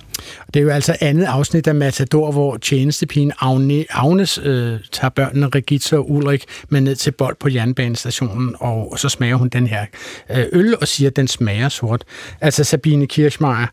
Det 0.54 0.60
er 0.60 0.64
jo 0.64 0.70
altså 0.70 0.96
andet 1.02 1.26
afsnit 1.26 1.68
af 1.68 1.76
Matador, 1.76 2.32
hvor 2.32 2.58
tjenestepigen 2.58 3.32
Agne, 3.40 3.86
Agnes 3.90 4.40
øh, 4.44 4.80
tager 4.92 5.10
børnene 5.10 5.50
Regitze 5.56 5.98
og 5.98 6.12
Ulrik 6.12 6.46
med 6.70 6.82
ned 6.82 6.96
til 6.96 7.12
bold 7.12 7.36
på 7.40 7.50
jernbanestationen, 7.50 8.56
og 8.60 8.94
så 9.00 9.10
smager 9.10 9.36
hun 9.36 9.50
den 9.50 9.68
her 9.68 9.86
øh, 10.30 10.46
øl 10.52 10.76
og 10.82 10.88
siger, 10.88 11.10
at 11.10 11.16
den 11.16 11.28
smager 11.28 11.70
sort. 11.70 12.04
Altså 12.42 12.64
Sabine 12.64 13.08
Kirchmeier, 13.08 13.68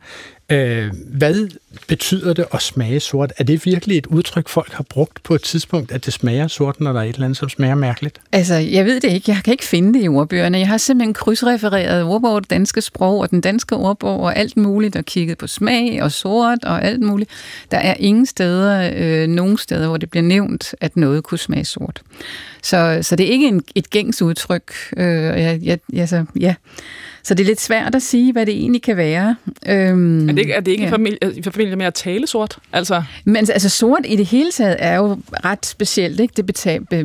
øh, 0.51 0.93
hvad 1.13 1.49
betyder 1.89 2.33
det 2.33 2.47
at 2.53 2.63
smage 2.63 3.01
sort? 3.01 3.33
Er 3.39 3.45
det 3.45 3.67
virkelig 3.67 3.99
et 3.99 4.07
udtryk, 4.07 4.49
folk 4.49 4.73
har 4.73 4.85
brugt 4.89 5.23
på 5.23 5.35
et 5.35 5.43
tidspunkt, 5.43 5.93
at 5.93 6.05
det 6.05 6.13
smager 6.13 6.49
sort, 6.49 6.81
når 6.81 6.93
der 6.93 7.01
er 7.01 7.05
et 7.05 7.15
eller 7.15 7.25
andet, 7.25 7.39
som 7.39 7.49
smager 7.49 7.75
mærkeligt? 7.75 8.21
Altså, 8.33 8.55
jeg 8.55 8.85
ved 8.85 9.01
det 9.01 9.13
ikke. 9.13 9.31
Jeg 9.31 9.41
kan 9.45 9.53
ikke 9.53 9.65
finde 9.65 9.99
det 9.99 10.05
i 10.05 10.09
ordbøgerne. 10.09 10.59
Jeg 10.59 10.69
har 10.69 10.77
simpelthen 10.77 11.15
krydsrefereret 11.15 12.05
ordbog, 12.05 12.43
det 12.43 12.51
danske 12.51 12.81
sprog 12.81 13.19
og 13.19 13.31
den 13.31 13.41
danske 13.41 13.77
ordbog 13.77 14.21
og 14.21 14.37
alt 14.37 14.57
muligt, 14.61 14.97
og 14.97 15.05
kigget 15.05 15.39
på 15.39 15.47
smag 15.47 16.03
og 16.03 16.13
sort 16.13 16.65
og 16.65 16.85
alt 16.85 17.01
muligt. 17.03 17.31
Der 17.71 17.79
er 17.79 17.95
ingen 17.99 18.27
steder, 18.27 18.91
øh, 18.97 19.29
nogen 19.29 19.59
steder, 19.59 19.89
hvor 19.89 19.97
det 19.97 20.11
bliver 20.11 20.25
nævnt, 20.25 20.75
at 20.81 20.97
noget 20.97 21.25
kunne 21.25 21.39
smage 21.39 21.65
sort. 21.65 22.03
Så, 22.63 22.99
så 23.03 23.17
det 23.17 23.27
er 23.27 23.31
ikke 23.31 23.49
en, 23.49 23.63
et 23.75 23.91
gængs 23.91 24.23
udtryk. 24.23 24.73
Øh, 24.97 25.07
jeg, 25.07 25.61
jeg, 25.63 25.79
altså, 25.95 26.25
ja. 26.41 26.55
Så 27.23 27.35
det 27.35 27.45
er 27.45 27.47
lidt 27.47 27.61
svært 27.61 27.95
at 27.95 28.03
sige, 28.03 28.33
hvad 28.33 28.47
det 28.47 28.55
egentlig 28.55 28.83
kan 28.83 28.97
være. 28.97 29.37
Øhm, 29.67 30.29
Er 30.29 30.33
det 30.33 30.41
ikke, 30.41 30.53
er 30.53 30.61
det 30.61 30.73
ikke 30.73 30.85
ja. 30.85 30.91
familie, 30.91 31.19
familie 31.43 31.77
med 31.77 31.87
at 31.87 31.95
tale 31.95 32.27
sort? 32.27 32.59
Altså, 32.73 33.03
Men 33.25 33.37
altså 33.37 33.69
sort 33.69 34.01
i 34.05 34.17
det 34.17 34.27
hele 34.27 34.51
taget 34.51 34.77
er 34.79 34.97
jo 34.97 35.19
ret 35.45 35.67
specielt. 35.67 36.21
Ikke? 36.21 36.35
Det 36.37 36.47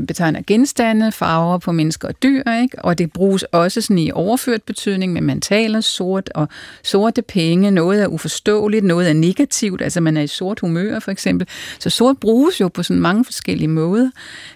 betegner 0.07 0.41
genstande, 0.47 1.11
farver 1.11 1.57
på 1.57 1.71
mennesker 1.71 2.07
og 2.07 2.23
dyr, 2.23 2.43
ikke? 2.61 2.79
og 2.85 2.97
det 2.97 3.11
bruges 3.11 3.43
også 3.43 3.81
sådan 3.81 3.97
i 3.97 4.11
overført 4.11 4.63
betydning, 4.63 5.13
men 5.13 5.23
man 5.23 5.41
taler 5.41 5.81
sort, 5.81 6.29
og 6.35 6.47
sorte 6.83 7.21
penge, 7.21 7.71
noget 7.71 8.03
er 8.03 8.07
uforståeligt, 8.07 8.85
noget 8.85 9.09
er 9.09 9.13
negativt, 9.13 9.81
altså 9.81 10.01
man 10.01 10.17
er 10.17 10.21
i 10.21 10.27
sort 10.27 10.59
humør 10.59 10.99
for 10.99 11.11
eksempel. 11.11 11.47
Så 11.79 11.89
sort 11.89 12.17
bruges 12.17 12.61
jo 12.61 12.67
på 12.67 12.83
sådan 12.83 13.01
mange 13.01 13.25
forskellige 13.25 13.67
måder, 13.67 14.09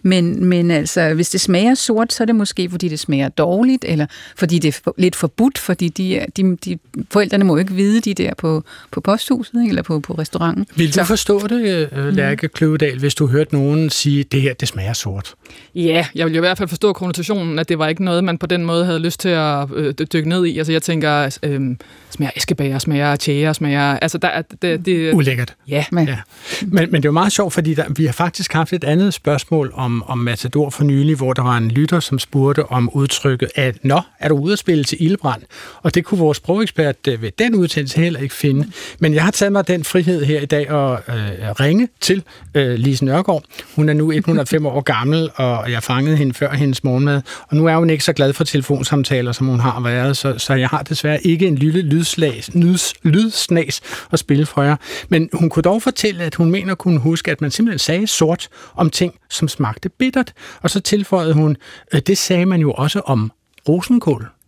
men, 0.04 0.46
men 0.46 0.72
altså 0.72 1.14
hvis 1.14 1.30
det 1.30 1.42
smager 1.42 1.74
sort, 1.74 2.14
så 2.14 2.24
er 2.24 2.26
det 2.26 2.36
måske 2.36 2.70
fordi 2.70 2.88
det 2.88 3.00
smager 3.00 3.30
dårligt, 3.30 3.86
eller 3.88 4.06
fordi 4.36 4.60
det 4.60 4.82
er 4.86 4.92
lidt 4.98 5.16
forbudt, 5.16 5.49
fordi 5.58 5.88
de, 5.90 6.26
de, 6.38 6.58
de, 6.66 6.78
forældrene 7.12 7.46
må 7.46 7.54
jo 7.54 7.58
ikke 7.60 7.74
vide 7.74 8.02
de 8.02 8.14
der 8.14 8.34
på, 8.38 8.64
på 8.92 9.02
posthuset, 9.02 9.54
ikke? 9.62 9.70
eller 9.70 9.82
på, 9.82 10.00
på 10.00 10.14
restauranten. 10.14 10.66
Vil 10.76 10.88
du 10.88 10.94
Så- 10.94 11.04
forstå 11.04 11.48
det, 11.48 11.90
øh, 11.96 12.14
Lærke 12.14 12.48
Kløvedal, 12.48 13.00
hvis 13.00 13.16
du 13.16 13.28
hørte 13.28 13.54
nogen 13.56 13.90
sige, 13.90 14.24
det 14.24 14.42
her, 14.42 14.54
det 14.54 14.68
smager 14.68 14.94
sort? 14.94 15.34
ja, 15.76 16.06
jeg 16.16 16.26
vil 16.26 16.34
jo 16.36 16.40
i 16.40 16.46
hvert 16.46 16.58
fald 16.58 16.70
forstå 16.70 16.94
konnotationen, 16.94 17.60
at 17.60 17.70
det 17.70 17.80
var 17.80 17.88
ikke 17.88 18.04
noget, 18.04 18.24
man 18.24 18.38
på 18.38 18.46
den 18.46 18.66
måde 18.66 18.86
havde 18.86 19.00
lyst 19.00 19.20
til 19.20 19.30
at 19.30 19.68
øh, 19.76 19.94
dy- 20.00 20.06
dykke 20.14 20.30
ned 20.30 20.46
i. 20.46 20.58
Altså 20.58 20.72
jeg 20.72 20.82
tænker, 20.82 21.38
øh, 21.44 21.62
smager 22.10 22.32
eskebager, 22.36 22.80
smager 22.80 23.16
tjære, 23.16 23.54
smager... 23.54 23.82
Altså 23.82 24.18
der, 24.18 24.28
er- 24.28 24.42
det, 24.62 24.86
det, 24.86 25.14
Ulækkert. 25.14 25.56
ja, 25.68 25.86
Men, 25.92 26.08
Ja. 26.08 26.18
Men, 26.62 26.72
men 26.72 26.94
det 26.94 27.06
er 27.06 27.10
jo 27.10 27.12
meget 27.14 27.32
sjovt, 27.32 27.54
fordi 27.54 27.74
der, 27.74 27.84
vi 27.96 28.06
har 28.06 28.12
faktisk 28.14 28.54
haft 28.54 28.74
et 28.74 28.84
andet 28.84 29.14
spørgsmål 29.14 29.72
om, 29.76 30.04
om 30.04 30.18
Matador 30.18 30.70
for 30.70 30.84
nylig, 30.84 31.16
hvor 31.16 31.34
der 31.34 31.42
var 31.42 31.58
en 31.58 31.72
lytter, 31.72 32.00
som 32.00 32.20
spurgte 32.20 32.66
om 32.66 32.90
udtrykket, 32.94 33.50
at 33.56 33.78
nå, 33.84 34.02
er 34.20 34.30
du 34.30 34.36
ude 34.38 34.54
at 34.54 34.60
spille 34.60 34.84
til 34.84 34.98
ildbrand? 35.02 35.39
Og 35.82 35.96
det 35.96 36.06
kunne 36.06 36.20
vores 36.20 36.38
sprogekspert 36.38 36.96
øh, 37.08 37.22
ved 37.22 37.32
den 37.40 37.56
udsendelse 37.56 38.02
heller 38.02 38.20
ikke 38.20 38.36
finde. 38.36 38.68
Men 39.00 39.14
jeg 39.14 39.24
har 39.24 39.32
taget 39.32 39.52
mig 39.52 39.68
den 39.68 39.84
frihed 39.84 40.26
her 40.26 40.42
i 40.42 40.46
dag 40.46 40.70
at 40.70 41.00
øh, 41.08 41.52
ringe 41.60 41.88
til 42.02 42.24
øh, 42.56 42.74
Lise 42.74 43.06
Nørgaard. 43.06 43.44
Hun 43.76 43.90
er 43.90 43.94
nu 43.94 44.12
105 44.12 44.66
år 44.66 44.82
gammel, 44.82 45.30
og 45.36 45.72
jeg 45.72 45.84
fangede 45.84 46.18
hende 46.18 46.34
før 46.34 46.54
hendes 46.54 46.84
morgenmad. 46.84 47.22
Og 47.48 47.58
nu 47.58 47.68
er 47.68 47.76
hun 47.76 47.90
ikke 47.90 48.04
så 48.04 48.14
glad 48.14 48.34
for 48.34 48.44
telefonsamtaler, 48.44 49.32
som 49.32 49.48
hun 49.48 49.60
har 49.60 49.80
været, 49.80 50.18
så, 50.18 50.38
så 50.38 50.54
jeg 50.54 50.70
har 50.70 50.84
desværre 50.84 51.28
ikke 51.28 51.48
en 51.48 51.56
lille 51.56 51.82
lydslags, 51.82 52.50
lyds, 52.56 52.94
lydsnas 53.04 53.82
at 54.12 54.20
spille 54.20 54.46
for 54.46 54.64
jer. 54.64 54.76
Men 55.10 55.30
hun 55.34 55.50
kunne 55.50 55.64
dog 55.64 55.82
fortælle, 55.82 56.24
at 56.24 56.36
hun 56.36 56.52
mener 56.52 56.72
at 56.72 56.78
kunne 56.78 57.00
huske, 57.00 57.32
at 57.32 57.42
man 57.42 57.52
simpelthen 57.52 57.80
sagde 57.80 58.08
sort 58.08 58.48
om 58.76 58.90
ting, 58.90 59.14
som 59.30 59.48
smagte 59.48 59.90
bittert. 59.90 60.34
Og 60.62 60.70
så 60.70 60.80
tilføjede 60.80 61.34
hun, 61.34 61.58
øh, 61.94 62.02
det 62.08 62.18
sagde 62.18 62.46
man 62.46 62.62
jo 62.62 62.72
også 62.72 63.00
om 63.00 63.32
rosenkål. 63.70 64.39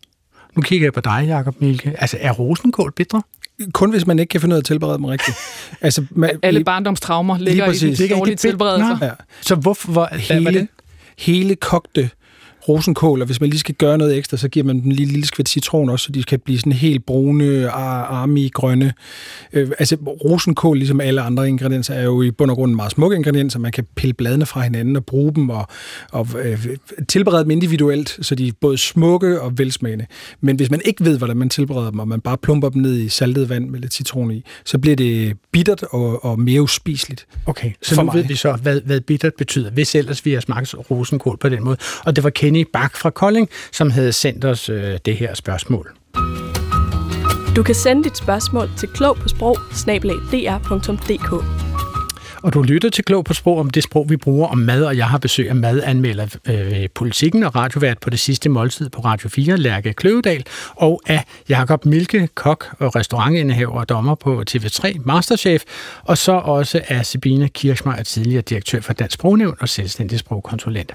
Nu 0.56 0.62
kigger 0.62 0.86
jeg 0.86 0.94
på 0.94 1.02
dig, 1.02 1.26
Jacob 1.28 1.62
Milke. 1.62 1.96
Altså, 1.98 2.18
er 2.20 2.32
rosenkål 2.32 2.92
bitre? 2.92 3.22
Kun 3.74 3.92
hvis 3.92 4.08
man 4.08 4.20
ikke 4.20 4.30
kan 4.30 4.42
finde 4.42 4.54
ud 4.54 4.58
af 4.58 4.62
at 4.62 4.66
tilberede 4.66 4.98
dem 4.98 5.06
rigtigt. 5.06 5.38
Altså, 5.82 6.06
man, 6.12 6.40
alle 6.44 6.64
barndomstraumer 6.64 7.38
ligger 7.38 7.66
i 7.66 7.68
præcis. 7.68 7.98
de 7.98 8.10
dårlige 8.10 8.36
tilberedelser. 8.36 8.98
Ja. 9.02 9.12
Så 9.42 9.56
hvorfor 9.56 9.92
hvor, 9.92 10.10
var 10.12 10.18
hele, 10.18 10.60
det? 10.60 10.68
hele 11.18 11.56
kogte 11.56 12.10
rosenkål, 12.67 13.21
og 13.21 13.26
hvis 13.26 13.41
man 13.41 13.50
lige 13.50 13.60
skal 13.60 13.76
gøre 13.76 13.97
noget 13.97 14.17
ekstra, 14.17 14.38
så 14.38 14.50
giver 14.50 14.65
man 14.65 14.76
dem 14.76 14.86
en 14.86 14.91
lille, 14.91 15.13
lille 15.13 15.28
skvæt 15.28 15.50
citron 15.50 15.89
også, 15.89 16.04
så 16.06 16.12
de 16.12 16.24
kan 16.24 16.39
blive 16.39 16.60
sådan 16.60 16.71
helt 16.71 17.06
brune, 17.06 17.69
ar- 17.69 18.06
armige, 18.06 18.50
grønne. 18.50 18.93
Øh, 19.54 19.71
altså 19.80 19.95
rosenkål, 19.95 20.78
ligesom 20.78 21.02
alle 21.02 21.21
andre 21.21 21.47
ingredienser, 21.47 21.93
er 21.93 22.04
jo 22.04 22.21
i 22.21 22.32
bund 22.32 22.52
og 22.52 22.58
grund 22.58 22.76
meget 22.76 22.91
smukke 22.91 23.15
ingredienser. 23.15 23.60
Man 23.60 23.71
kan 23.71 23.86
pille 23.95 24.13
bladene 24.13 24.45
fra 24.45 24.62
hinanden 24.62 24.95
og 24.95 25.06
bruge 25.06 25.34
dem 25.36 25.50
og, 25.50 25.67
og 26.12 26.28
øh, 26.43 26.67
tilberede 27.08 27.43
dem 27.43 27.52
individuelt, 27.52 28.17
så 28.21 28.36
de 28.36 28.47
er 28.47 28.52
både 28.62 28.78
smukke 28.78 29.41
og 29.41 29.58
velsmagende. 29.58 30.06
Men 30.41 30.56
hvis 30.56 30.71
man 30.71 30.82
ikke 30.86 31.06
ved, 31.06 31.17
hvordan 31.17 31.38
man 31.38 31.50
tilbereder 31.50 31.89
dem, 31.89 32.00
og 32.00 32.08
man 32.08 32.21
bare 32.21 32.38
plumper 32.38 32.69
dem 32.69 32.82
ned 32.82 32.97
i 32.97 33.10
saltet 33.10 33.50
vand 33.50 33.69
med 33.69 33.80
lidt 33.80 33.93
citron 33.93 34.32
i, 34.32 34.43
så 34.65 34.78
bliver 34.78 34.95
det 34.95 35.38
bittert 35.52 35.84
og, 35.84 36.26
og 36.26 36.39
mere 36.39 36.62
uspiseligt. 36.62 37.26
Okay, 37.45 37.71
så 37.82 37.95
nu 37.95 38.04
mig. 38.04 38.15
ved 38.15 38.24
vi 38.24 38.36
så, 38.36 38.54
hvad, 38.54 38.82
hvad 38.82 39.02
bittert 39.02 39.34
betyder, 39.38 39.71
hvis 39.71 39.95
ellers 39.95 40.26
vi 40.26 40.34
har 40.34 40.41
smagt 40.41 40.76
rosenkål 40.91 41.38
på 41.38 41.50
den 41.50 41.63
måde. 41.63 41.78
Og 42.06 42.15
det 42.15 42.24
var 42.24 42.30
Kenny 42.30 42.61
Bak 42.65 42.97
fra 42.97 43.10
Kolding, 43.10 43.50
som 43.71 43.91
havde 43.91 44.13
sendt 44.13 44.45
os 44.45 44.69
øh, 44.69 44.97
det 45.06 45.17
her 45.17 45.34
spørgsmål. 45.34 45.91
Du 47.56 47.63
kan 47.63 47.76
sende 47.76 48.04
dit 48.04 48.17
spørgsmål 48.17 48.69
til 48.78 48.89
klog 48.89 49.17
på 49.17 49.28
sprog 49.28 49.58
Og 52.43 52.54
du 52.54 52.62
lytter 52.62 52.89
til 52.89 53.04
Klog 53.04 53.26
på 53.26 53.34
Sprog 53.34 53.60
om 53.60 53.69
det 53.69 53.84
sprog, 53.84 54.10
vi 54.10 54.17
bruger 54.17 54.47
om 54.47 54.58
mad, 54.58 54.84
og 54.84 54.97
jeg 54.97 55.08
har 55.08 55.17
besøg 55.17 55.50
af 55.50 55.56
madanmelder 55.56 56.28
øh, 56.47 56.89
politikken 56.95 57.43
og 57.43 57.56
radiovært 57.56 58.00
på 58.00 58.10
det 58.10 58.19
sidste 58.19 58.50
måltid 58.50 58.89
på 58.89 59.02
Radio 59.02 59.30
4, 59.30 59.58
Lærke 59.58 59.93
Kløvedal, 59.93 60.45
og 60.76 61.02
af 61.06 61.24
Jakob 61.50 61.86
Milke, 61.86 62.30
kok 62.36 62.65
og 62.80 62.95
restaurantindehaver 62.95 63.80
og 63.80 63.89
dommer 63.89 64.15
på 64.15 64.43
TV3, 64.52 65.02
Masterchef, 65.06 65.63
og 66.04 66.17
så 66.17 66.32
også 66.32 66.82
af 66.88 67.06
Sabine 67.06 67.50
Kirchmeier, 67.50 68.04
tidligere 68.04 68.41
direktør 68.41 68.82
for 68.82 68.93
Dansk 68.93 69.13
Sprognævn 69.13 69.56
og 69.60 69.69
selvstændig 69.69 70.19
sprogkonsulent. 70.19 70.93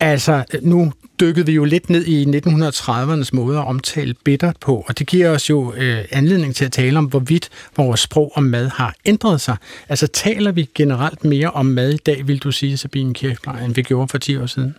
Altså, 0.00 0.44
nu 0.62 0.92
dykkede 1.20 1.46
vi 1.46 1.52
jo 1.52 1.64
lidt 1.64 1.90
ned 1.90 2.06
i 2.06 2.24
1930'ernes 2.24 3.30
måde 3.32 3.58
at 3.58 3.66
omtale 3.66 4.14
bittert 4.24 4.56
på, 4.60 4.84
og 4.88 4.98
det 4.98 5.06
giver 5.06 5.30
os 5.30 5.50
jo 5.50 5.74
øh, 5.76 6.04
anledning 6.10 6.54
til 6.54 6.64
at 6.64 6.72
tale 6.72 6.98
om, 6.98 7.04
hvorvidt 7.04 7.50
vores 7.76 8.00
sprog 8.00 8.32
om 8.34 8.42
mad 8.42 8.68
har 8.68 8.94
ændret 9.04 9.40
sig. 9.40 9.56
Altså, 9.88 10.06
taler 10.06 10.52
vi 10.52 10.68
generelt 10.74 11.24
mere 11.24 11.50
om 11.50 11.66
mad 11.66 11.90
i 11.90 11.96
dag, 11.96 12.28
vil 12.28 12.38
du 12.38 12.52
sige, 12.52 12.76
Sabine 12.76 13.14
Kirchmeier, 13.14 13.64
end 13.64 13.74
vi 13.74 13.82
gjorde 13.82 14.08
for 14.08 14.18
10 14.18 14.36
år 14.36 14.46
siden? 14.46 14.74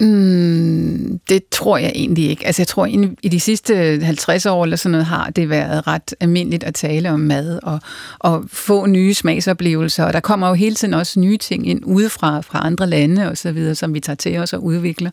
Mm, 0.00 1.20
det 1.28 1.42
tror 1.52 1.78
jeg 1.78 1.92
egentlig 1.94 2.30
ikke. 2.30 2.46
Altså 2.46 2.62
jeg 2.62 2.66
tror 2.68 2.86
i 3.22 3.28
de 3.28 3.40
sidste 3.40 4.00
50 4.02 4.46
år 4.46 4.64
eller 4.64 4.76
sådan 4.76 4.90
noget 4.90 5.06
har 5.06 5.30
det 5.30 5.50
været 5.50 5.86
ret 5.86 6.14
almindeligt 6.20 6.64
at 6.64 6.74
tale 6.74 7.10
om 7.10 7.20
mad 7.20 7.58
og, 7.62 7.80
og 8.18 8.44
få 8.52 8.86
nye 8.86 9.14
smagsoplevelser. 9.14 10.04
Og 10.04 10.12
der 10.12 10.20
kommer 10.20 10.48
jo 10.48 10.54
hele 10.54 10.74
tiden 10.74 10.94
også 10.94 11.20
nye 11.20 11.36
ting 11.38 11.68
ind 11.68 11.80
udefra 11.84 12.40
fra 12.40 12.66
andre 12.66 12.86
lande 12.86 13.28
og 13.30 13.36
så 13.36 13.52
videre, 13.52 13.74
som 13.74 13.94
vi 13.94 14.00
tager 14.00 14.16
til 14.16 14.38
os 14.38 14.52
og 14.52 14.64
udvikler. 14.64 15.10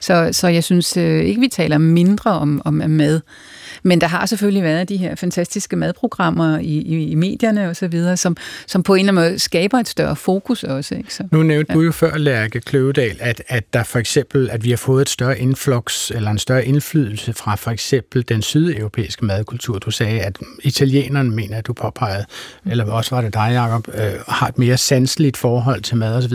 Så, 0.00 0.28
så 0.32 0.48
jeg 0.48 0.64
synes 0.64 0.96
øh, 0.96 1.24
ikke, 1.24 1.40
vi 1.40 1.48
taler 1.48 1.78
mindre 1.78 2.30
om, 2.30 2.62
om 2.64 2.74
mad. 2.74 3.20
Men 3.86 4.00
der 4.00 4.06
har 4.06 4.26
selvfølgelig 4.26 4.62
været 4.62 4.88
de 4.88 4.96
her 4.96 5.14
fantastiske 5.14 5.76
madprogrammer 5.76 6.58
i, 6.58 6.64
i, 6.64 7.10
i 7.10 7.14
medierne 7.14 7.68
og 7.68 7.76
så 7.76 7.88
videre, 7.88 8.16
som, 8.16 8.36
som 8.66 8.82
på 8.82 8.94
en 8.94 9.08
eller 9.08 9.12
anden 9.20 9.30
måde 9.30 9.38
skaber 9.38 9.78
et 9.78 9.88
større 9.88 10.16
fokus 10.16 10.64
også. 10.64 10.94
Ikke? 10.94 11.14
Så. 11.14 11.28
Nu 11.32 11.42
nævnte 11.42 11.72
ja. 11.72 11.74
du 11.74 11.82
jo 11.82 11.92
før, 11.92 12.16
Lærke 12.16 12.60
Kløvedal, 12.60 13.16
at, 13.20 13.42
at 13.48 13.64
der 13.72 13.82
for 13.82 13.98
eksempel, 13.98 14.50
at 14.50 14.64
vi 14.64 14.70
har 14.70 14.76
fået 14.76 15.02
et 15.02 15.08
større 15.08 15.38
influx, 15.38 16.10
eller 16.10 16.30
en 16.30 16.38
større 16.38 16.66
indflydelse 16.66 17.32
fra 17.32 17.54
for 17.54 17.70
eksempel 17.70 18.24
den 18.28 18.42
sydeuropæiske 18.42 19.24
madkultur. 19.24 19.78
Du 19.78 19.90
sagde, 19.90 20.20
at 20.20 20.38
italienerne, 20.62 21.30
mener 21.30 21.58
at 21.58 21.66
du 21.66 21.72
påpegede, 21.72 22.24
eller 22.66 22.84
også 22.84 23.14
var 23.14 23.22
det 23.22 23.34
dig, 23.34 23.50
Jacob, 23.52 23.88
øh, 23.94 24.12
har 24.28 24.48
et 24.48 24.58
mere 24.58 24.76
sanseligt 24.76 25.36
forhold 25.36 25.82
til 25.82 25.96
mad 25.96 26.16
osv. 26.16 26.32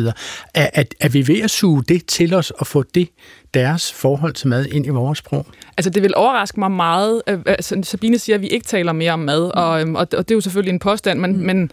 Er, 0.53 0.69
er, 0.73 0.83
er 0.99 1.09
vi 1.09 1.27
ved 1.27 1.41
at 1.41 1.51
suge 1.51 1.83
det 1.83 2.05
til 2.05 2.33
os 2.33 2.51
og 2.51 2.67
få 2.67 2.83
det, 2.83 3.09
deres 3.53 3.93
forhold 3.93 4.33
til 4.33 4.47
mad 4.47 4.65
ind 4.65 4.85
i 4.85 4.89
vores 4.89 5.17
sprog? 5.17 5.45
Altså, 5.77 5.89
det 5.89 6.03
vil 6.03 6.15
overraske 6.15 6.59
mig 6.59 6.71
meget. 6.71 7.21
øh, 7.27 7.39
Altså, 7.45 7.79
Sabine 7.83 8.19
siger, 8.19 8.35
at 8.35 8.41
vi 8.41 8.47
ikke 8.47 8.65
taler 8.65 8.91
mere 8.91 9.11
om 9.11 9.19
mad, 9.19 9.51
og, 9.57 9.81
øhm, 9.81 9.95
og, 9.95 10.01
og 10.01 10.29
det 10.29 10.31
er 10.31 10.35
jo 10.35 10.41
selvfølgelig 10.41 10.71
en 10.71 10.79
påstand, 10.79 11.19
men, 11.19 11.37
mm. 11.37 11.43
men, 11.43 11.71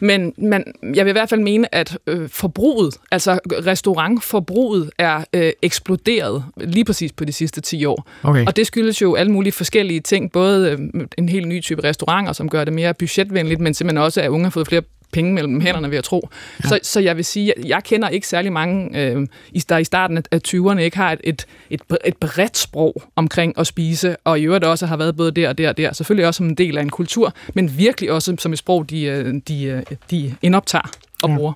men, 0.00 0.34
men 0.36 0.64
jeg 0.94 1.04
vil 1.04 1.10
i 1.10 1.12
hvert 1.12 1.28
fald 1.28 1.40
mene, 1.40 1.74
at 1.74 1.98
øh, 2.06 2.28
forbruget, 2.28 2.94
altså 3.10 3.38
restaurantforbruget, 3.66 4.90
er 4.98 5.24
øh, 5.32 5.52
eksploderet 5.62 6.44
lige 6.56 6.84
præcis 6.84 7.12
på 7.12 7.24
de 7.24 7.32
sidste 7.32 7.60
10 7.60 7.84
år. 7.84 8.08
Okay. 8.22 8.46
Og 8.46 8.56
det 8.56 8.66
skyldes 8.66 9.02
jo 9.02 9.14
alle 9.14 9.32
mulige 9.32 9.52
forskellige 9.52 10.00
ting, 10.00 10.32
både 10.32 10.70
øh, 10.70 11.06
en 11.18 11.28
helt 11.28 11.48
ny 11.48 11.62
type 11.62 11.84
restauranter, 11.84 12.32
som 12.32 12.48
gør 12.48 12.64
det 12.64 12.72
mere 12.72 12.94
budgetvenligt, 12.94 13.60
men 13.60 13.74
simpelthen 13.74 14.04
også, 14.04 14.20
at 14.20 14.28
unge 14.28 14.44
har 14.44 14.50
fået 14.50 14.66
flere 14.66 14.82
penge 15.12 15.32
mellem 15.32 15.60
hænderne, 15.60 15.88
vil 15.88 15.96
jeg 15.96 16.04
tro. 16.04 16.28
Ja. 16.64 16.68
Så, 16.68 16.78
så 16.82 17.00
jeg 17.00 17.16
vil 17.16 17.24
sige, 17.24 17.52
jeg, 17.56 17.66
jeg 17.68 17.84
kender 17.84 18.08
ikke 18.08 18.26
særlig 18.28 18.52
mange, 18.52 19.00
øh, 19.02 19.26
i- 19.52 19.62
der 19.68 19.78
i 19.78 19.84
starten 19.84 20.16
af- 20.16 20.22
af 20.30 20.40
20'erne 20.48 20.78
ikke 20.78 20.96
har 20.96 21.12
et, 21.12 21.20
et, 21.24 21.46
et, 21.70 21.80
et 22.04 22.16
bredt 22.16 22.56
sprog 22.58 23.02
omkring 23.16 23.58
at 23.58 23.66
spise, 23.66 24.16
og 24.24 24.40
i 24.40 24.42
øvrigt 24.44 24.64
også 24.64 24.86
har 24.86 24.96
været 24.96 25.16
både 25.16 25.30
der 25.30 25.48
og 25.48 25.58
der 25.58 25.68
og 25.68 25.76
der. 25.76 25.92
Selvfølgelig 25.92 26.26
også 26.26 26.38
som 26.38 26.46
en 26.46 26.54
del 26.54 26.78
af 26.78 26.82
en 26.82 26.90
kultur, 26.90 27.32
men 27.54 27.78
virkelig 27.78 28.12
også 28.12 28.36
som 28.38 28.52
et 28.52 28.58
sprog, 28.58 28.90
de, 28.90 29.02
øh, 29.02 29.34
de, 29.48 29.64
øh, 29.64 29.82
de 30.10 30.34
indoptager 30.42 30.90
og 31.22 31.30
Ja. 31.30 31.36
bruger. 31.36 31.52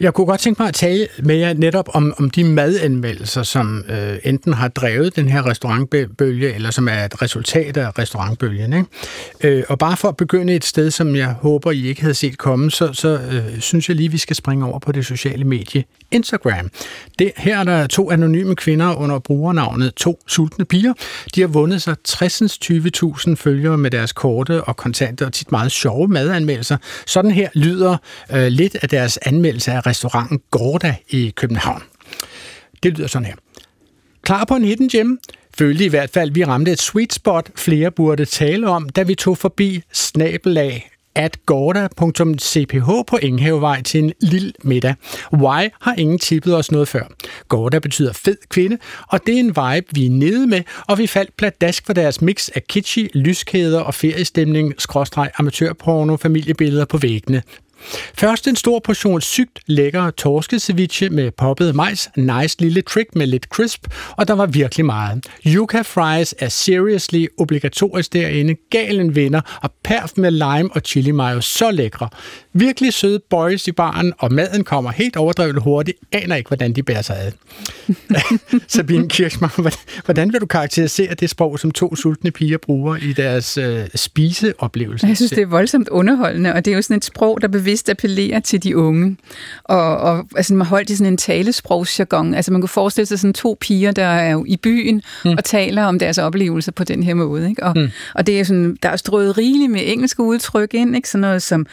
Jeg 0.00 0.14
kunne 0.14 0.26
godt 0.26 0.40
tænke 0.40 0.62
mig 0.62 0.68
at 0.68 0.74
tale 0.74 1.08
med 1.18 1.36
jer 1.36 1.54
netop 1.54 1.88
om, 1.94 2.14
om 2.18 2.30
de 2.30 2.44
madanmeldelser, 2.44 3.42
som 3.42 3.84
øh, 3.88 4.16
enten 4.24 4.52
har 4.52 4.68
drevet 4.68 5.16
den 5.16 5.28
her 5.28 5.46
restaurantbølge, 5.46 6.54
eller 6.54 6.70
som 6.70 6.88
er 6.88 7.04
et 7.04 7.22
resultat 7.22 7.76
af 7.76 7.98
restaurantbølgen. 7.98 8.72
Ikke? 8.72 9.58
Øh, 9.58 9.64
og 9.68 9.78
bare 9.78 9.96
for 9.96 10.08
at 10.08 10.16
begynde 10.16 10.54
et 10.54 10.64
sted, 10.64 10.90
som 10.90 11.16
jeg 11.16 11.26
håber, 11.26 11.70
I 11.70 11.86
ikke 11.86 12.00
havde 12.00 12.14
set 12.14 12.38
komme, 12.38 12.70
så, 12.70 12.92
så 12.92 13.08
øh, 13.08 13.60
synes 13.60 13.88
jeg 13.88 13.96
lige, 13.96 14.10
vi 14.10 14.18
skal 14.18 14.36
springe 14.36 14.66
over 14.66 14.78
på 14.78 14.92
det 14.92 15.06
sociale 15.06 15.44
medie 15.44 15.84
Instagram. 16.10 16.70
Det, 17.18 17.32
her 17.36 17.58
er 17.58 17.64
der 17.64 17.86
to 17.86 18.10
anonyme 18.10 18.56
kvinder 18.56 18.94
under 18.94 19.18
brugernavnet 19.18 19.94
To 19.94 20.22
Sultne 20.26 20.64
Piger. 20.64 20.92
De 21.34 21.40
har 21.40 21.48
vundet 21.48 21.82
sig 21.82 21.96
60-20.000 22.08 23.34
følgere 23.34 23.78
med 23.78 23.90
deres 23.90 24.12
korte 24.12 24.64
og 24.64 24.76
kontante 24.76 25.26
og 25.26 25.32
tit 25.32 25.52
meget 25.52 25.72
sjove 25.72 26.08
madanmeldelser. 26.08 26.76
Sådan 27.06 27.30
her 27.30 27.48
lyder 27.54 27.96
øh, 28.32 28.46
lidt 28.46 28.76
af 28.82 28.88
deres 28.88 29.18
anmeldelse 29.22 29.72
af 29.72 29.83
restauranten 29.86 30.40
Gorda 30.50 30.96
i 31.08 31.32
København. 31.36 31.82
Det 32.82 32.98
lyder 32.98 33.06
sådan 33.06 33.26
her. 33.26 33.34
Klar 34.22 34.44
på 34.44 34.54
en 34.54 34.64
hidden 34.64 34.88
gem? 34.88 35.18
Følte 35.58 35.84
i 35.84 35.88
hvert 35.88 36.10
fald, 36.10 36.30
vi 36.30 36.44
ramte 36.44 36.72
et 36.72 36.80
sweet 36.80 37.12
spot, 37.12 37.50
flere 37.56 37.90
burde 37.90 38.24
tale 38.24 38.68
om, 38.68 38.88
da 38.88 39.02
vi 39.02 39.14
tog 39.14 39.38
forbi 39.38 39.82
snabelag 39.92 40.90
at 41.14 41.46
gorda.cph 41.46 42.88
på 43.06 43.18
Enghavevej 43.22 43.82
til 43.82 44.04
en 44.04 44.12
lille 44.20 44.52
middag. 44.62 44.94
Why 45.32 45.68
har 45.80 45.94
ingen 45.98 46.18
tippet 46.18 46.56
os 46.56 46.72
noget 46.72 46.88
før. 46.88 47.04
Gorda 47.48 47.78
betyder 47.78 48.12
fed 48.12 48.36
kvinde, 48.48 48.78
og 49.08 49.20
det 49.26 49.34
er 49.34 49.40
en 49.40 49.48
vibe, 49.48 49.86
vi 49.92 50.06
er 50.06 50.10
nede 50.10 50.46
med, 50.46 50.62
og 50.88 50.98
vi 50.98 51.06
faldt 51.06 51.36
pladask 51.36 51.86
for 51.86 51.92
deres 51.92 52.22
mix 52.22 52.48
af 52.54 52.64
kitschy, 52.64 53.06
lyskæder 53.14 53.80
og 53.80 53.94
feriestemning, 53.94 54.74
skråstreg, 54.78 55.30
amatørporno, 55.38 56.16
familiebilleder 56.16 56.84
på 56.84 56.98
væggene. 56.98 57.42
Først 58.14 58.48
en 58.48 58.56
stor 58.56 58.78
portion 58.84 59.20
sygt 59.20 59.58
lækker 59.66 60.10
torskeceviche 60.10 61.08
med 61.10 61.30
poppet 61.30 61.74
majs, 61.74 62.08
nice 62.16 62.56
lille 62.60 62.82
trick 62.82 63.08
med 63.14 63.26
lidt 63.26 63.44
crisp, 63.44 63.86
og 64.16 64.28
der 64.28 64.34
var 64.34 64.46
virkelig 64.46 64.86
meget. 64.86 65.26
Yucca 65.46 65.80
fries 65.82 66.34
er 66.38 66.48
seriously 66.48 67.26
obligatorisk 67.38 68.12
derinde, 68.12 68.54
galen 68.70 69.14
vinder, 69.14 69.40
og 69.62 69.72
perf 69.84 70.10
med 70.16 70.30
lime 70.30 70.70
og 70.72 70.80
chili 70.84 71.10
mayo, 71.10 71.40
så 71.40 71.70
lækre. 71.70 72.08
Virkelig 72.52 72.92
søde 72.92 73.20
boys 73.30 73.68
i 73.68 73.72
baren, 73.72 74.12
og 74.18 74.32
maden 74.32 74.64
kommer 74.64 74.90
helt 74.90 75.16
overdrevet 75.16 75.62
hurtigt, 75.62 75.98
aner 76.12 76.36
ikke, 76.36 76.48
hvordan 76.48 76.72
de 76.72 76.82
bærer 76.82 77.02
sig 77.02 77.16
ad. 77.20 77.32
Sabine 78.68 79.08
Kirchmann, 79.08 79.52
hvordan- 80.04 80.32
vil 80.32 80.40
du 80.40 80.46
karakterisere 80.46 81.14
det 81.14 81.30
sprog, 81.30 81.58
som 81.58 81.70
to 81.70 81.96
sultne 81.96 82.30
piger 82.30 82.58
bruger 82.58 82.96
i 82.96 83.12
deres 83.12 83.58
øh, 83.58 83.86
spiseoplevelse? 83.94 85.06
Jeg 85.06 85.16
synes, 85.16 85.30
det 85.30 85.42
er 85.42 85.46
voldsomt 85.46 85.88
underholdende, 85.88 86.52
og 86.52 86.64
det 86.64 86.70
er 86.70 86.74
jo 86.76 86.82
sådan 86.82 86.96
et 86.96 87.04
sprog, 87.04 87.40
der 87.42 87.48
bevidst 87.74 87.90
appellerer 87.90 88.40
til 88.40 88.62
de 88.62 88.76
unge. 88.76 89.16
Og, 89.64 89.96
og 89.96 90.26
altså, 90.36 90.54
man 90.54 90.66
holdt 90.66 90.90
i 90.90 90.96
sådan 90.96 91.12
en 91.12 91.16
talesprogsjargon. 91.16 92.34
Altså 92.34 92.52
man 92.52 92.60
kunne 92.60 92.68
forestille 92.68 93.06
sig 93.06 93.18
sådan 93.18 93.34
to 93.34 93.56
piger, 93.60 93.92
der 93.92 94.04
er 94.04 94.30
jo 94.30 94.44
i 94.48 94.56
byen 94.56 95.02
mm. 95.24 95.30
og 95.30 95.44
taler 95.44 95.84
om 95.84 95.98
deres 95.98 96.18
oplevelser 96.18 96.72
på 96.72 96.84
den 96.84 97.02
her 97.02 97.14
måde. 97.14 97.48
Ikke? 97.48 97.62
Og, 97.62 97.72
mm. 97.76 97.88
og 98.14 98.26
det 98.26 98.40
er 98.40 98.44
sådan, 98.44 98.76
der 98.82 98.88
er 98.88 98.96
strøget 98.96 99.38
rigeligt 99.38 99.72
med 99.72 99.80
engelske 99.84 100.22
udtryk 100.22 100.74
ind, 100.74 100.96
ikke? 100.96 101.08
sådan 101.08 101.20
noget 101.20 101.42
som 101.42 101.66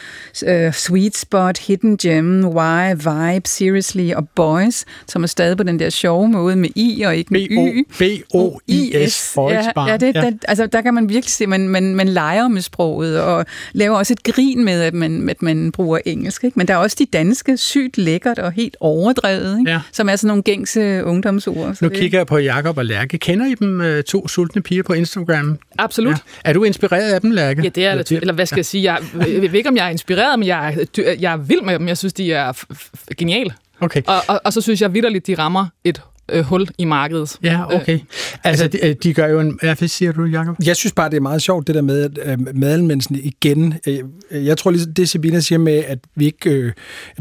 uh, 0.47 0.73
sweet 0.73 1.17
spot, 1.17 1.57
hidden 1.57 1.97
gem, 1.97 2.45
why, 2.45 2.93
vibe, 2.93 3.47
seriously 3.49 4.11
og 4.13 4.29
boys, 4.29 4.85
som 5.07 5.23
er 5.23 5.27
stadig 5.27 5.57
på 5.57 5.63
den 5.63 5.79
der 5.79 5.89
sjove 5.89 6.27
måde 6.27 6.55
med 6.55 6.69
i 6.75 7.01
og 7.01 7.15
ikke 7.15 7.33
med 7.33 7.41
y. 7.41 7.85
B-O-I-S, 7.99 9.31
boys 9.35 9.53
ja, 9.53 9.85
ja, 9.87 9.97
det, 9.97 10.15
ja. 10.15 10.21
Der, 10.21 10.31
altså, 10.47 10.65
der 10.65 10.81
kan 10.81 10.93
man 10.93 11.09
virkelig 11.09 11.31
se, 11.31 11.43
at 11.43 11.49
man, 11.49 11.69
man, 11.69 11.95
man 11.95 12.09
leger 12.09 12.47
med 12.47 12.61
sproget, 12.61 13.21
og 13.21 13.45
laver 13.73 13.97
også 13.97 14.13
et 14.13 14.23
grin 14.23 14.65
med, 14.65 14.81
at 14.81 14.93
man, 14.93 15.29
at 15.29 15.41
man 15.41 15.71
bruger 15.71 15.90
engelsk. 16.05 16.43
Ikke? 16.43 16.59
Men 16.59 16.67
der 16.67 16.73
er 16.73 16.77
også 16.77 16.95
de 16.99 17.05
danske, 17.05 17.57
sygt 17.57 17.97
lækkert 17.97 18.39
og 18.39 18.51
helt 18.51 18.77
overdrevet, 18.79 19.59
ikke? 19.59 19.71
Ja. 19.71 19.79
som 19.91 20.09
er 20.09 20.15
sådan 20.15 20.27
nogle 20.27 20.43
gængse 20.43 21.03
ungdomsord. 21.05 21.75
Så 21.75 21.85
Nu 21.85 21.89
det- 21.89 21.97
kigger 21.97 22.19
jeg 22.19 22.27
på 22.27 22.37
Jakob 22.37 22.77
og 22.77 22.85
Lærke. 22.85 23.17
Kender 23.17 23.45
I 23.45 23.55
dem, 23.55 23.81
øh, 23.81 24.03
to 24.03 24.27
sultne 24.27 24.61
piger 24.61 24.83
på 24.83 24.93
Instagram? 24.93 25.57
Absolut. 25.79 26.11
Ja. 26.13 26.49
Er 26.49 26.53
du 26.53 26.63
inspireret 26.63 27.13
af 27.13 27.21
dem, 27.21 27.31
Lærke? 27.31 27.61
Ja, 27.63 27.69
det 27.69 27.85
er 27.85 27.95
det. 27.97 28.11
Eller 28.11 28.33
hvad 28.33 28.45
skal 28.45 28.57
jeg 28.57 28.65
sige? 28.65 28.83
Jeg, 28.83 28.99
jeg 29.33 29.41
ved 29.41 29.53
ikke, 29.53 29.69
om 29.69 29.75
jeg 29.77 29.85
er 29.85 29.89
inspireret, 29.89 30.39
men 30.39 30.47
jeg 30.47 30.73
er, 30.97 31.15
jeg 31.19 31.33
er 31.33 31.37
vild 31.37 31.61
med 31.61 31.79
dem. 31.79 31.87
Jeg 31.87 31.97
synes, 31.97 32.13
de 32.13 32.33
er 32.33 32.51
f- 32.53 32.75
f- 32.75 33.05
geniale. 33.17 33.53
Okay. 33.79 34.01
Og, 34.07 34.15
og, 34.27 34.41
og 34.45 34.53
så 34.53 34.61
synes 34.61 34.81
jeg 34.81 34.93
vidderligt, 34.93 35.27
de 35.27 35.35
rammer 35.35 35.65
et 35.83 36.01
øh, 36.31 36.43
hul 36.43 36.67
i 36.77 36.85
markedet. 36.85 37.37
Ja, 37.43 37.75
okay. 37.75 37.99
Altså, 38.43 38.67
de, 38.67 38.85
øh, 38.85 38.95
de 39.03 39.13
gør 39.13 39.27
jo 39.27 39.39
en... 39.39 39.59
Ja, 39.63 39.75
hvad 39.75 39.87
siger 39.87 40.11
du, 40.11 40.25
Jacob? 40.25 40.55
Jeg 40.65 40.75
synes 40.75 40.93
bare, 40.93 41.09
det 41.09 41.17
er 41.17 41.21
meget 41.21 41.41
sjovt, 41.41 41.67
det 41.67 41.75
der 41.75 41.81
med, 41.81 42.01
at 42.01 42.39
øh, 42.39 42.55
madelmennesten 42.55 43.19
igen... 43.23 43.73
Øh, 43.87 43.99
jeg 44.31 44.57
tror 44.57 44.71
lige, 44.71 44.85
det 44.85 45.09
Sabina 45.09 45.39
siger 45.39 45.59
med, 45.59 45.83
at 45.87 45.99
vi 46.15 46.25
ikke, 46.25 46.49
øh, 46.49 46.71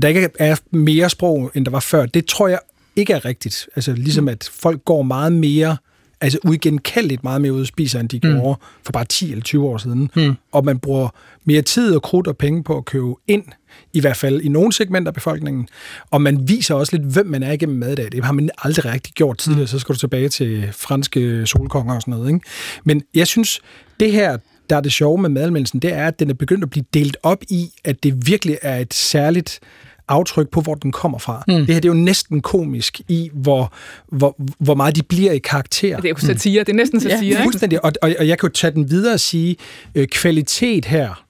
der 0.03 0.09
ikke 0.09 0.29
er 0.39 0.57
mere 0.71 1.11
sprog, 1.11 1.51
end 1.55 1.65
der 1.65 1.71
var 1.71 1.81
før, 1.81 2.07
det 2.07 2.27
tror 2.27 2.49
jeg 2.49 2.59
ikke 2.97 3.13
er 3.13 3.25
rigtigt. 3.25 3.69
Altså 3.77 3.93
ligesom, 3.93 4.29
at 4.29 4.51
folk 4.53 4.85
går 4.85 5.03
meget 5.03 5.33
mere 5.33 5.77
altså 6.21 6.39
uigenkaldeligt 6.45 7.25
meget 7.25 7.41
mere 7.41 7.53
ud 7.53 7.61
og 7.61 7.67
spiser, 7.67 8.01
end 8.01 8.09
de 8.09 8.21
mm. 8.23 8.31
gjorde 8.33 8.59
for 8.85 8.93
bare 8.93 9.05
10 9.05 9.31
eller 9.31 9.43
20 9.43 9.67
år 9.67 9.79
siden. 9.79 10.11
Mm. 10.17 10.35
Og 10.53 10.65
man 10.65 10.79
bruger 10.79 11.09
mere 11.45 11.63
tid 11.63 11.95
og 11.95 12.03
krudt 12.03 12.27
og 12.27 12.37
penge 12.37 12.63
på 12.63 12.77
at 12.77 12.85
købe 12.85 13.15
ind, 13.29 13.45
i 13.93 14.01
hvert 14.01 14.17
fald 14.17 14.41
i 14.41 14.49
nogle 14.49 14.73
segmenter 14.73 15.11
af 15.11 15.15
befolkningen. 15.15 15.69
Og 16.11 16.23
man 16.23 16.49
viser 16.49 16.75
også 16.75 16.97
lidt, 16.97 17.13
hvem 17.13 17.27
man 17.27 17.43
er 17.43 17.53
igennem 17.53 17.79
maddag. 17.79 18.09
Det 18.13 18.25
har 18.25 18.33
man 18.33 18.51
aldrig 18.59 18.85
rigtig 18.85 19.15
gjort 19.15 19.39
tidligere. 19.39 19.67
Så 19.67 19.79
skal 19.79 19.95
du 19.95 19.99
tilbage 19.99 20.29
til 20.29 20.69
franske 20.73 21.47
solkonger 21.47 21.95
og 21.95 22.01
sådan 22.03 22.15
noget. 22.15 22.29
Ikke? 22.29 22.47
Men 22.85 23.03
jeg 23.15 23.27
synes, 23.27 23.61
det 24.01 24.13
her, 24.13 24.37
der 24.71 24.77
er 24.77 24.81
det 24.81 24.93
sjove 24.93 25.19
med 25.19 25.31
madanmeldelsen, 25.31 25.81
det 25.81 25.93
er, 25.93 26.07
at 26.07 26.21
den 26.21 26.31
er 26.31 26.35
begyndt 26.35 26.65
at 26.65 26.71
blive 26.71 26.85
delt 26.95 27.17
op 27.23 27.43
i, 27.49 27.71
at 27.85 28.03
det 28.03 28.27
virkelig 28.27 28.59
er 28.63 28.77
et 28.77 28.95
særligt 28.95 29.61
aftryk 30.09 30.49
på, 30.49 30.61
hvor 30.61 30.75
den 30.75 30.93
kommer 30.93 31.19
fra. 31.19 31.45
Mm. 31.49 31.55
Det 31.55 31.67
her 31.67 31.75
det 31.75 31.85
er 31.85 31.93
jo 31.93 32.01
næsten 32.01 32.41
komisk 32.41 33.01
i, 33.09 33.31
hvor, 33.33 33.73
hvor, 34.13 34.37
hvor 34.59 34.75
meget 34.75 34.97
de 34.97 35.03
bliver 35.03 35.33
i 35.33 35.39
karakter. 35.39 35.97
Det 35.97 36.05
er 36.05 36.09
jo 36.09 36.17
satire. 36.17 36.61
Det 36.61 36.69
er 36.69 36.77
næsten 36.77 37.01
satire, 37.01 37.23
ikke? 37.23 37.43
Fuldstændig. 37.43 37.85
Og, 37.85 37.93
og, 38.03 38.15
og 38.19 38.29
jeg 38.29 38.39
kan 38.39 38.49
jo 38.49 38.53
tage 38.53 38.71
den 38.71 38.91
videre 38.91 39.15
og 39.15 39.21
sige, 39.21 39.57
øh, 39.95 40.07
kvalitet 40.07 40.85
her 40.85 41.25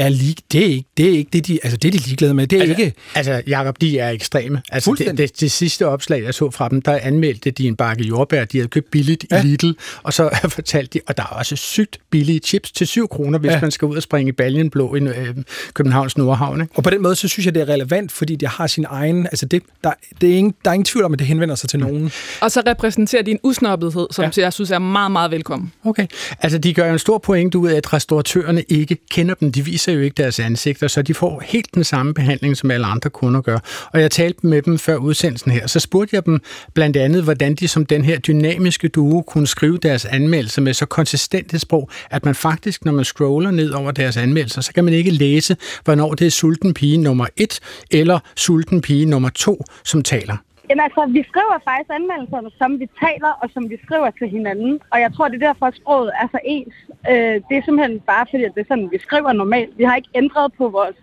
er 0.00 0.08
lig, 0.08 0.36
det 0.52 0.60
er 0.60 0.66
ikke 0.66 0.88
det, 0.96 1.06
er 1.06 1.10
ikke 1.18 1.30
det, 1.32 1.46
de, 1.46 1.58
altså 1.62 1.76
det 1.76 1.88
er 1.88 1.92
de 1.98 2.04
ligeglade 2.04 2.34
med. 2.34 2.46
Det 2.46 2.56
er 2.56 2.60
Altså, 2.62 2.82
ikke... 2.82 2.94
altså 3.14 3.42
Jacob, 3.46 3.80
de 3.80 3.98
er 3.98 4.10
ekstreme. 4.10 4.62
Altså, 4.72 4.94
det, 4.98 5.18
det, 5.18 5.40
det, 5.40 5.50
sidste 5.50 5.86
opslag, 5.86 6.22
jeg 6.24 6.34
så 6.34 6.50
fra 6.50 6.68
dem, 6.68 6.82
der 6.82 6.98
anmeldte 7.02 7.50
de 7.50 7.66
en 7.68 7.76
bakke 7.76 8.04
jordbær, 8.04 8.44
de 8.44 8.58
havde 8.58 8.68
købt 8.68 8.90
billigt 8.90 9.26
ja. 9.30 9.40
I 9.40 9.46
Lidl, 9.46 9.70
og 10.02 10.12
så 10.12 10.30
fortalte 10.48 10.98
de, 10.98 11.00
og 11.06 11.16
der 11.16 11.22
er 11.22 11.26
også 11.26 11.56
sygt 11.56 11.98
billige 12.10 12.38
chips 12.44 12.72
til 12.72 12.86
7 12.86 13.08
kroner, 13.08 13.38
hvis 13.38 13.50
ja. 13.50 13.60
Man 13.60 13.70
skal 13.70 13.86
ud 13.86 13.96
og 13.96 14.02
springe 14.02 14.28
i 14.28 14.32
baljen 14.32 14.70
blå 14.70 14.94
i 14.94 15.00
øh, 15.00 15.34
Københavns 15.74 16.18
Nordhavn. 16.18 16.60
Ikke? 16.60 16.72
Og 16.76 16.82
på 16.82 16.90
den 16.90 17.02
måde, 17.02 17.16
så 17.16 17.28
synes 17.28 17.46
jeg, 17.46 17.54
det 17.54 17.62
er 17.62 17.68
relevant, 17.68 18.12
fordi 18.12 18.36
det 18.36 18.48
har 18.48 18.66
sin 18.66 18.86
egen... 18.88 19.26
Altså 19.26 19.46
det, 19.46 19.62
der, 19.84 19.92
det 20.20 20.30
er 20.32 20.36
ingen, 20.36 20.54
der 20.64 20.70
er 20.70 20.74
ingen 20.74 20.84
tvivl 20.84 21.04
om, 21.04 21.12
at 21.12 21.18
det 21.18 21.26
henvender 21.26 21.54
sig 21.54 21.70
til 21.70 21.78
nogen. 21.78 22.12
Og 22.40 22.50
så 22.50 22.62
repræsenterer 22.66 23.22
de 23.22 23.30
en 23.30 23.38
usnobbethed, 23.42 24.06
som 24.10 24.24
Ja. 24.36 24.42
jeg 24.42 24.52
synes 24.52 24.70
er 24.70 24.78
meget, 24.78 25.12
meget 25.12 25.30
velkommen. 25.30 25.72
Okay. 25.84 26.06
Altså, 26.40 26.58
de 26.58 26.74
gør 26.74 26.86
jo 26.86 26.92
en 26.92 26.98
stor 26.98 27.18
point 27.18 27.54
ud 27.54 27.68
af, 27.68 27.76
at 27.76 27.92
restauratørerne 27.92 28.62
ikke 28.68 28.96
kender 29.10 29.34
dem. 29.34 29.52
De 29.52 29.64
viser 29.64 29.89
jo 29.92 30.00
ikke 30.00 30.22
deres 30.22 30.40
ansigter, 30.40 30.88
så 30.88 31.02
de 31.02 31.14
får 31.14 31.42
helt 31.46 31.74
den 31.74 31.84
samme 31.84 32.14
behandling, 32.14 32.56
som 32.56 32.70
alle 32.70 32.86
andre 32.86 33.10
kunder 33.10 33.40
gør. 33.40 33.58
Og 33.92 34.00
jeg 34.00 34.10
talte 34.10 34.46
med 34.46 34.62
dem 34.62 34.78
før 34.78 34.96
udsendelsen 34.96 35.50
her. 35.50 35.66
Så 35.66 35.80
spurgte 35.80 36.16
jeg 36.16 36.26
dem 36.26 36.40
blandt 36.74 36.96
andet, 36.96 37.22
hvordan 37.22 37.54
de 37.54 37.68
som 37.68 37.86
den 37.86 38.04
her 38.04 38.18
dynamiske 38.18 38.88
duo 38.88 39.22
kunne 39.22 39.46
skrive 39.46 39.78
deres 39.78 40.04
anmeldelser 40.04 40.62
med 40.62 40.74
så 40.74 40.86
konsistent 40.86 41.54
et 41.54 41.60
sprog, 41.60 41.90
at 42.10 42.24
man 42.24 42.34
faktisk, 42.34 42.84
når 42.84 42.92
man 42.92 43.04
scroller 43.04 43.50
ned 43.50 43.70
over 43.70 43.90
deres 43.90 44.16
anmeldelser, 44.16 44.60
så 44.60 44.72
kan 44.72 44.84
man 44.84 44.94
ikke 44.94 45.10
læse, 45.10 45.56
hvornår 45.84 46.14
det 46.14 46.26
er 46.26 46.30
sulten 46.30 46.74
pige 46.74 46.96
nummer 46.96 47.26
1 47.36 47.60
eller 47.90 48.18
sulten 48.36 48.80
pige 48.80 49.06
nummer 49.06 49.28
2, 49.28 49.64
som 49.84 50.02
taler. 50.02 50.36
Jamen 50.70 50.84
altså, 50.88 51.02
vi 51.18 51.22
skriver 51.30 51.56
faktisk 51.68 51.90
anmeldelserne, 51.98 52.50
som 52.60 52.70
vi 52.80 52.86
taler 53.04 53.32
og 53.42 53.48
som 53.54 53.70
vi 53.70 53.76
skriver 53.84 54.10
til 54.10 54.28
hinanden. 54.36 54.80
Og 54.92 55.00
jeg 55.00 55.10
tror, 55.14 55.28
det 55.28 55.42
er 55.42 55.46
derfor, 55.48 55.66
at 55.66 55.76
sproget 55.80 56.10
er 56.22 56.28
så 56.34 56.38
ens. 56.44 56.74
Øh, 57.10 57.34
det 57.48 57.54
er 57.56 57.62
simpelthen 57.64 58.00
bare 58.00 58.26
fordi, 58.30 58.44
at 58.44 58.52
det 58.54 58.60
er 58.60 58.70
sådan, 58.72 58.88
vi 58.92 58.98
skriver 58.98 59.32
normalt. 59.32 59.78
Vi 59.78 59.84
har 59.84 59.96
ikke 59.96 60.08
ændret 60.14 60.52
på 60.58 60.68
vores 60.68 60.96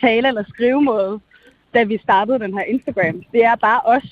tale- 0.00 0.28
eller 0.28 0.44
skrivemåde, 0.48 1.20
da 1.74 1.82
vi 1.82 1.98
startede 2.02 2.38
den 2.38 2.52
her 2.58 2.64
Instagram. 2.74 3.22
Det 3.32 3.44
er 3.44 3.56
bare 3.56 3.80
os. 3.84 4.08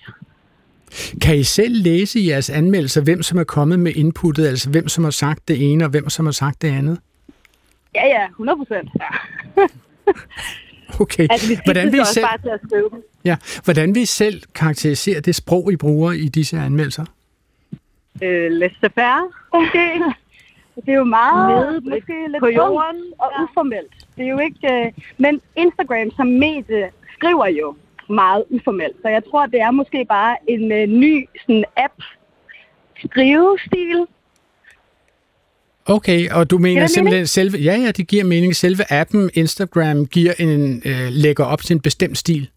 Kan 1.23 1.37
I 1.37 1.43
selv 1.43 1.75
læse 1.83 2.21
i 2.21 2.29
jeres 2.29 2.51
anmeldelser, 2.51 3.03
hvem 3.03 3.23
som 3.23 3.39
er 3.39 3.45
kommet 3.45 3.79
med 3.79 3.93
inputtet, 3.93 4.47
altså 4.47 4.71
hvem 4.71 4.89
som 4.89 5.05
har 5.05 5.11
sagt 5.11 5.49
det 5.49 5.73
ene, 5.73 5.85
og 5.85 5.91
hvem 5.91 6.09
som 6.09 6.25
har 6.25 6.33
sagt 6.33 6.63
det 6.63 6.69
andet? 6.69 6.99
Ja, 7.95 8.07
ja, 8.07 8.27
100 8.27 8.59
procent. 8.59 8.91
Ja. 9.01 9.09
Okay. 11.01 11.27
Altså, 11.31 11.49
vi 11.49 11.59
Hvordan 11.65 11.83
skifter 11.83 11.91
vil 11.91 11.99
I 11.99 12.01
også 12.01 12.13
selv, 12.13 12.27
bare 12.27 12.39
til 12.39 12.49
at 12.49 12.61
skrive 12.67 12.91
dem. 12.91 13.03
ja, 13.25 13.37
hvordan 13.65 13.95
vil 13.95 14.03
I 14.03 14.07
selv 14.07 14.43
karakterisere 14.55 15.21
det 15.21 15.35
sprog, 15.35 15.73
I 15.73 15.77
bruger 15.77 16.13
i 16.13 16.29
disse 16.29 16.59
anmeldelser? 16.59 17.05
Øh, 18.23 18.51
laissez 18.53 18.93
faire. 18.95 19.31
Okay. 19.53 20.01
Det 20.77 20.89
er 20.89 20.95
jo 20.95 21.05
meget 21.05 21.67
Nede 21.67 21.91
måske 21.91 22.15
lidt 22.29 22.41
på 22.41 22.47
jorden, 22.47 23.03
og 23.19 23.33
ja. 23.39 23.43
uformelt. 23.45 23.93
Det 24.17 24.25
er 24.25 24.29
jo 24.29 24.39
ikke... 24.39 24.85
Øh, 24.87 24.93
men 25.19 25.41
Instagram 25.57 26.11
som 26.17 26.27
medie 26.27 26.91
skriver 27.17 27.47
jo 27.47 27.77
meget 28.09 28.45
uformelt. 28.51 28.97
Så 29.03 29.09
jeg 29.09 29.23
tror, 29.31 29.47
det 29.47 29.61
er 29.61 29.71
måske 29.71 30.05
bare 30.09 30.37
en 30.49 30.73
øh, 30.73 30.87
ny 30.87 31.29
sådan, 31.41 31.65
app 31.77 32.03
skrivestil. 33.05 34.07
Okay, 35.87 36.31
og 36.31 36.51
du 36.51 36.59
mener 36.59 36.87
simpelthen 36.87 37.27
selve... 37.27 37.59
Ja, 37.59 37.77
ja, 37.77 37.91
det 37.91 38.09
giver 38.09 38.25
mening. 38.25 38.57
Selve 38.57 38.93
appen 38.93 39.31
Instagram 39.35 40.07
giver 40.07 40.33
en, 40.39 40.83
øh, 40.85 41.09
lægger 41.11 41.45
op 41.45 41.61
til 41.63 41.75
en 41.75 41.81
bestemt 41.81 42.19
stil. 42.19 42.51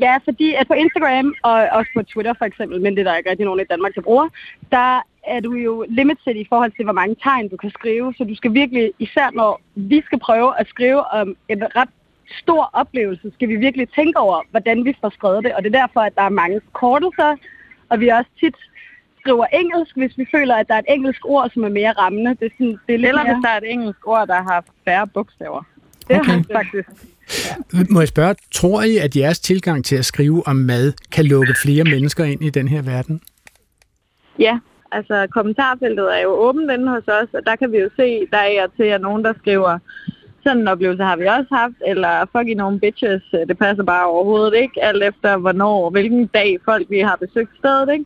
Ja, 0.00 0.18
fordi 0.24 0.54
at 0.54 0.66
på 0.66 0.74
Instagram 0.74 1.34
og 1.42 1.52
også 1.52 1.90
på 1.96 2.02
Twitter 2.02 2.34
for 2.38 2.44
eksempel, 2.44 2.80
men 2.80 2.96
det 2.96 3.00
er 3.00 3.10
der 3.10 3.16
ikke 3.16 3.30
rigtig 3.30 3.44
nogen 3.44 3.60
i 3.60 3.64
Danmark, 3.70 3.94
der 3.94 4.00
bruger, 4.00 4.28
der 4.70 5.00
er 5.26 5.40
du 5.40 5.52
jo 5.52 5.86
limited 5.88 6.36
i 6.36 6.46
forhold 6.48 6.72
til, 6.76 6.84
hvor 6.84 6.92
mange 6.92 7.16
tegn 7.22 7.48
du 7.48 7.56
kan 7.56 7.70
skrive. 7.70 8.14
Så 8.16 8.24
du 8.24 8.34
skal 8.34 8.54
virkelig, 8.54 8.92
især 8.98 9.30
når 9.34 9.60
vi 9.74 10.02
skal 10.06 10.18
prøve 10.18 10.60
at 10.60 10.68
skrive 10.68 11.04
om 11.04 11.36
en 11.48 11.62
ret 11.76 11.88
stor 12.42 12.70
oplevelse, 12.72 13.30
skal 13.34 13.48
vi 13.48 13.56
virkelig 13.56 13.88
tænke 13.88 14.18
over, 14.18 14.42
hvordan 14.50 14.84
vi 14.84 14.94
får 15.00 15.10
skrevet 15.10 15.44
det. 15.44 15.54
Og 15.54 15.62
det 15.62 15.74
er 15.74 15.80
derfor, 15.80 16.00
at 16.00 16.14
der 16.14 16.22
er 16.22 16.28
mange 16.28 16.60
kortelser, 16.72 17.36
og 17.88 18.00
vi 18.00 18.08
også 18.08 18.30
tit 18.40 18.56
skriver 19.24 19.46
engelsk, 19.60 19.96
hvis 19.96 20.18
vi 20.18 20.26
føler, 20.34 20.54
at 20.54 20.68
der 20.68 20.74
er 20.74 20.78
et 20.78 20.84
engelsk 20.96 21.20
ord, 21.24 21.50
som 21.54 21.64
er 21.64 21.68
mere 21.68 21.92
rammende. 21.92 22.30
Det 22.40 22.46
er, 22.46 22.54
sådan, 22.58 22.78
det 22.86 22.94
er 22.94 22.98
lidt 22.98 23.08
Eller 23.08 23.24
mere... 23.24 23.34
hvis 23.34 23.42
der 23.44 23.50
er 23.50 23.56
et 23.56 23.72
engelsk 23.72 24.06
ord, 24.06 24.26
der 24.26 24.42
har 24.50 24.64
færre 24.84 25.06
bogstaver. 25.06 25.62
Det 26.08 26.16
Okay. 26.20 26.30
har 26.30 26.44
faktisk. 26.52 26.88
Må 27.90 28.00
jeg 28.00 28.08
spørge, 28.08 28.34
tror 28.52 28.82
I, 28.82 28.96
at 28.96 29.16
jeres 29.16 29.40
tilgang 29.40 29.84
til 29.84 29.96
at 29.96 30.04
skrive 30.04 30.42
om 30.46 30.56
mad 30.56 30.92
kan 31.12 31.24
lukke 31.24 31.54
flere 31.62 31.84
mennesker 31.84 32.24
ind 32.24 32.42
i 32.44 32.50
den 32.50 32.68
her 32.68 32.82
verden? 32.82 33.20
Ja, 34.38 34.58
altså 34.92 35.26
kommentarfeltet 35.30 36.16
er 36.16 36.22
jo 36.22 36.28
åbent 36.30 36.70
inde 36.70 36.88
hos 36.90 37.08
os, 37.08 37.28
og 37.32 37.42
der 37.46 37.56
kan 37.56 37.72
vi 37.72 37.78
jo 37.78 37.90
se, 37.96 38.26
der 38.30 38.38
er 38.38 38.66
til, 38.76 38.84
at 38.84 39.00
nogen, 39.00 39.24
der 39.24 39.32
skriver, 39.38 39.78
sådan 40.42 40.58
en 40.62 40.68
oplevelse 40.68 41.02
har 41.02 41.16
vi 41.16 41.26
også 41.26 41.54
haft, 41.54 41.74
eller 41.86 42.26
fuck 42.32 42.48
i 42.48 42.54
nogle 42.54 42.80
bitches, 42.80 43.22
øh, 43.34 43.40
det 43.48 43.58
passer 43.58 43.84
bare 43.84 44.06
overhovedet 44.06 44.54
ikke, 44.62 44.84
alt 44.84 45.02
efter 45.02 45.36
hvornår, 45.36 45.90
hvilken 45.90 46.26
dag 46.26 46.58
folk 46.64 46.86
vi 46.90 46.98
har 46.98 47.16
besøgt 47.16 47.50
stedet, 47.58 47.92
ikke? 47.92 48.04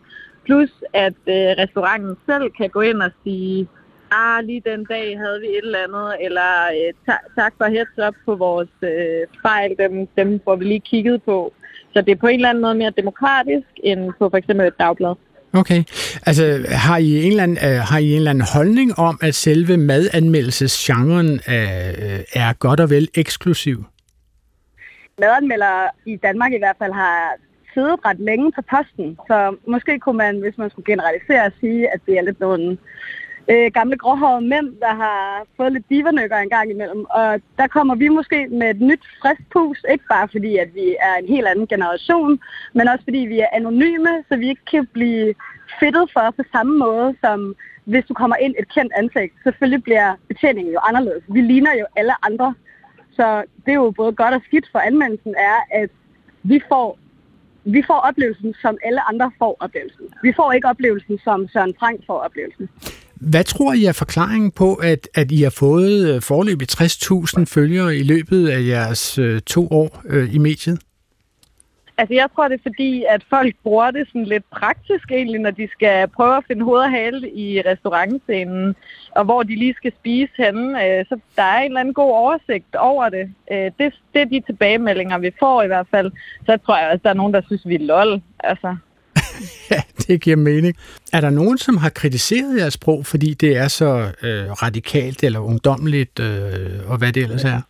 Plus 0.48 0.72
at 0.92 1.20
øh, 1.36 1.50
restauranten 1.62 2.14
selv 2.26 2.46
kan 2.58 2.68
gå 2.70 2.80
ind 2.80 3.02
og 3.02 3.10
sige, 3.24 3.68
ah, 4.10 4.44
lige 4.44 4.62
den 4.70 4.84
dag 4.84 5.18
havde 5.18 5.40
vi 5.40 5.46
et 5.46 5.64
eller 5.64 5.84
andet, 5.86 6.08
eller 6.26 6.50
øh, 6.78 6.92
ta- 7.06 7.26
tak 7.40 7.52
for 7.58 7.64
heads 7.64 7.96
up 8.06 8.14
på 8.24 8.34
vores 8.34 8.74
øh, 8.82 9.22
fejl, 9.42 9.70
dem, 9.78 10.06
dem 10.18 10.40
får 10.44 10.56
vi 10.56 10.64
lige 10.64 10.80
kigget 10.80 11.22
på. 11.22 11.52
Så 11.92 12.00
det 12.00 12.12
er 12.12 12.16
på 12.16 12.26
en 12.26 12.34
eller 12.34 12.48
anden 12.48 12.62
måde 12.62 12.74
mere 12.74 12.92
demokratisk, 12.96 13.68
end 13.84 14.12
på 14.18 14.28
for 14.30 14.36
eksempel 14.36 14.66
et 14.66 14.78
dagblad. 14.78 15.14
Okay. 15.52 15.84
Altså, 16.26 16.64
har 16.68 16.96
I 16.96 17.22
en 17.24 17.30
eller 17.30 17.42
anden, 17.42 17.56
uh, 17.56 17.78
har 17.90 17.98
I 17.98 18.10
en 18.10 18.16
eller 18.16 18.30
anden 18.30 18.44
holdning 18.54 18.98
om, 18.98 19.18
at 19.22 19.34
selve 19.34 19.76
madanmeldelsesgenren 19.76 21.28
uh, 21.32 22.40
er 22.42 22.52
godt 22.58 22.80
og 22.80 22.90
vel 22.90 23.08
eksklusiv? 23.14 23.84
madanmeldere 25.20 25.88
i 26.06 26.16
Danmark 26.16 26.52
i 26.52 26.58
hvert 26.58 26.76
fald 26.78 26.92
har 26.92 27.34
siddet 27.78 28.04
ret 28.04 28.20
længe 28.30 28.52
på 28.52 28.62
posten. 28.74 29.08
Så 29.28 29.56
måske 29.66 29.98
kunne 29.98 30.18
man, 30.24 30.34
hvis 30.40 30.58
man 30.58 30.70
skulle 30.70 30.90
generalisere, 30.92 31.50
sige, 31.60 31.82
at 31.94 32.00
det 32.06 32.14
er 32.18 32.22
lidt 32.22 32.40
nogle 32.40 32.78
øh, 33.50 33.70
gamle 33.78 33.96
gråhårede 34.02 34.48
mænd, 34.52 34.68
der 34.84 34.94
har 35.04 35.46
fået 35.56 35.72
lidt 35.72 35.90
divanykker 35.90 36.36
en 36.36 36.54
gang 36.56 36.70
imellem. 36.70 37.04
Og 37.10 37.28
der 37.58 37.66
kommer 37.66 37.94
vi 37.94 38.08
måske 38.08 38.48
med 38.60 38.70
et 38.70 38.80
nyt 38.80 39.04
frisk 39.20 39.42
pus, 39.52 39.78
ikke 39.92 40.04
bare 40.14 40.28
fordi, 40.34 40.52
at 40.56 40.70
vi 40.74 40.86
er 41.08 41.14
en 41.22 41.28
helt 41.34 41.46
anden 41.46 41.66
generation, 41.66 42.40
men 42.76 42.88
også 42.88 43.04
fordi 43.04 43.18
vi 43.18 43.38
er 43.40 43.50
anonyme, 43.52 44.12
så 44.28 44.36
vi 44.36 44.48
ikke 44.48 44.66
kan 44.70 44.86
blive 44.96 45.34
fedtet 45.80 46.06
for 46.12 46.34
på 46.36 46.42
samme 46.52 46.78
måde, 46.78 47.14
som 47.24 47.54
hvis 47.84 48.04
du 48.08 48.14
kommer 48.14 48.36
ind 48.36 48.54
et 48.58 48.68
kendt 48.74 48.92
ansigt. 48.96 49.32
Selvfølgelig 49.44 49.82
bliver 49.82 50.14
betjeningen 50.28 50.72
jo 50.74 50.80
anderledes. 50.88 51.24
Vi 51.28 51.40
ligner 51.40 51.74
jo 51.80 51.86
alle 51.96 52.14
andre. 52.26 52.54
Så 53.16 53.26
det 53.64 53.70
er 53.72 53.80
jo 53.84 53.90
både 53.90 54.12
godt 54.12 54.34
og 54.34 54.42
skidt 54.46 54.68
for 54.72 54.78
anmeldelsen, 54.78 55.34
er, 55.38 55.58
at 55.82 55.90
vi 56.42 56.60
får, 56.68 56.98
vi 57.76 57.82
får 57.86 58.00
oplevelsen, 58.08 58.54
som 58.62 58.78
alle 58.86 59.00
andre 59.10 59.30
får 59.38 59.56
oplevelsen. 59.60 60.04
Vi 60.22 60.32
får 60.36 60.52
ikke 60.52 60.68
oplevelsen, 60.68 61.18
som 61.24 61.48
Søren 61.52 61.74
Frank 61.78 62.00
får 62.06 62.18
oplevelsen. 62.26 62.68
Hvad 63.14 63.44
tror 63.44 63.72
I 63.72 63.84
er 63.84 63.92
forklaringen 63.92 64.50
på, 64.50 64.74
at, 64.74 65.08
at 65.14 65.30
I 65.30 65.42
har 65.42 65.50
fået 65.50 66.14
øh, 66.14 66.22
forløbig 66.22 66.68
60.000 66.72 67.44
følgere 67.44 67.96
i 67.96 68.02
løbet 68.02 68.48
af 68.48 68.60
jeres 68.66 69.18
uh, 69.18 69.38
to 69.46 69.68
år 69.70 70.02
øh, 70.08 70.34
i 70.34 70.38
mediet? 70.38 70.78
Altså, 72.00 72.14
jeg 72.14 72.28
tror, 72.34 72.48
det 72.48 72.54
er 72.54 72.68
fordi, 72.70 73.04
at 73.08 73.22
folk 73.30 73.54
bruger 73.62 73.90
det 73.90 74.06
sådan 74.06 74.24
lidt 74.24 74.44
praktisk 74.50 75.10
egentlig, 75.10 75.40
når 75.40 75.50
de 75.50 75.68
skal 75.72 76.08
prøve 76.08 76.36
at 76.36 76.44
finde 76.48 76.64
hoved 76.64 76.80
og 76.80 76.90
hale 76.90 77.30
i 77.30 77.60
restaurantscenen, 77.60 78.74
og 79.10 79.24
hvor 79.24 79.42
de 79.42 79.54
lige 79.56 79.74
skal 79.74 79.92
spise 80.00 80.32
henne. 80.38 80.84
Øh, 80.86 81.04
Så 81.08 81.18
der 81.36 81.42
er 81.42 81.58
en 81.58 81.64
eller 81.70 81.80
anden 81.80 81.94
god 81.94 82.10
oversigt 82.12 82.74
over 82.74 83.08
det. 83.08 83.30
Øh, 83.52 83.70
Det, 83.78 83.94
det 84.12 84.20
er 84.20 84.24
de 84.24 84.40
tilbagemeldinger, 84.46 85.18
vi 85.18 85.30
får 85.38 85.62
i 85.62 85.66
hvert 85.66 85.86
fald. 85.90 86.12
Så 86.46 86.58
tror 86.66 86.78
jeg 86.78 86.88
også, 86.92 87.00
der 87.02 87.10
er 87.10 87.14
nogen, 87.14 87.34
der 87.34 87.40
synes, 87.46 87.68
vi 87.68 87.74
er 87.74 87.78
lol. 87.78 88.22
Altså, 88.40 88.76
Ja, 89.70 89.82
det 90.06 90.20
giver 90.20 90.36
mening. 90.36 90.76
Er 91.12 91.20
der 91.20 91.30
nogen, 91.30 91.58
som 91.58 91.76
har 91.76 91.88
kritiseret 91.90 92.58
jeres 92.58 92.74
sprog, 92.74 93.06
fordi 93.06 93.34
det 93.34 93.56
er 93.56 93.68
så 93.68 94.12
øh, 94.22 94.50
radikalt 94.50 95.24
eller 95.24 95.40
ungdommeligt, 95.40 96.20
øh, 96.20 96.90
og 96.90 96.98
hvad 96.98 97.12
det 97.12 97.22
ellers 97.22 97.44
er? 97.44 97.60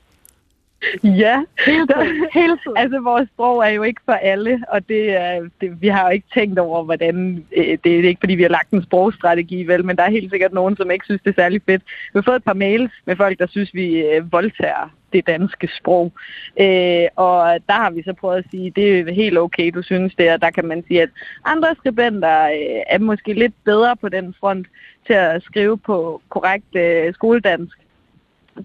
Ja, 1.05 1.43
hele 1.67 1.87
tiden. 1.87 2.27
hele 2.35 2.59
tiden. 2.63 2.77
Altså, 2.77 3.01
vores 3.01 3.29
sprog 3.35 3.59
er 3.67 3.69
jo 3.69 3.83
ikke 3.83 4.01
for 4.05 4.13
alle, 4.13 4.63
og 4.69 4.89
det, 4.89 5.17
er, 5.17 5.49
det, 5.61 5.83
vi 5.83 5.89
har 5.89 6.05
jo 6.05 6.11
ikke 6.11 6.27
tænkt 6.35 6.59
over, 6.59 6.85
hvordan... 6.85 7.45
Øh, 7.57 7.79
det 7.85 7.99
er 7.99 8.09
ikke, 8.09 8.21
fordi 8.21 8.35
vi 8.35 8.43
har 8.43 8.51
lagt 8.51 8.71
en 8.71 8.83
sprogstrategi, 8.83 9.63
vel, 9.63 9.85
men 9.85 9.97
der 9.97 10.03
er 10.03 10.11
helt 10.11 10.31
sikkert 10.31 10.53
nogen, 10.53 10.77
som 10.77 10.91
ikke 10.91 11.05
synes, 11.05 11.23
det 11.25 11.31
er 11.31 11.43
særlig 11.43 11.63
fedt. 11.67 11.83
Vi 12.13 12.19
har 12.19 12.23
fået 12.23 12.37
et 12.37 12.45
par 12.45 12.55
mails 12.55 12.93
med 13.05 13.17
folk, 13.17 13.39
der 13.39 13.47
synes, 13.47 13.75
vi 13.75 13.99
øh, 13.99 14.33
voldtager 14.33 14.91
det 15.13 15.27
danske 15.27 15.69
sprog. 15.79 16.13
Øh, 16.61 17.07
og 17.17 17.59
der 17.69 17.75
har 17.75 17.91
vi 17.91 18.03
så 18.03 18.13
prøvet 18.13 18.39
at 18.39 18.51
sige, 18.51 18.71
det 18.71 19.01
er 19.01 19.13
helt 19.13 19.39
okay, 19.39 19.71
du 19.75 19.83
synes 19.83 20.15
det, 20.15 20.33
og 20.33 20.43
der 20.43 20.51
kan 20.51 20.65
man 20.65 20.85
sige, 20.89 21.03
at 21.03 21.11
andre 21.45 21.75
skribenter 21.79 22.45
øh, 22.45 22.83
er 22.87 22.99
måske 22.99 23.33
lidt 23.33 23.55
bedre 23.65 23.97
på 23.97 24.09
den 24.09 24.35
front 24.41 24.67
til 25.07 25.13
at 25.13 25.43
skrive 25.43 25.79
på 25.79 26.23
korrekt 26.29 26.77
øh, 26.77 27.15
skoledansk. 27.15 27.79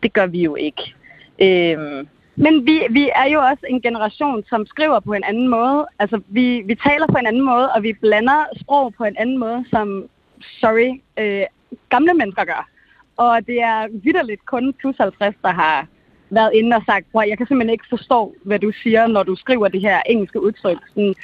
Det 0.03 0.13
gør 0.13 0.25
vi 0.25 0.43
jo 0.43 0.55
ikke. 0.55 0.93
Øhm, 1.41 2.07
Men 2.35 2.65
vi, 2.65 2.81
vi 2.89 3.09
er 3.15 3.27
jo 3.33 3.39
også 3.39 3.65
en 3.69 3.81
generation, 3.81 4.43
som 4.49 4.65
skriver 4.65 4.99
på 4.99 5.13
en 5.13 5.23
anden 5.23 5.47
måde. 5.47 5.85
Altså, 5.99 6.21
vi, 6.27 6.61
vi 6.65 6.75
taler 6.75 7.07
på 7.07 7.17
en 7.17 7.27
anden 7.27 7.41
måde, 7.41 7.71
og 7.71 7.83
vi 7.83 7.93
blander 7.93 8.45
sprog 8.61 8.93
på 8.97 9.03
en 9.03 9.15
anden 9.17 9.37
måde, 9.37 9.65
som, 9.69 10.09
sorry, 10.41 11.01
øh, 11.17 11.43
gamle 11.89 12.13
mennesker 12.13 12.43
gør. 12.43 12.69
Og 13.17 13.47
det 13.47 13.61
er 13.61 13.87
vidderligt 14.03 14.45
kun 14.45 14.73
plus 14.73 14.95
50, 14.97 15.35
der 15.41 15.51
har 15.51 15.87
været 16.29 16.51
inde 16.53 16.75
og 16.75 16.83
sagt, 16.85 17.05
at 17.15 17.29
jeg 17.29 17.37
kan 17.37 17.47
simpelthen 17.47 17.73
ikke 17.73 17.85
forstå, 17.89 18.35
hvad 18.43 18.59
du 18.59 18.71
siger, 18.71 19.07
når 19.07 19.23
du 19.23 19.35
skriver 19.35 19.67
det 19.67 19.81
her 19.81 20.01
engelske 20.05 20.41
udtryk. 20.41 20.77
Sådan, 20.87 21.15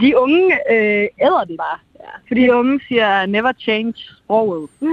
de 0.00 0.18
unge 0.18 0.52
øh, 0.72 1.06
æder 1.22 1.44
den 1.44 1.56
bare. 1.56 1.78
Ja. 2.00 2.10
fordi 2.28 2.48
unge 2.48 2.80
siger, 2.88 3.26
never 3.26 3.52
change 3.58 3.94
sproget. 4.24 4.68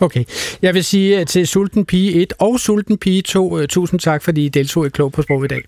Okay. 0.00 0.24
Jeg 0.62 0.74
vil 0.74 0.84
sige 0.84 1.20
øh, 1.20 1.26
til 1.26 1.46
Sulten 1.46 1.84
Pige 1.86 2.22
1 2.22 2.32
og 2.38 2.60
Sulten 2.60 2.98
Pige 2.98 3.22
2, 3.22 3.58
øh, 3.58 3.68
tusind 3.68 4.00
tak, 4.00 4.22
fordi 4.22 4.46
I 4.46 4.48
deltog 4.48 4.86
i 4.86 4.88
Klog 4.88 5.12
på 5.12 5.22
Sprog 5.22 5.44
i 5.44 5.48
dag. 5.48 5.62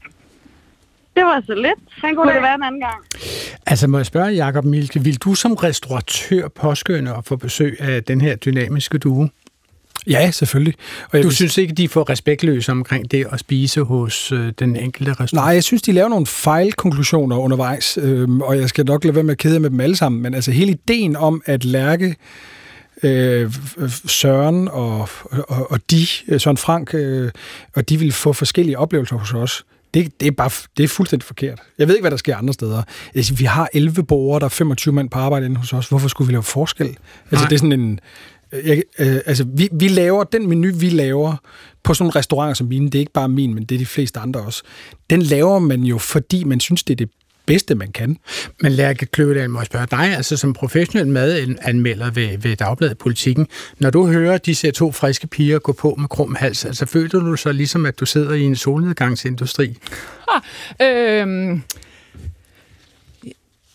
Det 1.17 1.25
var 1.25 1.43
så 1.47 1.55
lidt. 1.55 1.79
Han 1.89 2.15
Kunne 2.15 2.35
det 2.35 2.43
være 2.43 2.55
en 2.55 2.63
anden 2.63 2.81
gang? 2.81 3.05
Altså 3.67 3.87
må 3.87 3.99
jeg 3.99 4.07
spørge, 4.07 4.45
Jacob 4.45 4.65
Milke, 4.65 5.01
vil 5.01 5.17
du 5.17 5.35
som 5.35 5.53
restauratør 5.55 6.49
påskynde 6.49 7.15
at 7.17 7.25
få 7.25 7.37
besøg 7.37 7.77
af 7.81 8.05
den 8.05 8.21
her 8.21 8.37
dynamiske 8.37 8.99
duo? 8.99 9.27
Ja, 10.09 10.31
selvfølgelig. 10.31 10.75
Og 11.13 11.19
Du 11.19 11.23
vil- 11.23 11.37
synes 11.37 11.59
ikke, 11.59 11.75
de 11.75 11.89
for 11.89 12.11
respektløse 12.11 12.73
omkring 12.73 13.11
det 13.11 13.27
at 13.33 13.41
spise 13.41 13.83
hos 13.83 14.33
øh, 14.33 14.53
den 14.59 14.77
enkelte 14.77 15.11
restaurant? 15.11 15.33
Nej, 15.33 15.45
jeg 15.55 15.65
synes, 15.65 15.83
de 15.83 15.93
laver 15.93 16.09
nogle 16.09 16.27
fejlkonklusioner 16.27 17.37
undervejs, 17.37 17.99
øhm, 18.03 18.41
og 18.41 18.59
jeg 18.59 18.69
skal 18.69 18.87
nok 18.87 19.05
lade 19.05 19.15
være 19.15 19.25
med 19.25 19.33
at 19.33 19.39
kede 19.39 19.61
med 19.61 19.71
dem 19.71 19.81
alle 19.81 19.97
sammen, 19.97 20.23
men 20.23 20.35
altså 20.35 20.51
hele 20.51 20.71
ideen 20.71 21.17
om, 21.17 21.43
at 21.47 21.65
Lærke, 21.65 22.17
øh, 23.03 23.53
Søren 24.07 24.69
og, 24.69 25.09
og, 25.49 25.71
og 25.73 25.81
de, 25.91 26.07
øh, 26.29 26.41
Søren 26.41 26.57
Frank, 26.57 26.95
øh, 26.95 27.31
og 27.75 27.89
de 27.89 27.97
vil 27.99 28.13
få 28.13 28.33
forskellige 28.33 28.79
oplevelser 28.79 29.17
hos 29.17 29.35
os, 29.35 29.65
det, 29.95 30.21
det, 30.21 30.27
er 30.27 30.31
bare, 30.33 30.51
det 30.77 30.85
er 30.85 30.89
fuldstændig 30.89 31.27
forkert. 31.27 31.59
Jeg 31.79 31.89
ved 31.89 31.95
ikke, 31.95 32.03
hvad 32.03 32.11
der 32.11 32.17
sker 32.17 32.37
andre 32.37 32.55
steder. 32.55 32.83
Altså, 33.15 33.35
vi 33.35 33.45
har 33.45 33.69
11 33.73 34.03
borgere, 34.03 34.41
der 34.41 34.45
er 34.45 34.49
25 34.51 34.95
mand 34.95 35.11
på 35.11 35.19
arbejde 35.19 35.47
inde 35.47 35.57
hos 35.57 35.73
os. 35.73 35.89
Hvorfor 35.89 36.09
skulle 36.09 36.27
vi 36.27 36.33
lave 36.33 36.43
forskel? 36.43 36.87
Altså, 36.87 36.97
Nej. 37.33 37.45
det 37.49 37.55
er 37.55 37.59
sådan 37.59 37.73
en... 37.81 38.01
Jeg, 38.53 38.83
øh, 38.99 39.21
altså, 39.27 39.45
vi, 39.55 39.69
vi 39.73 39.89
laver, 39.89 40.25
den 40.25 40.49
menu, 40.49 40.73
vi 40.75 40.91
laver 40.91 41.37
på 41.83 41.95
sådan 41.95 42.05
nogle 42.05 42.19
restauranter 42.19 42.55
som 42.55 42.67
mine, 42.67 42.87
det 42.87 42.95
er 42.95 43.01
ikke 43.01 43.13
bare 43.13 43.29
min, 43.29 43.55
men 43.55 43.65
det 43.65 43.75
er 43.75 43.79
de 43.79 43.87
fleste 43.87 44.21
andre 44.21 44.41
også. 44.41 44.63
Den 45.11 45.23
laver 45.23 45.59
man 45.59 45.83
jo, 45.83 45.99
fordi 45.99 46.45
man 46.45 46.61
synes, 46.61 46.83
det 46.83 46.93
er 46.95 46.97
det 46.97 47.11
bedste, 47.49 47.75
man 47.75 47.93
kan. 47.93 48.17
Men 48.63 48.73
Lærke 48.73 49.07
Kløvedal, 49.07 49.51
må 49.51 49.59
jeg 49.61 49.67
spørge 49.67 49.87
dig, 49.91 50.17
altså 50.17 50.37
som 50.37 50.53
professionel 50.53 51.07
madanmelder 51.07 52.11
ved, 52.11 52.39
ved 52.39 52.57
Dagbladet 52.57 52.99
Politikken, 52.99 53.47
når 53.79 53.91
du 53.91 54.07
hører 54.07 54.39
disse 54.39 54.71
to 54.71 54.93
friske 54.93 55.27
piger 55.27 55.59
gå 55.59 55.73
på 55.73 55.95
med 55.99 56.09
krum 56.09 56.35
hals, 56.35 56.65
altså 56.65 56.87
føler 56.87 57.21
du 57.21 57.37
så 57.37 57.53
ligesom, 57.53 57.87
at 57.87 58.01
du 58.01 58.07
sidder 58.07 58.33
i 58.35 58.43
en 58.43 58.57
solnedgangsindustri? 58.57 59.77
Øhm, 60.83 61.63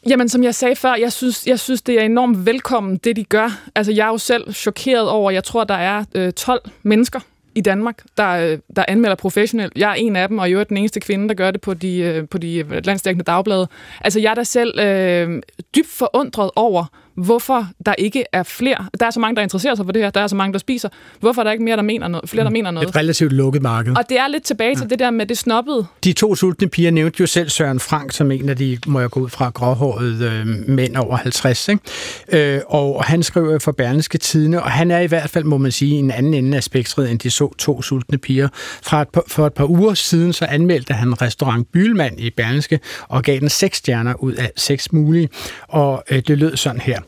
Jamen, 0.10 0.30
som 0.30 0.44
jeg 0.44 0.56
sagde 0.56 0.76
før, 0.76 0.96
jeg 0.96 1.12
synes, 1.12 1.48
jeg 1.48 1.60
synes, 1.60 1.82
det 1.82 2.00
er 2.00 2.06
enormt 2.06 2.46
velkommen, 2.46 2.98
det 2.98 3.16
de 3.16 3.24
gør. 3.24 3.62
Altså, 3.76 3.92
jeg 3.92 4.06
er 4.06 4.10
jo 4.12 4.18
selv 4.18 4.54
chokeret 4.54 5.10
over, 5.10 5.32
jeg 5.32 5.44
tror, 5.44 5.64
der 5.64 5.74
er 5.74 6.04
øh, 6.16 6.34
12 6.34 6.62
mennesker 6.84 7.20
i 7.56 7.62
Danmark, 7.62 8.04
der, 8.18 8.30
øh, 8.30 8.60
der 8.76 8.86
anmelder 8.88 9.16
professionelt. 9.16 9.74
Jeg 9.76 9.90
er 9.90 9.94
en 9.94 10.16
af 10.16 10.28
dem, 10.28 10.38
og 10.38 10.52
jeg 10.52 10.60
er 10.60 10.64
den 10.64 10.78
eneste 10.78 11.00
kvinde, 11.00 11.28
der 11.28 11.34
gør 11.34 11.52
det 11.52 11.62
på 11.62 11.74
de, 11.74 11.98
øh, 11.98 12.28
på 12.28 12.38
de 12.38 12.58
øh, 12.58 12.86
landstækkende 12.86 13.24
dagblade. 13.24 13.68
Altså, 14.02 14.20
jeg 14.20 14.30
er 14.30 14.36
da 14.36 14.44
selv 14.44 14.80
øh, 14.80 15.42
dybt 15.76 15.90
forundret 15.90 16.52
over, 16.56 16.86
hvorfor 17.16 17.68
der 17.86 17.94
ikke 17.98 18.24
er 18.32 18.44
flere. 18.44 18.88
Der 19.00 19.06
er 19.06 19.12
så 19.12 19.20
mange, 19.20 19.36
der 19.36 19.42
interesserer 19.42 19.76
sig 19.76 19.86
for 19.86 19.92
det 19.92 20.02
her. 20.02 20.10
Der 20.10 20.22
er 20.22 20.28
så 20.28 20.36
mange, 20.36 20.54
der 20.54 20.60
spiser. 20.60 20.90
Hvorfor 21.20 21.42
er 21.42 21.44
der 21.44 21.52
ikke 21.52 21.64
mere, 21.64 21.76
der 21.76 21.84
mener 21.84 22.08
noget, 22.08 22.30
flere, 22.30 22.44
der 22.44 22.52
mener 22.52 22.72
noget? 22.72 22.90
Et 22.90 22.96
relativt 22.96 23.34
lukket 23.34 23.62
marked. 23.62 23.98
Og 23.98 24.04
det 24.10 24.20
er 24.20 24.28
lidt 24.28 24.44
tilbage 24.44 24.76
til 24.76 24.84
ja. 24.84 24.88
det 24.88 25.00
der 25.00 25.12
med 25.12 25.26
det 25.26 25.38
snobbede. 25.38 25.86
De 26.04 26.14
to 26.14 26.36
sultne 26.36 26.68
piger 26.68 26.92
nævnte 26.92 27.22
jo 27.22 27.28
selv 27.28 27.50
Søren 27.50 27.80
Frank 27.80 28.12
som 28.12 28.32
en 28.32 28.50
af 28.50 28.58
de, 28.58 28.78
må 28.88 29.00
jeg 29.00 29.10
gå 29.10 29.20
ud 29.20 29.30
fra, 29.30 29.50
gråhårede 29.50 30.26
øh, 30.26 30.70
mænd 30.70 30.96
over 30.96 31.16
50. 31.16 31.68
Ikke? 31.68 32.56
Øh, 32.56 32.62
og 32.68 33.04
han 33.04 33.24
skriver 33.24 33.60
for 33.60 33.72
Berlingske 33.72 34.18
Tidene, 34.18 34.64
og 34.64 34.72
han 34.72 34.92
er 34.92 35.00
i 35.00 35.08
hvert 35.08 35.30
fald, 35.30 35.44
må 35.44 35.58
man 35.58 35.72
sige, 35.72 35.96
en 35.96 36.12
anden 36.12 36.34
ende 36.34 36.58
af 36.58 36.64
spektret, 36.64 37.12
end 37.12 37.20
de 37.20 37.30
så 37.30 37.54
to 37.58 37.82
sultne 37.82 38.18
piger. 38.18 38.48
Fra 38.84 39.02
et, 39.02 39.08
for 39.28 39.48
et 39.48 39.54
par 39.54 39.70
uger 39.70 39.94
siden, 39.94 40.34
så 40.34 40.46
anmeldte 40.46 40.94
han 40.94 41.22
restaurant 41.22 41.72
Bylmand 41.72 42.20
i 42.20 42.30
Berlingske, 42.30 42.80
og 43.08 43.24
gav 43.24 43.40
den 43.40 43.50
seks 43.50 43.78
stjerner 43.78 44.14
ud 44.24 44.34
af 44.34 44.52
seks 44.58 44.92
mulige. 44.92 45.30
Og 45.68 46.04
øh, 46.12 46.24
det 46.28 46.38
lød 46.38 46.58
sådan 46.58 46.82
her. 46.82 47.00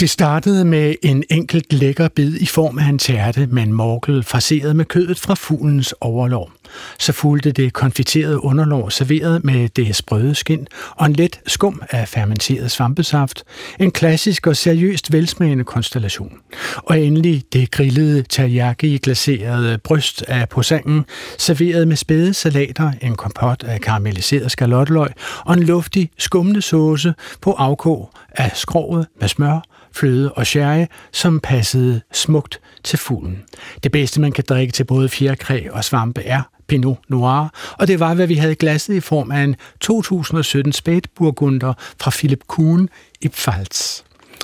Det 0.00 0.10
startede 0.10 0.64
med 0.64 0.94
en 1.02 1.24
enkelt 1.30 1.72
lækker 1.72 2.08
bid 2.08 2.36
i 2.36 2.46
form 2.46 2.78
af 2.78 2.84
en 2.88 2.98
tærte 2.98 3.46
med 3.46 3.62
en 3.62 3.72
morkel 3.72 4.22
fraseret 4.22 4.76
med 4.76 4.84
kødet 4.84 5.18
fra 5.18 5.34
fuglens 5.34 5.94
overlov. 6.00 6.50
Så 6.98 7.12
fulgte 7.12 7.52
det 7.52 7.72
konfiterede 7.72 8.44
underlår 8.44 8.88
serveret 8.88 9.44
med 9.44 9.68
det 9.68 9.96
sprøde 9.96 10.34
skind 10.34 10.66
og 10.90 11.06
en 11.06 11.12
let 11.12 11.40
skum 11.46 11.82
af 11.90 12.08
fermenteret 12.08 12.70
svampesaft. 12.70 13.44
En 13.80 13.90
klassisk 13.90 14.46
og 14.46 14.56
seriøst 14.56 15.12
velsmagende 15.12 15.64
konstellation. 15.64 16.32
Og 16.76 17.00
endelig 17.00 17.44
det 17.52 17.70
grillede 17.70 18.22
teriyaki 18.22 18.98
glaserede 18.98 19.78
bryst 19.78 20.24
af 20.28 20.48
posangen, 20.48 21.04
serveret 21.38 21.88
med 21.88 21.96
spæde 21.96 22.34
salater, 22.34 22.92
en 23.02 23.16
kompot 23.16 23.64
af 23.64 23.80
karamelliseret 23.80 24.50
skalotteløg 24.50 25.08
og 25.44 25.54
en 25.54 25.62
luftig 25.62 26.10
skummende 26.18 26.62
sauce 26.62 27.14
på 27.40 27.52
afkog 27.52 28.10
af 28.36 28.50
skrovet 28.54 29.06
med 29.20 29.28
smør, 29.28 29.60
fløde 29.94 30.32
og 30.32 30.46
sherry, 30.46 30.86
som 31.12 31.40
passede 31.40 32.00
smukt 32.12 32.60
til 32.84 32.98
fuglen. 32.98 33.42
Det 33.82 33.92
bedste, 33.92 34.20
man 34.20 34.32
kan 34.32 34.44
drikke 34.48 34.72
til 34.72 34.84
både 34.84 35.08
fjerkræ 35.08 35.68
og 35.70 35.84
svampe, 35.84 36.22
er 36.22 36.42
Pinot 36.68 36.98
Noir, 37.08 37.74
og 37.78 37.88
det 37.88 38.00
var, 38.00 38.14
hvad 38.14 38.26
vi 38.26 38.34
havde 38.34 38.54
glasset 38.54 38.94
i 38.94 39.00
form 39.00 39.30
af 39.30 39.40
en 39.40 39.56
2017 39.80 40.72
spætburgunder 40.72 41.74
fra 42.00 42.10
Philip 42.10 42.40
Kuhn 42.46 42.88
i 43.20 43.28
Pfalz. 43.28 44.02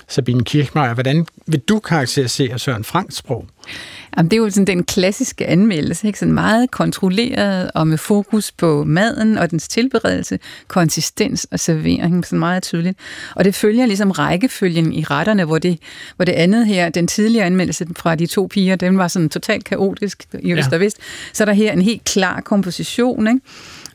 Sabine 0.09 0.44
Kirchmeier, 0.44 0.94
hvordan 0.94 1.26
vil 1.46 1.61
du 1.61 1.78
karakterisere 1.78 2.59
Søren 2.59 2.84
Franks 2.84 3.16
sprog? 3.16 3.46
Jamen, 4.16 4.30
det 4.30 4.36
er 4.36 4.40
jo 4.40 4.51
sådan 4.51 4.66
den 4.66 4.84
klassiske 4.84 5.46
anmeldelse, 5.46 6.07
ikke? 6.07 6.18
Sådan 6.18 6.34
meget 6.34 6.70
kontrolleret 6.70 7.70
og 7.74 7.88
med 7.88 7.98
fokus 7.98 8.53
på 8.53 8.84
maden 8.84 9.38
og 9.38 9.51
dens 9.51 9.68
tilberedelse, 9.68 10.38
konsistens 10.68 11.46
og 11.51 11.61
servering, 11.61 12.26
sådan 12.26 12.38
meget 12.38 12.62
tydeligt. 12.62 12.98
Og 13.36 13.44
det 13.44 13.55
følger 13.55 13.86
ligesom 13.86 14.11
rækkefølgen 14.11 14.92
i 14.92 15.05
retterne, 15.05 15.44
hvor 15.44 15.59
det, 15.59 15.78
hvor 16.16 16.24
det 16.24 16.32
andet 16.32 16.66
her, 16.66 16.88
den 16.88 17.07
tidligere 17.07 17.46
anmeldelse 17.46 17.86
fra 17.96 18.14
de 18.14 18.26
to 18.26 18.46
piger, 18.51 18.76
den 18.76 18.98
var 18.98 19.09
sådan 19.09 19.28
totalt 19.28 19.64
kaotisk 19.64 20.26
i 20.40 20.53
øst 20.53 20.70
ja. 20.70 20.74
og 20.74 20.80
vest. 20.80 20.98
Så 21.32 21.42
er 21.42 21.44
der 21.44 21.53
her 21.53 21.72
en 21.72 21.82
helt 21.82 22.05
klar 22.05 22.40
komposition, 22.40 23.28
ikke? 23.28 23.40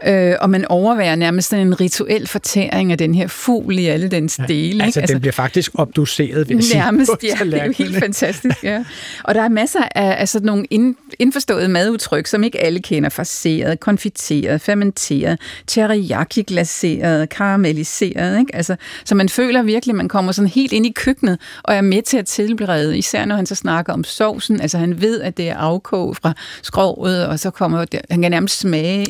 Øh, 0.07 0.33
og 0.41 0.49
man 0.49 0.65
overværer 0.65 1.15
nærmest 1.15 1.53
en 1.53 1.81
rituel 1.81 2.27
fortæring 2.27 2.91
af 2.91 2.97
den 2.97 3.15
her 3.15 3.27
fugl 3.27 3.79
i 3.79 3.85
alle 3.85 4.07
dens 4.07 4.39
ja, 4.39 4.43
dele. 4.47 4.83
Altså, 4.83 4.99
ikke? 4.99 5.13
den 5.13 5.21
bliver 5.21 5.33
faktisk 5.33 5.71
obduceret, 5.73 6.49
vil 6.49 6.57
jeg 6.73 6.83
Nærmest, 6.83 7.11
sige, 7.21 7.37
ja. 7.39 7.45
Det 7.45 7.61
er 7.61 7.65
jo 7.65 7.73
helt 7.77 7.97
fantastisk, 7.97 8.63
ja. 8.63 8.83
Og 9.23 9.35
der 9.35 9.41
er 9.41 9.49
masser 9.49 9.79
af, 9.95 10.15
af 10.21 10.29
sådan 10.29 10.45
nogle 10.45 10.65
ind, 10.69 10.95
indforståede 11.19 11.67
madudtryk, 11.67 12.27
som 12.27 12.43
ikke 12.43 12.61
alle 12.61 12.81
kender. 12.81 13.09
Faseret, 13.09 13.79
konfiteret, 13.79 14.61
fermenteret, 14.61 15.39
teriyaki-glaseret, 15.67 17.29
karamelliseret. 17.29 18.39
Ikke? 18.39 18.55
Altså, 18.55 18.75
så 19.05 19.15
man 19.15 19.29
føler 19.29 19.63
virkelig, 19.63 19.93
at 19.93 19.97
man 19.97 20.07
kommer 20.07 20.31
sådan 20.31 20.49
helt 20.49 20.73
ind 20.73 20.85
i 20.85 20.91
køkkenet 20.91 21.39
og 21.63 21.75
er 21.75 21.81
med 21.81 22.01
til 22.01 22.17
at 22.17 22.25
tilberede. 22.25 22.97
Især 22.97 23.25
når 23.25 23.35
han 23.35 23.45
så 23.45 23.55
snakker 23.55 23.93
om 23.93 24.03
sovsen. 24.03 24.61
Altså 24.61 24.77
han 24.77 25.01
ved, 25.01 25.21
at 25.21 25.37
det 25.37 25.49
er 25.49 25.57
afkog 25.57 26.17
fra 26.17 26.33
skrovet, 26.61 27.27
og 27.27 27.39
så 27.39 27.49
kommer 27.49 27.85
det, 27.85 28.01
han 28.09 28.21
kan 28.21 28.31
nærmest 28.31 28.59
smage 28.59 29.05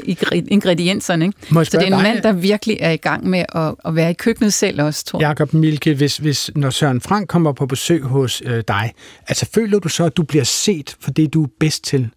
ingredienser 0.48 0.75
ingredienserne. 0.76 1.26
Ikke? 1.26 1.66
Så 1.66 1.70
det 1.72 1.74
er 1.74 1.80
en 1.80 1.92
dig? 1.92 2.02
mand, 2.02 2.22
der 2.22 2.32
virkelig 2.32 2.78
er 2.80 2.92
i 2.92 2.98
gang 2.98 3.28
med 3.28 3.46
at, 3.56 3.76
at 3.86 3.96
være 3.96 4.12
i 4.12 4.14
køkkenet 4.14 4.54
selv 4.54 4.82
også, 4.82 5.06
tror 5.06 5.20
jeg. 5.20 5.28
Jakob 5.28 5.54
Milke, 5.54 5.94
hvis, 5.94 6.18
hvis, 6.18 6.52
når 6.56 6.70
Søren 6.70 7.02
Frank 7.02 7.28
kommer 7.28 7.52
på 7.52 7.66
besøg 7.66 8.04
hos 8.04 8.42
øh, 8.46 8.64
dig, 8.68 8.94
altså 9.28 9.50
føler 9.54 9.80
du 9.80 9.90
så, 9.90 10.06
at 10.06 10.18
du 10.18 10.24
bliver 10.24 10.44
set 10.44 10.96
for 11.00 11.12
det, 11.12 11.34
du 11.34 11.44
er 11.44 11.48
bedst 11.60 11.84
til? 11.84 12.10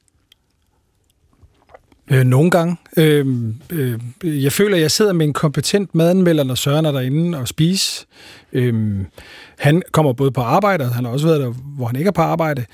Øh, 2.11 2.25
nogle 2.25 2.51
gange. 2.51 2.77
Øh, 2.97 3.27
øh, 3.71 3.99
jeg 4.23 4.53
føler, 4.53 4.77
at 4.77 4.83
jeg 4.83 4.91
sidder 4.91 5.13
med 5.13 5.27
en 5.27 5.33
kompetent 5.33 5.95
madanmelder, 5.95 6.45
når 6.45 6.55
Søren 6.55 6.87
er 6.87 6.93
derinde 6.93 7.39
og 7.39 7.49
spise. 7.49 8.07
Øh, 8.53 9.05
han 9.59 9.83
kommer 9.93 10.13
både 10.13 10.31
på 10.31 10.41
arbejde, 10.41 10.85
og 10.85 10.95
han 10.95 11.05
har 11.05 11.13
også 11.13 11.27
været 11.27 11.41
der, 11.41 11.53
hvor 11.77 11.87
han 11.87 11.97
ikke 11.97 12.09
er 12.09 12.13
på 12.13 12.23
arbejde. 12.23 12.65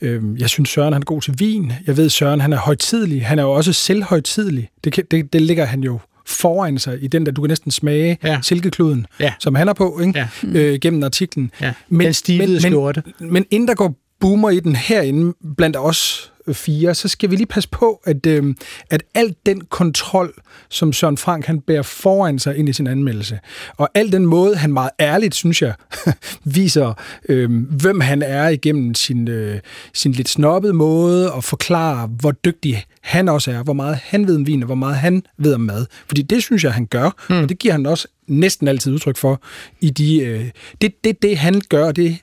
Øh, 0.00 0.22
jeg 0.40 0.48
synes, 0.48 0.68
Søren 0.68 0.92
han 0.92 1.02
er 1.02 1.04
god 1.04 1.22
til 1.22 1.34
vin. 1.38 1.72
Jeg 1.86 1.96
ved, 1.96 2.08
Søren 2.08 2.40
han 2.40 2.52
er 2.52 2.58
højtidlig. 2.58 3.26
Han 3.26 3.38
er 3.38 3.42
jo 3.42 3.52
også 3.52 3.72
selvhøjtidlig. 3.72 4.68
Det, 4.84 5.10
det, 5.10 5.32
det 5.32 5.42
ligger 5.42 5.64
han 5.64 5.80
jo 5.80 5.98
foran 6.26 6.78
sig 6.78 7.02
i 7.02 7.06
den 7.06 7.26
der, 7.26 7.32
du 7.32 7.42
kan 7.42 7.48
næsten 7.48 7.70
smage 7.70 8.18
ja. 8.24 8.38
silkekluden, 8.42 9.06
ja. 9.20 9.32
som 9.38 9.54
han 9.54 9.68
er 9.68 9.72
på, 9.72 10.00
ikke? 10.00 10.18
Ja. 10.18 10.60
Øh, 10.60 10.78
gennem 10.80 11.02
artiklen. 11.02 11.50
Ja. 11.60 11.72
Men, 11.88 12.04
den 12.04 12.14
stivede 12.14 12.60
skjorte. 12.60 13.02
Men, 13.18 13.32
men 13.32 13.44
inden 13.50 13.68
der 13.68 13.74
går 13.74 13.94
boomer 14.20 14.50
i 14.50 14.60
den 14.60 14.76
herinde, 14.76 15.34
blandt 15.56 15.76
os 15.76 16.31
fire, 16.52 16.94
så 16.94 17.08
skal 17.08 17.30
vi 17.30 17.36
lige 17.36 17.46
passe 17.46 17.68
på, 17.68 18.00
at, 18.04 18.26
øh, 18.26 18.54
at 18.90 19.02
alt 19.14 19.46
den 19.46 19.60
kontrol, 19.60 20.34
som 20.68 20.92
Søren 20.92 21.16
Frank 21.16 21.46
han 21.46 21.60
bærer 21.60 21.82
foran 21.82 22.38
sig 22.38 22.56
ind 22.56 22.68
i 22.68 22.72
sin 22.72 22.86
anmeldelse, 22.86 23.40
og 23.76 23.90
al 23.94 24.12
den 24.12 24.26
måde, 24.26 24.56
han 24.56 24.72
meget 24.72 24.90
ærligt, 25.00 25.34
synes 25.34 25.62
jeg, 25.62 25.74
viser, 26.44 26.94
øh, 27.28 27.66
hvem 27.70 28.00
han 28.00 28.22
er 28.22 28.48
igennem 28.48 28.94
sin, 28.94 29.28
øh, 29.28 29.60
sin 29.92 30.12
lidt 30.12 30.28
snobbede 30.28 30.72
måde, 30.72 31.32
og 31.32 31.44
forklare, 31.44 32.06
hvor 32.06 32.30
dygtig 32.30 32.84
han 33.00 33.28
også 33.28 33.50
er, 33.50 33.62
hvor 33.62 33.72
meget 33.72 33.96
han 34.02 34.26
ved 34.26 34.36
om 34.36 34.46
vin, 34.46 34.62
og 34.62 34.66
hvor 34.66 34.74
meget 34.74 34.96
han 34.96 35.22
ved 35.38 35.54
om 35.54 35.60
mad. 35.60 35.86
Fordi 36.06 36.22
det 36.22 36.42
synes 36.42 36.64
jeg, 36.64 36.72
han 36.72 36.86
gør, 36.86 37.10
mm. 37.30 37.42
og 37.42 37.48
det 37.48 37.58
giver 37.58 37.72
han 37.72 37.86
også 37.86 38.08
næsten 38.26 38.68
altid 38.68 38.92
udtryk 38.92 39.16
for 39.16 39.42
i 39.80 39.90
de... 39.90 40.20
Øh, 40.20 40.50
det, 40.80 41.04
det, 41.04 41.22
det, 41.22 41.38
han 41.38 41.62
gør, 41.68 41.92
det 41.92 42.18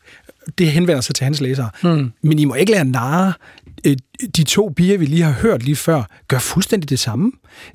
det 0.58 0.68
henvender 0.68 1.02
sig 1.02 1.16
til 1.16 1.24
hans 1.24 1.42
læsere. 1.42 1.70
Mm. 1.84 2.12
Men 2.22 2.40
I 2.40 2.46
må 2.46 2.56
ikke 2.56 2.72
lade 2.72 2.92
narre 2.92 3.34
Øh, 3.88 3.98
de 4.38 4.44
to 4.44 4.74
piger, 4.76 4.98
vi 4.98 5.06
lige 5.06 5.24
har 5.24 5.32
hørt 5.32 5.64
lige 5.64 5.76
før, 5.76 6.04
gør 6.28 6.40
fuldstændig 6.40 6.90
det 6.90 7.00
samme. 7.00 7.32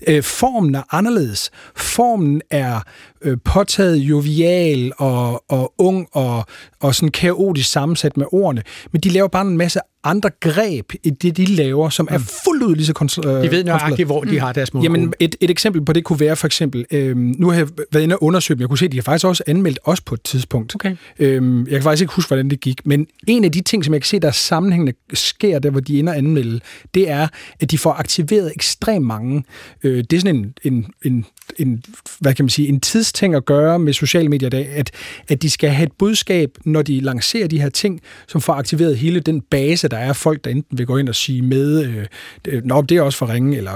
Øh, 0.09 0.23
formen 0.23 0.75
er 0.75 0.83
anderledes. 0.91 1.51
Formen 1.77 2.43
er 2.51 2.81
øh, 3.23 3.37
påtaget 3.45 3.97
jovial 3.97 4.93
og, 4.97 5.45
og 5.51 5.75
ung 5.79 6.07
og, 6.13 6.45
og 6.81 6.95
sådan 6.95 7.11
kaotisk 7.11 7.71
sammensat 7.71 8.17
med 8.17 8.27
ordene, 8.33 8.63
men 8.93 9.01
de 9.01 9.09
laver 9.09 9.29
bare 9.29 9.47
en 9.47 9.57
masse 9.57 9.81
andre 10.05 10.31
greb 10.41 10.93
i 11.03 11.11
det, 11.11 11.37
de 11.37 11.45
laver, 11.45 11.89
som 11.89 12.09
er 12.11 12.19
mm. 12.19 12.25
fuldt 12.45 12.63
ud 12.63 12.75
lige 12.75 12.87
så 12.87 12.93
kontrolleret. 12.93 13.45
De 13.45 13.51
ved 13.51 13.65
nøjagtigt, 13.65 14.07
hvor 14.07 14.25
de 14.25 14.31
mm. 14.31 14.39
har 14.39 14.53
deres 14.53 14.75
mål. 14.75 14.83
Jamen, 14.83 15.13
et, 15.21 15.37
et 15.41 15.51
eksempel 15.51 15.85
på 15.85 15.93
det 15.93 16.05
kunne 16.05 16.21
være 16.21 16.37
for 16.37 16.47
eksempel, 16.47 16.85
øh, 16.91 17.17
nu 17.17 17.49
har 17.49 17.57
jeg 17.57 17.69
været 17.93 18.03
inde 18.03 18.17
og 18.17 18.23
undersøge 18.23 18.61
jeg 18.61 18.69
kunne 18.69 18.79
se, 18.79 18.85
at 18.85 18.93
de 18.93 18.97
har 18.97 19.03
faktisk 19.03 19.27
også 19.27 19.43
anmeldt 19.47 19.79
os 19.85 20.01
på 20.01 20.15
et 20.15 20.23
tidspunkt. 20.23 20.75
Okay. 20.75 20.97
Øh, 21.19 21.59
jeg 21.59 21.71
kan 21.71 21.83
faktisk 21.83 22.03
ikke 22.03 22.15
huske, 22.15 22.29
hvordan 22.29 22.51
det 22.51 22.61
gik, 22.61 22.87
men 22.87 23.07
en 23.29 23.45
af 23.45 23.53
de 23.53 23.61
ting, 23.61 23.85
som 23.85 23.95
jeg 23.95 24.03
kan 24.03 24.07
se, 24.07 24.21
der 24.21 24.29
er 24.29 24.33
sammenhængende 24.33 24.93
sker, 25.15 25.59
der 25.59 25.71
hvor 25.71 25.81
de 25.81 25.99
ender 25.99 26.13
at 26.13 26.25
anmelde, 26.39 26.61
det 26.95 27.11
er, 27.11 27.29
at 27.61 27.71
de 27.71 27.79
får 27.79 27.93
aktiveret 27.93 28.53
ekstremt 28.57 29.07
mange. 29.07 29.45
Øh, 29.83 30.05
det 30.11 30.13
er 30.13 30.21
sådan 30.21 30.37
en, 30.37 30.55
en, 30.65 30.87
en 31.05 31.27
en, 31.59 31.85
hvad 32.21 32.35
kan 32.35 32.45
man 32.45 32.51
sige, 32.51 32.69
en 32.69 32.81
tidsting 32.81 33.35
at 33.35 33.45
gøre 33.45 33.79
med 33.79 33.93
sociale 33.93 34.29
medier 34.29 34.47
i 34.47 34.51
dag, 34.51 34.69
at, 34.69 34.91
at 35.29 35.43
de 35.43 35.51
skal 35.51 35.71
have 35.71 35.87
et 35.87 35.93
budskab, 35.93 36.59
når 36.65 36.83
de 36.83 37.01
lancerer 37.01 37.49
de 37.49 37.61
her 37.61 37.69
ting, 37.69 38.01
som 38.29 38.41
får 38.41 38.53
aktiveret 38.53 38.99
hele 38.99 39.21
den 39.21 39.41
base, 39.41 39.89
der 39.89 39.97
er 39.97 40.13
folk, 40.13 40.45
der 40.45 40.51
enten 40.51 40.79
vil 40.79 40.87
gå 40.87 40.97
ind 40.97 41.09
og 41.09 41.15
sige 41.15 41.43
med, 41.43 41.85
øh, 41.85 42.07
øh 42.49 42.65
nå, 42.65 42.83
det 42.83 42.97
er 42.97 43.03
også 43.03 43.19
for 43.19 43.33
ringe, 43.33 43.57
eller 43.57 43.73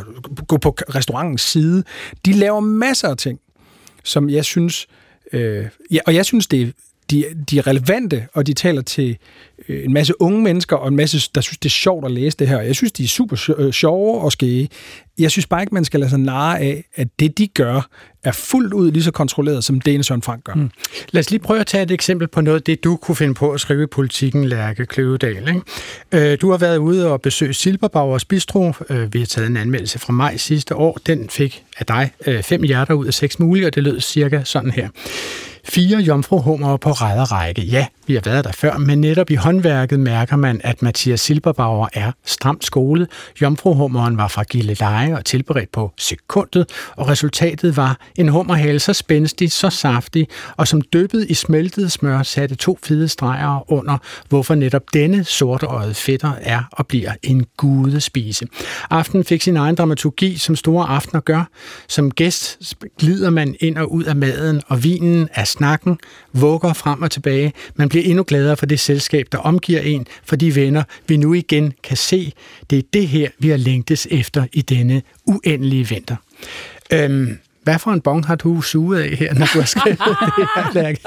gå 0.48 0.56
på 0.56 0.76
restaurantens 0.94 1.42
side. 1.42 1.84
De 2.26 2.32
laver 2.32 2.60
masser 2.60 3.08
af 3.08 3.16
ting, 3.16 3.40
som 4.04 4.30
jeg 4.30 4.44
synes, 4.44 4.86
øh, 5.32 5.66
ja, 5.90 5.98
og 6.06 6.14
jeg 6.14 6.24
synes, 6.24 6.46
det 6.46 6.62
er 6.62 6.66
de, 7.10 7.24
de 7.50 7.58
er 7.58 7.66
relevante, 7.66 8.26
og 8.32 8.46
de 8.46 8.52
taler 8.52 8.82
til 8.82 9.18
Øh, 9.68 9.84
en 9.84 9.92
masse 9.92 10.22
unge 10.22 10.42
mennesker, 10.42 10.76
og 10.76 10.88
en 10.88 10.96
masse, 10.96 11.30
der 11.34 11.40
synes, 11.40 11.58
det 11.58 11.68
er 11.68 11.70
sjovt 11.70 12.04
at 12.04 12.10
læse 12.10 12.36
det 12.36 12.48
her. 12.48 12.60
Jeg 12.60 12.74
synes, 12.74 12.92
de 12.92 13.04
er 13.04 13.08
super 13.08 13.50
øh, 13.58 13.72
sjove 13.72 14.20
og 14.20 14.32
skæge. 14.32 14.68
Jeg 15.18 15.30
synes 15.30 15.46
bare 15.46 15.62
ikke, 15.62 15.74
man 15.74 15.84
skal 15.84 16.00
lade 16.00 16.10
sig 16.10 16.18
narre 16.18 16.60
af, 16.60 16.84
at 16.94 17.08
det, 17.20 17.38
de 17.38 17.46
gør, 17.46 17.88
er 18.24 18.32
fuldt 18.32 18.74
ud 18.74 18.90
lige 18.92 19.02
så 19.02 19.10
kontrolleret, 19.10 19.64
som 19.64 19.80
det, 19.80 20.06
Søren 20.06 20.22
Frank 20.22 20.44
gør. 20.44 20.54
Mm. 20.54 20.70
Lad 21.10 21.20
os 21.20 21.30
lige 21.30 21.40
prøve 21.40 21.60
at 21.60 21.66
tage 21.66 21.82
et 21.82 21.90
eksempel 21.90 22.28
på 22.28 22.40
noget 22.40 22.66
det, 22.66 22.84
du 22.84 22.96
kunne 22.96 23.16
finde 23.16 23.34
på 23.34 23.50
at 23.50 23.60
skrive 23.60 23.82
i 23.82 23.86
politikken, 23.86 24.44
Lærke 24.44 24.86
Kløvedal. 24.86 25.48
Ikke? 25.48 26.32
Øh, 26.32 26.38
du 26.40 26.50
har 26.50 26.58
været 26.58 26.78
ude 26.78 27.12
og 27.12 27.22
besøge 27.22 27.54
Silberbauers 27.54 28.24
Bistro. 28.24 28.72
Øh, 28.90 29.14
vi 29.14 29.18
har 29.18 29.26
taget 29.26 29.46
en 29.46 29.56
anmeldelse 29.56 29.98
fra 29.98 30.12
maj 30.12 30.36
sidste 30.36 30.76
år. 30.76 30.98
Den 31.06 31.30
fik 31.30 31.64
af 31.78 31.86
dig 31.86 32.10
øh, 32.26 32.42
fem 32.42 32.62
hjerter 32.62 32.94
ud 32.94 33.06
af 33.06 33.14
seks 33.14 33.38
mulige, 33.38 33.66
og 33.66 33.74
det 33.74 33.82
lød 33.82 34.00
cirka 34.00 34.40
sådan 34.44 34.70
her. 34.70 34.88
Fire 35.68 35.98
jomfruhummer 35.98 36.76
på 36.76 36.90
række. 36.90 37.62
Ja, 37.62 37.86
vi 38.06 38.14
har 38.14 38.20
været 38.24 38.44
der 38.44 38.52
før, 38.52 38.78
men 38.78 39.00
netop 39.00 39.30
i 39.30 39.34
håndværket 39.34 40.00
mærker 40.00 40.36
man, 40.36 40.60
at 40.64 40.82
Mathias 40.82 41.20
Silberbauer 41.20 41.88
er 41.92 42.12
stramt 42.24 42.64
skolet. 42.64 43.08
Jomfruhummeren 43.42 44.16
var 44.16 44.28
fra 44.28 44.42
Gilleleje 44.42 45.16
og 45.16 45.24
tilberedt 45.24 45.72
på 45.72 45.92
sekundet, 45.98 46.70
og 46.96 47.08
resultatet 47.08 47.76
var 47.76 47.98
en 48.16 48.28
hummerhale 48.28 48.78
så 48.78 48.92
spændstig, 48.92 49.52
så 49.52 49.70
saftig, 49.70 50.28
og 50.56 50.68
som 50.68 50.82
dyppet 50.92 51.26
i 51.28 51.34
smeltet 51.34 51.92
smør 51.92 52.22
satte 52.22 52.54
to 52.54 52.78
fede 52.82 53.08
streger 53.08 53.72
under, 53.72 53.98
hvorfor 54.28 54.54
netop 54.54 54.82
denne 54.94 55.24
sorteøjet 55.24 55.96
fætter 55.96 56.32
er 56.40 56.62
og 56.72 56.86
bliver 56.86 57.12
en 57.22 57.46
gudespise. 57.56 58.46
Aften 58.90 59.24
fik 59.24 59.42
sin 59.42 59.56
egen 59.56 59.74
dramaturgi, 59.74 60.36
som 60.36 60.56
store 60.56 60.88
aftener 60.88 61.20
gør. 61.20 61.48
Som 61.88 62.10
gæst 62.10 62.74
glider 62.98 63.30
man 63.30 63.56
ind 63.60 63.78
og 63.78 63.92
ud 63.92 64.04
af 64.04 64.16
maden, 64.16 64.62
og 64.68 64.84
vinen 64.84 65.28
er 65.34 65.44
snakken, 65.58 65.98
vugger 66.32 66.72
frem 66.72 67.02
og 67.02 67.10
tilbage. 67.10 67.52
Man 67.74 67.88
bliver 67.88 68.04
endnu 68.04 68.24
gladere 68.26 68.56
for 68.56 68.66
det 68.66 68.80
selskab, 68.80 69.26
der 69.32 69.38
omgiver 69.38 69.80
en, 69.80 70.06
for 70.24 70.36
de 70.36 70.54
venner, 70.54 70.82
vi 71.06 71.16
nu 71.16 71.34
igen 71.34 71.72
kan 71.82 71.96
se. 71.96 72.32
Det 72.70 72.78
er 72.78 72.82
det 72.92 73.08
her, 73.08 73.28
vi 73.38 73.48
har 73.48 73.56
længtes 73.56 74.08
efter 74.10 74.44
i 74.52 74.62
denne 74.62 75.02
uendelige 75.26 75.88
vinter. 75.88 76.16
Øhm, 76.92 77.38
hvad 77.62 77.78
for 77.78 77.90
en 77.90 78.00
bong 78.00 78.26
har 78.26 78.34
du 78.34 78.60
suget 78.60 79.00
af 79.02 79.16
her, 79.16 79.34
når 79.34 79.46
du 79.54 79.58
har 79.58 79.66
skrevet 79.66 79.98
det 79.98 80.48
her, 80.56 80.72
Lærke? 80.74 81.00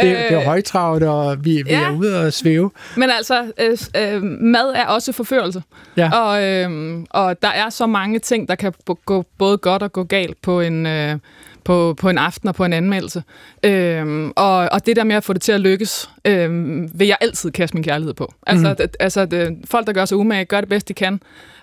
Det, 0.00 0.16
det 0.16 0.32
er 0.32 0.38
øh, 0.40 0.44
højtravet, 0.44 1.02
og 1.02 1.44
vi, 1.44 1.62
vi 1.62 1.70
ja. 1.70 1.80
er 1.80 1.90
ude 1.90 2.26
og 2.26 2.32
svæve. 2.32 2.70
Men 2.96 3.10
altså, 3.10 3.52
øh, 3.58 3.78
øh, 3.96 4.22
mad 4.22 4.72
er 4.74 4.86
også 4.86 5.12
forførelse. 5.12 5.62
Ja. 5.96 6.10
Og, 6.20 6.42
øh, 6.42 6.98
og 7.10 7.42
der 7.42 7.48
er 7.48 7.70
så 7.70 7.86
mange 7.86 8.18
ting, 8.18 8.48
der 8.48 8.54
kan 8.54 8.72
gå 9.04 9.24
både 9.38 9.58
godt 9.58 9.82
og 9.82 9.92
gå 9.92 10.04
galt 10.04 10.42
på 10.42 10.60
en, 10.60 10.86
øh, 10.86 11.18
på, 11.66 11.94
på 12.00 12.08
en 12.08 12.18
aften 12.18 12.48
og 12.48 12.54
på 12.54 12.64
en 12.64 12.72
anmeldelse. 12.72 13.22
Øhm, 13.62 14.32
og, 14.36 14.56
og 14.72 14.86
det 14.86 14.96
der 14.96 15.04
med 15.04 15.16
at 15.16 15.24
få 15.24 15.32
det 15.32 15.42
til 15.42 15.52
at 15.52 15.60
lykkes, 15.60 16.10
øhm, 16.24 16.90
vil 16.94 17.06
jeg 17.06 17.16
altid 17.20 17.50
kaste 17.50 17.76
min 17.76 17.84
kærlighed 17.84 18.14
på. 18.14 18.34
Altså, 18.46 18.68
mm. 18.68 18.76
det, 18.76 18.96
altså 19.00 19.26
det, 19.26 19.56
folk, 19.64 19.86
der 19.86 19.92
gør 19.92 20.04
sig 20.04 20.16
umage, 20.18 20.44
gør 20.44 20.60
det 20.60 20.68
bedst, 20.68 20.88
de 20.88 20.94
kan, 20.94 21.20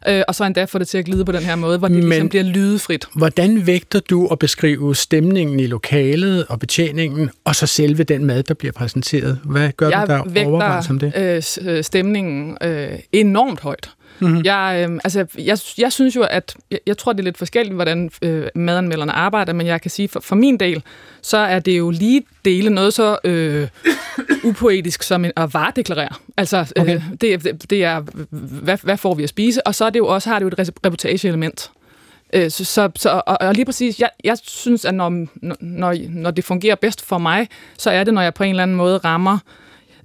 øh, 0.08 0.22
og 0.28 0.36
så 0.36 0.44
endda 0.44 0.66
få 0.66 0.80
det 0.80 0.88
til 0.88 0.98
at 0.98 1.06
glide 1.06 1.26
på 1.26 1.32
den 1.32 1.44
her 1.44 1.56
måde, 1.56 1.78
hvor 1.78 1.88
det 1.88 1.98
Men, 1.98 2.10
ligesom 2.10 2.30
bliver 2.30 2.44
lydefrit. 2.44 3.06
Hvordan 3.16 3.68
vægter 3.68 4.00
du 4.00 4.28
at 4.28 4.40
beskrive 4.40 4.96
stemningen 4.96 5.60
i 5.60 5.68
lokalet 5.68 6.46
og 6.50 6.60
betjeningen, 6.60 7.30
og 7.46 7.56
så 7.56 7.68
selve 7.68 8.04
den 8.04 8.26
mad, 8.26 8.44
der 8.44 8.54
bliver 8.54 8.72
præsenteret? 8.72 9.40
Hvad 9.44 9.72
gør 9.78 9.90
jeg 9.90 10.08
du 10.08 10.30
der 10.34 10.46
overvejelser 10.46 10.92
om 10.92 11.00
det? 11.00 11.14
Jeg 11.16 11.44
øh, 11.62 11.84
stemningen 11.84 12.58
øh, 12.62 13.00
enormt 13.12 13.60
højt. 13.60 13.90
Mm-hmm. 14.20 14.42
Jeg, 14.46 14.88
øh, 14.90 15.00
altså, 15.04 15.26
jeg, 15.38 15.58
jeg 15.78 15.92
synes 15.92 16.16
jo, 16.16 16.22
at 16.22 16.56
jeg, 16.72 16.80
jeg 16.88 16.98
tror, 16.98 17.14
det 17.14 17.20
er 17.20 17.24
lidt 17.24 17.38
forskelligt, 17.38 17.76
hvordan 17.76 18.12
øh, 18.22 18.48
madanmelderne 18.56 19.12
arbejder, 19.12 19.54
men 19.54 19.68
jeg 19.68 19.82
kan 19.82 19.92
sige, 19.92 20.08
for, 20.08 20.20
for 20.20 20.36
min 20.36 20.58
del, 20.58 20.84
så 21.22 21.38
er 21.38 21.60
det 21.60 21.78
jo 21.78 21.90
lige 21.90 22.24
dele 22.46 22.70
noget 22.70 22.94
så 22.94 23.18
øh, 23.24 23.68
upoetisk 24.44 25.04
som 25.04 25.26
en, 25.26 25.32
at 25.36 25.54
varedeklarere. 25.54 26.16
Altså, 26.38 26.58
øh, 26.76 26.84
okay. 26.84 26.96
øh, 26.96 27.04
det, 27.22 27.70
det 27.70 27.84
er, 27.84 28.00
hvad, 28.30 28.78
hvad 28.84 28.98
får 28.98 29.14
vi 29.14 29.24
at 29.24 29.30
spise? 29.30 29.68
Og 29.68 29.76
så 29.76 29.86
er 29.86 29.90
det 29.90 30.00
jo 30.00 30.08
også, 30.08 30.30
har 30.30 30.40
det 30.40 30.44
jo 30.44 30.50
et 30.62 30.76
reportageelement. 30.86 31.72
Øh, 32.34 32.52
så, 32.52 32.66
så, 32.66 32.90
så, 32.96 33.22
og, 33.26 33.38
og 33.42 33.54
lige 33.54 33.66
præcis, 33.66 34.00
jeg, 34.00 34.10
jeg 34.24 34.38
synes, 34.44 34.86
at 34.86 34.94
når, 34.94 35.26
når, 35.60 35.96
når 36.10 36.32
det 36.32 36.44
fungerer 36.44 36.76
bedst 36.76 37.06
for 37.06 37.18
mig, 37.18 37.48
så 37.78 37.90
er 37.90 38.04
det, 38.04 38.14
når 38.14 38.22
jeg 38.22 38.34
på 38.34 38.44
en 38.44 38.50
eller 38.50 38.64
anden 38.64 38.78
måde 38.78 38.98
rammer 38.98 39.34
øh, 39.34 39.63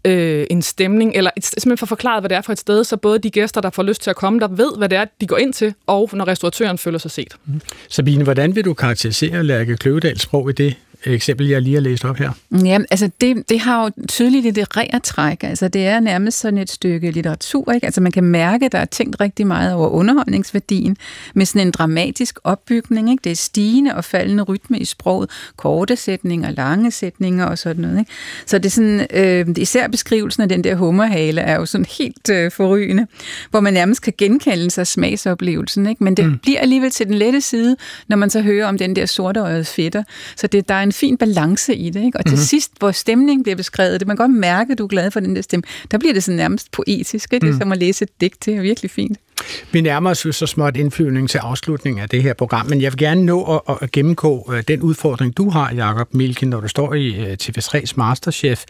Øh, 0.08 0.46
en 0.50 0.62
stemning, 0.62 1.12
eller 1.14 1.30
et, 1.36 1.44
simpelthen 1.44 1.78
for 1.78 1.86
forklaret, 1.86 2.22
hvad 2.22 2.28
det 2.28 2.36
er 2.36 2.40
for 2.40 2.52
et 2.52 2.58
sted, 2.58 2.84
så 2.84 2.96
både 2.96 3.18
de 3.18 3.30
gæster, 3.30 3.60
der 3.60 3.70
får 3.70 3.82
lyst 3.82 4.02
til 4.02 4.10
at 4.10 4.16
komme, 4.16 4.40
der 4.40 4.48
ved, 4.48 4.78
hvad 4.78 4.88
det 4.88 4.98
er, 4.98 5.04
de 5.20 5.26
går 5.26 5.36
ind 5.36 5.52
til, 5.52 5.74
og 5.86 6.10
når 6.12 6.28
restauratøren 6.28 6.78
føler 6.78 6.98
sig 6.98 7.10
set. 7.10 7.36
Mm. 7.46 7.60
Sabine, 7.88 8.24
hvordan 8.24 8.54
vil 8.54 8.64
du 8.64 8.74
karakterisere 8.74 9.44
Lærke 9.44 9.76
Kløvedals 9.76 10.22
sprog 10.22 10.50
i 10.50 10.52
det 10.52 10.74
eksempel, 11.04 11.48
jeg 11.48 11.62
lige 11.62 11.74
har 11.74 11.80
læst 11.80 12.04
op 12.04 12.16
her? 12.16 12.30
Ja, 12.64 12.78
altså 12.90 13.10
det, 13.20 13.48
det 13.48 13.60
har 13.60 13.84
jo 13.84 14.06
tydeligt 14.08 14.44
litterært 14.44 15.02
træk. 15.02 15.42
Altså 15.42 15.68
det 15.68 15.86
er 15.86 16.00
nærmest 16.00 16.38
sådan 16.38 16.58
et 16.58 16.70
stykke 16.70 17.10
litteratur, 17.10 17.72
ikke? 17.72 17.86
Altså 17.86 18.00
man 18.00 18.12
kan 18.12 18.24
mærke, 18.24 18.66
at 18.66 18.72
der 18.72 18.78
er 18.78 18.84
tænkt 18.84 19.20
rigtig 19.20 19.46
meget 19.46 19.74
over 19.74 19.88
underholdningsværdien, 19.88 20.96
med 21.34 21.46
sådan 21.46 21.66
en 21.66 21.70
dramatisk 21.70 22.38
opbygning, 22.44 23.10
ikke? 23.10 23.20
Det 23.24 23.32
er 23.32 23.36
stigende 23.36 23.94
og 23.94 24.04
faldende 24.04 24.42
rytme 24.42 24.78
i 24.78 24.84
sproget, 24.84 25.30
korte 25.56 25.96
sætninger, 25.96 26.50
lange 26.50 26.90
sætninger 26.90 27.44
og 27.44 27.58
sådan 27.58 27.82
noget, 27.82 27.98
ikke? 27.98 28.10
Så 28.46 28.58
det 28.58 28.66
er 28.66 28.70
sådan, 28.70 29.06
øh, 29.14 29.46
især 29.56 29.88
beskrivelsen 29.88 30.42
af 30.42 30.48
den 30.48 30.64
der 30.64 30.74
hummerhale 30.74 31.40
er 31.40 31.56
jo 31.56 31.66
sådan 31.66 31.86
helt 31.98 32.30
øh, 32.30 32.50
forrygende, 32.50 33.06
hvor 33.50 33.60
man 33.60 33.74
nærmest 33.74 34.02
kan 34.02 34.12
genkende 34.18 34.70
sig 34.70 34.86
smagsoplevelsen, 34.86 35.86
ikke? 35.86 36.04
Men 36.04 36.14
det 36.14 36.24
mm. 36.24 36.38
bliver 36.38 36.60
alligevel 36.60 36.90
til 36.90 37.06
den 37.06 37.14
lette 37.14 37.40
side, 37.40 37.76
når 38.08 38.16
man 38.16 38.30
så 38.30 38.40
hører 38.40 38.66
om 38.66 38.78
den 38.78 38.96
der 38.96 39.06
sorte 39.06 39.40
øjet 39.40 39.66
fætter. 39.66 40.02
Så 40.36 40.46
det, 40.46 40.68
der 40.68 40.74
er 40.74 40.87
en 40.88 40.92
fin 40.92 41.16
balance 41.16 41.76
i 41.76 41.90
det. 41.90 42.04
Ikke? 42.04 42.18
Og 42.18 42.24
til 42.24 42.34
mm-hmm. 42.34 42.44
sidst, 42.44 42.72
hvor 42.78 42.90
stemningen 42.92 43.42
bliver 43.42 43.56
beskrevet, 43.56 44.00
det 44.00 44.08
man 44.08 44.16
kan 44.16 44.26
godt 44.26 44.38
mærke, 44.38 44.72
at 44.72 44.78
du 44.78 44.84
er 44.84 44.88
glad 44.88 45.10
for 45.10 45.20
den 45.20 45.36
der 45.36 45.42
stemme, 45.42 45.62
der 45.90 45.98
bliver 45.98 46.12
det 46.12 46.24
sådan 46.24 46.36
nærmest 46.36 46.70
poetisk. 46.70 47.32
Ikke? 47.32 47.46
Det 47.46 47.50
er 47.50 47.54
mm. 47.54 47.60
som 47.60 47.72
at 47.72 47.78
læse 47.78 48.02
et 48.02 48.20
digt. 48.20 48.44
Det 48.44 48.54
er 48.54 48.60
virkelig 48.60 48.90
fint. 48.90 49.18
Vi 49.72 49.80
nærmer 49.80 50.10
os 50.10 50.26
så 50.30 50.46
småt 50.46 50.76
indflyvning 50.76 51.30
til 51.30 51.38
afslutningen 51.38 52.02
af 52.02 52.08
det 52.08 52.22
her 52.22 52.34
program, 52.34 52.66
men 52.66 52.80
jeg 52.80 52.92
vil 52.92 52.98
gerne 52.98 53.24
nå 53.24 53.62
at, 53.68 53.76
at 53.80 53.92
gennemgå 53.92 54.52
øh, 54.54 54.62
den 54.68 54.82
udfordring, 54.82 55.36
du 55.36 55.50
har, 55.50 55.74
Jakob 55.74 56.14
Milken, 56.14 56.48
når 56.48 56.60
du 56.60 56.68
står 56.68 56.94
i 56.94 57.26
øh, 57.26 57.36
TV3's 57.42 57.92
Masterchef. 57.96 58.64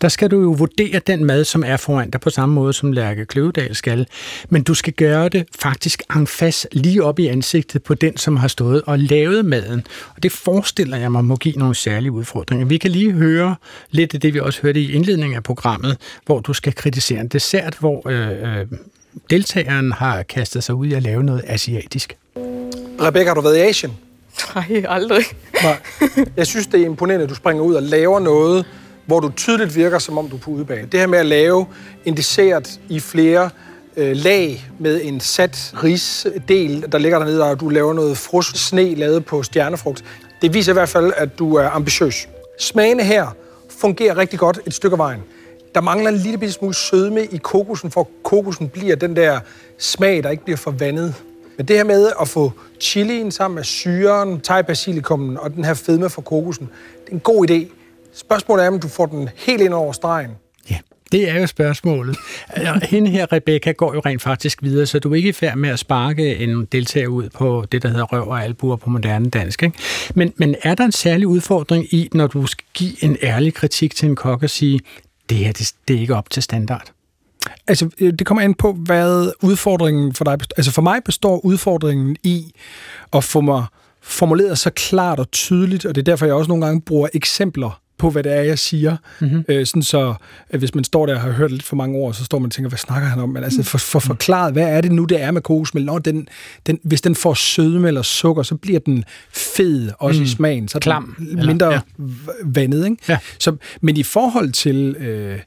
Der 0.00 0.08
skal 0.08 0.30
du 0.30 0.40
jo 0.40 0.50
vurdere 0.50 1.00
den 1.06 1.24
mad, 1.24 1.44
som 1.44 1.64
er 1.66 1.76
foran 1.76 2.10
dig 2.10 2.20
på 2.20 2.30
samme 2.30 2.54
måde, 2.54 2.72
som 2.72 2.92
Lærke 2.92 3.26
Kløvedal 3.26 3.74
skal. 3.74 4.06
Men 4.48 4.62
du 4.62 4.74
skal 4.74 4.92
gøre 4.92 5.28
det 5.28 5.46
faktisk 5.58 6.02
en 6.16 6.26
fast 6.26 6.66
lige 6.72 7.04
op 7.04 7.18
i 7.18 7.26
ansigtet 7.26 7.82
på 7.82 7.94
den, 7.94 8.16
som 8.16 8.36
har 8.36 8.48
stået 8.48 8.82
og 8.86 8.98
lavet 8.98 9.44
maden. 9.44 9.86
Og 10.16 10.22
det 10.22 10.32
forestiller 10.32 10.96
jeg 10.96 11.12
mig 11.12 11.24
må 11.24 11.36
give 11.36 11.54
nogle 11.54 11.74
særlige 11.74 12.12
udfordringer. 12.12 12.66
Vi 12.66 12.78
kan 12.78 12.90
lige 12.90 13.12
høre 13.12 13.56
lidt 13.90 14.14
af 14.14 14.20
det, 14.20 14.34
vi 14.34 14.40
også 14.40 14.62
hørte 14.62 14.80
i 14.80 14.92
indledningen 14.92 15.36
af 15.36 15.42
programmet, 15.42 15.96
hvor 16.26 16.40
du 16.40 16.52
skal 16.52 16.74
kritisere 16.74 17.20
en 17.20 17.28
dessert, 17.28 17.76
hvor 17.80 18.08
øh, 18.08 18.60
øh 18.60 18.66
deltageren 19.30 19.92
har 19.92 20.22
kastet 20.22 20.64
sig 20.64 20.74
ud 20.74 20.86
i 20.86 20.92
at 20.92 21.02
lave 21.02 21.22
noget 21.22 21.44
asiatisk. 21.46 22.16
Rebecca, 23.00 23.28
har 23.28 23.34
du 23.34 23.40
været 23.40 23.56
i 23.56 23.60
Asien? 23.60 23.92
Nej, 24.54 24.84
aldrig. 24.88 25.24
Nej. 25.62 25.78
Jeg 26.36 26.46
synes, 26.46 26.66
det 26.66 26.80
er 26.80 26.84
imponerende, 26.84 27.24
at 27.24 27.30
du 27.30 27.34
springer 27.34 27.62
ud 27.62 27.74
og 27.74 27.82
laver 27.82 28.20
noget, 28.20 28.66
hvor 29.06 29.20
du 29.20 29.32
tydeligt 29.36 29.76
virker, 29.76 29.98
som 29.98 30.18
om 30.18 30.28
du 30.28 30.36
er 30.36 30.40
på 30.40 30.50
udebane. 30.50 30.88
Det 30.92 31.00
her 31.00 31.06
med 31.06 31.18
at 31.18 31.26
lave 31.26 31.66
en 32.04 32.16
dessert 32.16 32.80
i 32.88 33.00
flere 33.00 33.50
øh, 33.96 34.16
lag 34.16 34.64
med 34.78 35.00
en 35.04 35.20
sat 35.20 35.72
risdel, 35.82 36.84
der 36.92 36.98
ligger 36.98 37.18
dernede, 37.18 37.42
og 37.42 37.60
du 37.60 37.68
laver 37.68 37.92
noget 37.92 38.18
frust 38.18 38.56
sne 38.56 38.94
lavet 38.94 39.24
på 39.24 39.42
stjernefrugt. 39.42 40.04
Det 40.42 40.54
viser 40.54 40.72
i 40.72 40.74
hvert 40.74 40.88
fald, 40.88 41.12
at 41.16 41.38
du 41.38 41.54
er 41.54 41.68
ambitiøs. 41.68 42.28
Smagene 42.60 43.04
her 43.04 43.26
fungerer 43.80 44.16
rigtig 44.16 44.38
godt 44.38 44.60
et 44.66 44.74
stykke 44.74 44.94
af 44.94 44.98
vejen 44.98 45.20
der 45.74 45.80
mangler 45.80 46.10
en 46.10 46.16
lille 46.16 46.52
smule 46.52 46.74
sødme 46.74 47.24
i 47.24 47.36
kokosen, 47.36 47.90
for 47.90 48.08
kokosen 48.22 48.68
bliver 48.68 48.96
den 48.96 49.16
der 49.16 49.40
smag, 49.78 50.22
der 50.22 50.30
ikke 50.30 50.44
bliver 50.44 50.56
forvandet. 50.56 51.14
Men 51.56 51.68
det 51.68 51.76
her 51.76 51.84
med 51.84 52.12
at 52.20 52.28
få 52.28 52.52
chilien 52.80 53.30
sammen 53.30 53.54
med 53.54 53.64
syren, 53.64 54.40
thai 54.40 54.62
basilikummen 54.62 55.38
og 55.38 55.54
den 55.54 55.64
her 55.64 55.74
fedme 55.74 56.10
fra 56.10 56.22
kokosen, 56.22 56.68
det 57.04 57.10
er 57.10 57.14
en 57.14 57.20
god 57.20 57.50
idé. 57.50 57.66
Spørgsmålet 58.14 58.64
er, 58.64 58.68
om 58.68 58.80
du 58.80 58.88
får 58.88 59.06
den 59.06 59.28
helt 59.36 59.62
ind 59.62 59.74
over 59.74 59.92
stregen. 59.92 60.30
Ja, 60.70 60.78
det 61.12 61.30
er 61.30 61.40
jo 61.40 61.46
spørgsmålet. 61.46 62.16
Altså, 62.48 62.86
hende 62.90 63.10
her, 63.10 63.32
Rebecca, 63.32 63.72
går 63.72 63.94
jo 63.94 64.00
rent 64.00 64.22
faktisk 64.22 64.62
videre, 64.62 64.86
så 64.86 64.98
du 64.98 65.10
er 65.12 65.14
ikke 65.14 65.28
i 65.28 65.32
færd 65.32 65.56
med 65.56 65.70
at 65.70 65.78
sparke 65.78 66.36
en 66.36 66.64
deltager 66.64 67.06
ud 67.06 67.28
på 67.28 67.64
det, 67.72 67.82
der 67.82 67.88
hedder 67.88 68.04
røv 68.04 68.28
og 68.28 68.44
albuer 68.44 68.76
på 68.76 68.90
moderne 68.90 69.30
dansk. 69.30 69.62
Ikke? 69.62 69.78
Men, 70.14 70.32
men 70.36 70.54
er 70.62 70.74
der 70.74 70.84
en 70.84 70.92
særlig 70.92 71.26
udfordring 71.26 71.94
i, 71.94 72.08
når 72.12 72.26
du 72.26 72.46
skal 72.46 72.64
give 72.74 73.04
en 73.04 73.16
ærlig 73.22 73.54
kritik 73.54 73.94
til 73.94 74.08
en 74.08 74.16
kok 74.16 74.42
og 74.42 74.50
sige, 74.50 74.80
det 75.28 75.36
her, 75.36 75.52
det, 75.52 75.72
det 75.88 75.96
er 75.96 76.00
ikke 76.00 76.16
op 76.16 76.30
til 76.30 76.42
standard? 76.42 76.92
Altså, 77.66 77.90
øh, 78.00 78.12
det 78.18 78.26
kommer 78.26 78.42
an 78.42 78.54
på, 78.54 78.72
hvad 78.72 79.32
udfordringen 79.42 80.14
for 80.14 80.24
dig 80.24 80.38
består. 80.38 80.54
Altså, 80.56 80.72
for 80.72 80.82
mig 80.82 81.04
består 81.04 81.44
udfordringen 81.44 82.16
i 82.22 82.52
at 83.12 83.24
få 83.24 83.40
mig 83.40 83.64
formuleret 84.02 84.58
så 84.58 84.70
klart 84.70 85.20
og 85.20 85.30
tydeligt, 85.30 85.86
og 85.86 85.94
det 85.94 86.00
er 86.00 86.04
derfor, 86.04 86.26
jeg 86.26 86.34
også 86.34 86.48
nogle 86.48 86.66
gange 86.66 86.80
bruger 86.80 87.08
eksempler 87.14 87.80
på, 88.04 88.10
hvad 88.10 88.22
det 88.22 88.32
er, 88.32 88.42
jeg 88.42 88.58
siger. 88.58 88.96
Mhm. 89.20 89.30
Mm-hmm. 89.30 89.44
Øh, 89.48 89.66
sådan 89.66 89.82
så, 89.82 90.14
at 90.50 90.58
hvis 90.58 90.74
man 90.74 90.84
står 90.84 91.06
der 91.06 91.14
og 91.14 91.20
har 91.20 91.30
hørt 91.30 91.50
lidt 91.50 91.62
for 91.62 91.76
mange 91.76 91.98
ord, 91.98 92.14
så 92.14 92.24
står 92.24 92.38
man 92.38 92.46
og 92.46 92.52
tænker, 92.52 92.68
hvad 92.68 92.78
snakker 92.78 93.08
han 93.08 93.20
om? 93.20 93.28
Men 93.28 93.44
altså, 93.44 93.62
for, 93.62 93.78
for 93.78 93.98
forklaret, 93.98 94.52
hvad 94.52 94.68
er 94.68 94.80
det 94.80 94.92
nu, 94.92 95.04
det 95.04 95.22
er 95.22 95.30
med 95.30 95.42
kokosmælk? 95.42 95.86
Når 95.86 95.98
den, 95.98 96.28
den, 96.66 96.78
hvis 96.82 97.00
den 97.00 97.14
får 97.14 97.34
sødme 97.34 97.88
eller 97.88 98.02
sukker, 98.02 98.42
så 98.42 98.54
bliver 98.54 98.80
den 98.80 99.04
fed, 99.32 99.90
også 99.98 100.20
mm. 100.20 100.24
i 100.24 100.28
smagen. 100.28 100.68
Så 100.68 100.78
er 100.78 100.80
den 100.80 100.82
Klam, 100.82 101.16
eller- 101.30 101.46
mindre 101.46 101.72
ja. 101.72 101.80
vandet, 102.44 102.84
ikke? 102.84 102.96
Ja. 103.08 103.18
Så, 103.38 103.56
men 103.80 103.96
i 103.96 104.02
forhold 104.02 104.52
til, 104.52 104.96
øh, 104.98 105.38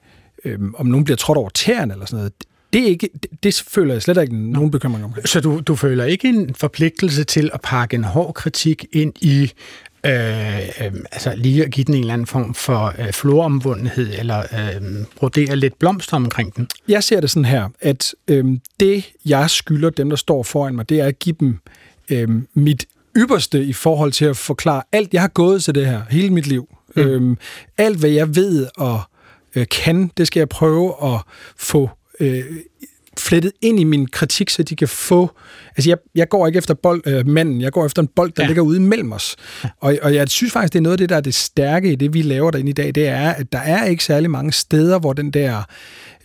øh, 0.45 0.59
om 0.77 0.85
nogen 0.85 1.03
bliver 1.03 1.17
trådt 1.17 1.37
over 1.37 1.49
tæerne 1.49 1.93
eller 1.93 2.05
sådan 2.05 2.17
noget, 2.17 2.33
det, 2.73 2.81
er 2.81 2.87
ikke, 2.87 3.09
det, 3.23 3.43
det 3.43 3.63
føler 3.67 3.93
jeg 3.93 4.01
slet 4.01 4.21
ikke 4.21 4.35
nogen 4.51 4.71
bekymring 4.71 5.05
om. 5.05 5.13
Så 5.25 5.39
du, 5.39 5.59
du 5.59 5.75
føler 5.75 6.05
ikke 6.05 6.27
en 6.27 6.55
forpligtelse 6.55 7.23
til 7.23 7.49
at 7.53 7.61
pakke 7.61 7.95
en 7.95 8.03
hård 8.03 8.33
kritik 8.33 8.85
ind 8.93 9.13
i 9.21 9.51
Øh, 10.07 10.85
øh, 10.85 10.91
altså 11.11 11.33
lige 11.35 11.65
at 11.65 11.71
give 11.71 11.83
den 11.83 11.93
en 11.93 11.99
eller 11.99 12.13
anden 12.13 12.27
form 12.27 12.53
for 12.53 12.93
øh, 12.99 13.11
floromvundenhed, 13.11 14.13
eller 14.19 14.39
øh, 14.39 15.05
brodere 15.15 15.55
lidt 15.55 15.79
blomster 15.79 16.15
omkring 16.15 16.55
den. 16.55 16.67
Jeg 16.87 17.03
ser 17.03 17.21
det 17.21 17.29
sådan 17.29 17.45
her, 17.45 17.69
at 17.79 18.15
øhm, 18.27 18.61
det, 18.79 19.05
jeg 19.25 19.49
skylder 19.49 19.89
dem, 19.89 20.09
der 20.09 20.17
står 20.17 20.43
foran 20.43 20.75
mig, 20.75 20.89
det 20.89 20.99
er 20.99 21.05
at 21.05 21.19
give 21.19 21.35
dem 21.39 21.59
øhm, 22.09 22.47
mit 22.53 22.85
ypperste 23.17 23.63
i 23.63 23.73
forhold 23.73 24.11
til 24.11 24.25
at 24.25 24.37
forklare 24.37 24.83
alt. 24.91 25.13
Jeg 25.13 25.21
har 25.21 25.27
gået 25.27 25.63
til 25.63 25.75
det 25.75 25.85
her 25.85 26.01
hele 26.09 26.29
mit 26.29 26.47
liv. 26.47 26.67
Mm. 26.95 27.01
Øhm, 27.01 27.37
alt, 27.77 27.99
hvad 27.99 28.09
jeg 28.09 28.35
ved 28.35 28.67
og 28.77 29.01
øh, 29.55 29.65
kan, 29.71 30.11
det 30.17 30.27
skal 30.27 30.39
jeg 30.39 30.49
prøve 30.49 30.93
at 31.03 31.21
få 31.57 31.89
øh, 32.19 32.45
flettet 33.19 33.51
ind 33.61 33.79
i 33.79 33.83
min 33.83 34.07
kritik, 34.07 34.49
så 34.49 34.63
de 34.63 34.75
kan 34.75 34.87
få... 34.87 35.31
Altså, 35.75 35.89
jeg, 35.89 35.97
jeg 36.15 36.29
går 36.29 36.47
ikke 36.47 36.57
efter 36.57 36.73
bold, 36.73 37.01
øh, 37.05 37.27
manden, 37.27 37.61
jeg 37.61 37.71
går 37.71 37.85
efter 37.85 38.01
en 38.01 38.07
bold, 38.07 38.31
der 38.31 38.43
Ja. 38.43 38.43
ja. 38.43 38.47
ligger 38.47 38.61
ude 38.63 38.79
mellem 38.79 39.11
os. 39.11 39.35
Og, 39.79 39.97
og 40.01 40.15
jeg 40.15 40.29
synes 40.29 40.53
faktisk, 40.53 40.73
det 40.73 40.79
er 40.79 40.83
noget 40.83 40.93
af 40.93 40.97
det, 40.97 41.09
der 41.09 41.15
er 41.15 41.21
det 41.21 41.35
stærke 41.35 41.91
i 41.91 41.95
det, 41.95 42.13
vi 42.13 42.21
laver 42.21 42.51
derinde 42.51 42.69
i 42.69 42.73
dag, 42.73 42.95
det 42.95 43.07
er, 43.07 43.29
at 43.29 43.51
der 43.51 43.59
er 43.59 43.85
ikke 43.85 44.03
særlig 44.03 44.29
mange 44.31 44.51
steder, 44.51 44.99
hvor 44.99 45.13
den 45.13 45.31
der 45.31 45.63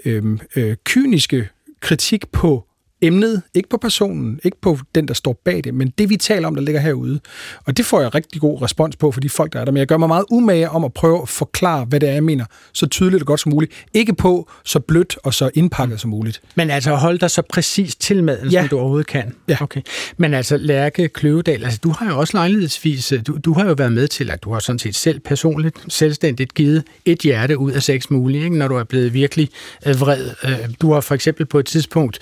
øh, 0.04 0.38
øh, 0.56 0.76
kyniske 0.84 1.48
kritik 1.80 2.24
på 2.32 2.64
emnet, 3.02 3.42
ikke 3.54 3.68
på 3.68 3.76
personen, 3.76 4.40
ikke 4.44 4.60
på 4.60 4.78
den, 4.94 5.08
der 5.08 5.14
står 5.14 5.40
bag 5.44 5.64
det, 5.64 5.74
men 5.74 5.92
det, 5.98 6.08
vi 6.10 6.16
taler 6.16 6.48
om, 6.48 6.54
der 6.54 6.62
ligger 6.62 6.80
herude. 6.80 7.20
Og 7.64 7.76
det 7.76 7.86
får 7.86 8.00
jeg 8.00 8.14
rigtig 8.14 8.40
god 8.40 8.62
respons 8.62 8.96
på 8.96 9.12
for 9.12 9.20
de 9.20 9.28
folk, 9.28 9.52
der 9.52 9.60
er 9.60 9.64
der. 9.64 9.72
Men 9.72 9.78
jeg 9.78 9.86
gør 9.86 9.96
mig 9.96 10.08
meget 10.08 10.24
umage 10.30 10.70
om 10.70 10.84
at 10.84 10.92
prøve 10.92 11.22
at 11.22 11.28
forklare, 11.28 11.84
hvad 11.84 12.00
det 12.00 12.08
er, 12.08 12.12
jeg 12.12 12.24
mener, 12.24 12.44
så 12.72 12.86
tydeligt 12.86 13.22
og 13.22 13.26
godt 13.26 13.40
som 13.40 13.52
muligt. 13.52 13.72
Ikke 13.94 14.14
på 14.14 14.50
så 14.64 14.80
blødt 14.80 15.16
og 15.22 15.34
så 15.34 15.50
indpakket 15.54 16.00
som 16.00 16.10
muligt. 16.10 16.42
Men 16.54 16.70
altså 16.70 16.94
hold 16.94 17.18
dig 17.18 17.30
så 17.30 17.42
præcis 17.48 17.96
til 17.96 18.24
maden, 18.24 18.50
Ja. 18.50 18.60
som 18.60 18.68
du 18.68 18.78
overhovedet 18.78 19.06
kan. 19.06 19.34
Ja. 19.48 19.56
Okay. 19.60 19.80
Men 20.16 20.34
altså, 20.34 20.56
Lærke 20.56 21.08
Kløvedal, 21.08 21.64
altså, 21.64 21.80
du 21.84 21.90
har 21.90 22.08
jo 22.10 22.18
også 22.18 22.36
lejlighedsvis, 22.36 23.12
du, 23.26 23.38
du 23.44 23.52
har 23.52 23.66
jo 23.66 23.72
været 23.78 23.92
med 23.92 24.08
til, 24.08 24.30
at 24.30 24.42
du 24.42 24.52
har 24.52 24.60
sådan 24.60 24.78
set 24.78 24.94
selv 24.96 25.20
personligt, 25.20 25.76
selvstændigt 25.88 26.54
givet 26.54 26.84
et 27.04 27.18
hjerte 27.18 27.58
ud 27.58 27.72
af 27.72 27.82
seks 27.82 28.10
mulige, 28.10 28.44
ikke? 28.44 28.58
når 28.58 28.68
du 28.68 28.74
er 28.74 28.84
blevet 28.84 29.14
virkelig 29.14 29.48
øh, 29.86 30.00
vred. 30.00 30.26
Øh, 30.44 30.56
Du 30.80 30.92
har 30.92 31.00
for 31.00 31.14
eksempel 31.14 31.46
på 31.46 31.58
et 31.58 31.66
tidspunkt 31.66 32.18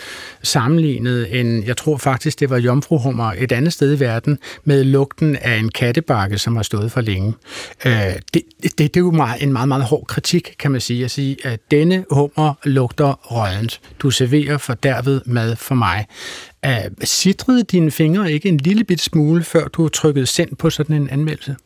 sammenlignet 0.71 1.41
en, 1.41 1.65
jeg 1.67 1.77
tror 1.77 1.97
faktisk, 1.97 2.41
det 2.41 2.51
var 2.51 2.59
jomfruhummer 2.59 3.33
et 3.39 3.53
andet 3.53 3.73
sted 3.73 3.97
i 3.97 4.01
verden, 4.01 4.39
med 4.65 4.85
lugten 4.85 5.37
af 5.37 5.57
en 5.57 5.69
kattebakke, 5.69 6.39
som 6.39 6.57
har 6.57 6.63
stået 6.63 6.93
for 6.93 7.01
længe. 7.01 7.35
Øh, 7.87 7.93
Det, 8.35 8.43
det, 8.63 8.79
det 8.79 8.97
er 8.97 9.01
jo 9.01 9.11
meget, 9.11 9.43
en 9.43 9.53
meget, 9.53 9.69
meget 9.69 9.85
hård 9.85 10.05
kritik, 10.07 10.55
kan 10.59 10.71
man 10.71 10.81
sige, 10.81 11.05
at 11.05 11.11
sige, 11.11 11.37
at 11.45 11.61
denne 11.71 12.05
hummer 12.11 12.55
lugter 12.65 13.19
rødent. 13.23 13.81
Du 13.99 14.11
serverer 14.11 14.59
for 14.59 14.75
derved 14.75 15.21
mad 15.27 15.57
for 15.57 15.75
mig. 15.75 16.07
Øh, 16.65 16.71
sidrede 17.05 17.63
dine 17.63 17.91
fingre 17.91 18.33
ikke 18.33 18.49
en 18.49 18.57
lille 18.57 18.85
bit 18.85 19.01
smule, 19.01 19.45
før 19.45 19.69
du 19.69 19.89
trykkede 19.89 20.27
send 20.27 20.57
på 20.57 20.71
sådan 20.71 20.97
en 20.97 21.11
anmeldelse? 21.11 21.57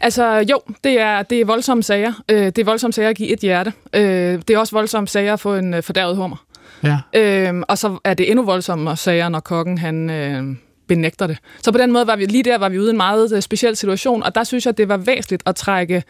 Altså 0.00 0.44
jo, 0.50 0.60
det 0.84 1.00
er, 1.00 1.22
det 1.22 1.40
er 1.40 1.44
voldsomme 1.44 1.82
sager. 1.82 2.12
Øh, 2.30 2.46
det 2.46 2.58
er 2.58 2.64
voldsomme 2.64 2.92
sager 2.92 3.08
at 3.08 3.16
give 3.16 3.32
et 3.32 3.40
hjerte. 3.40 3.72
Øh, 3.94 4.02
det 4.48 4.50
er 4.50 4.58
også 4.58 4.76
voldsomme 4.76 5.08
sager 5.08 5.32
at 5.32 5.40
få 5.40 5.54
en 5.54 5.74
øh, 5.74 5.82
fordærvet 5.82 6.16
hummer. 6.16 6.36
Ja. 6.82 6.98
Øhm, 7.14 7.62
og 7.68 7.78
så 7.78 7.98
er 8.04 8.14
det 8.14 8.30
endnu 8.30 8.44
voldsommere 8.44 8.96
sager, 8.96 9.28
når 9.28 9.40
kokken 9.40 9.78
han 9.78 10.10
øh, 10.10 10.56
benægter 10.88 11.26
det. 11.26 11.38
Så 11.62 11.72
på 11.72 11.78
den 11.78 11.92
måde 11.92 12.06
var 12.06 12.16
vi 12.16 12.24
lige 12.24 12.42
der 12.42 12.58
var 12.58 12.68
vi 12.68 12.78
ude 12.78 12.88
i 12.88 12.90
en 12.90 12.96
meget 12.96 13.32
øh, 13.32 13.42
speciel 13.42 13.76
situation, 13.76 14.22
og 14.22 14.34
der 14.34 14.44
synes 14.44 14.66
jeg, 14.66 14.78
det 14.78 14.88
var 14.88 14.96
væsentligt 14.96 15.42
at 15.46 15.56
trække 15.56 16.02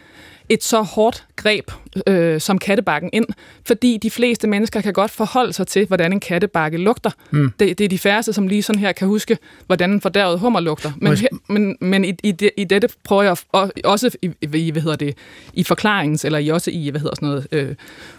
et 0.49 0.65
så 0.65 0.83
hårdt 0.83 1.25
greb 1.37 1.71
øh, 2.07 2.41
som 2.41 2.59
kattebakken 2.59 3.11
ind, 3.13 3.27
fordi 3.67 3.99
de 4.03 4.11
fleste 4.11 4.47
mennesker 4.49 4.81
kan 4.81 4.93
godt 4.93 5.11
forholde 5.11 5.53
sig 5.53 5.67
til, 5.67 5.87
hvordan 5.87 6.13
en 6.13 6.21
kattebakke 6.21 6.79
lugter. 6.79 7.11
Mm. 7.31 7.53
Det, 7.61 7.79
det 7.79 7.85
er 7.85 7.89
de 7.89 7.99
færreste, 7.99 8.33
som 8.33 8.49
lige 8.49 8.63
sådan 8.63 8.81
her 8.81 8.93
kan 8.93 9.09
huske, 9.09 9.39
hvordan 9.67 9.91
en 9.91 10.01
fordærvet 10.01 10.39
hummer 10.39 10.61
lugter. 10.61 10.93
Men, 10.97 11.13
jeg- 11.23 11.29
men, 11.49 11.77
men 11.81 12.05
i, 12.05 12.13
i, 12.23 12.33
det, 12.33 12.51
i 12.57 12.65
dette 12.65 12.89
prøver 13.05 13.23
jeg 13.23 13.37
og- 13.53 13.73
også 13.85 14.17
i, 14.23 14.31
i, 14.43 14.71
hvad 14.71 14.83
hedder 14.83 14.97
det, 14.97 15.15
i 15.55 15.65
forklaringens, 15.65 16.25
eller 16.25 16.39
i 16.39 16.49
også 16.49 16.71
i, 16.71 16.89
hvad 16.91 17.01
hedder 17.01 17.15
sådan 17.15 17.29
noget, 17.29 17.47
øh, 17.53 17.75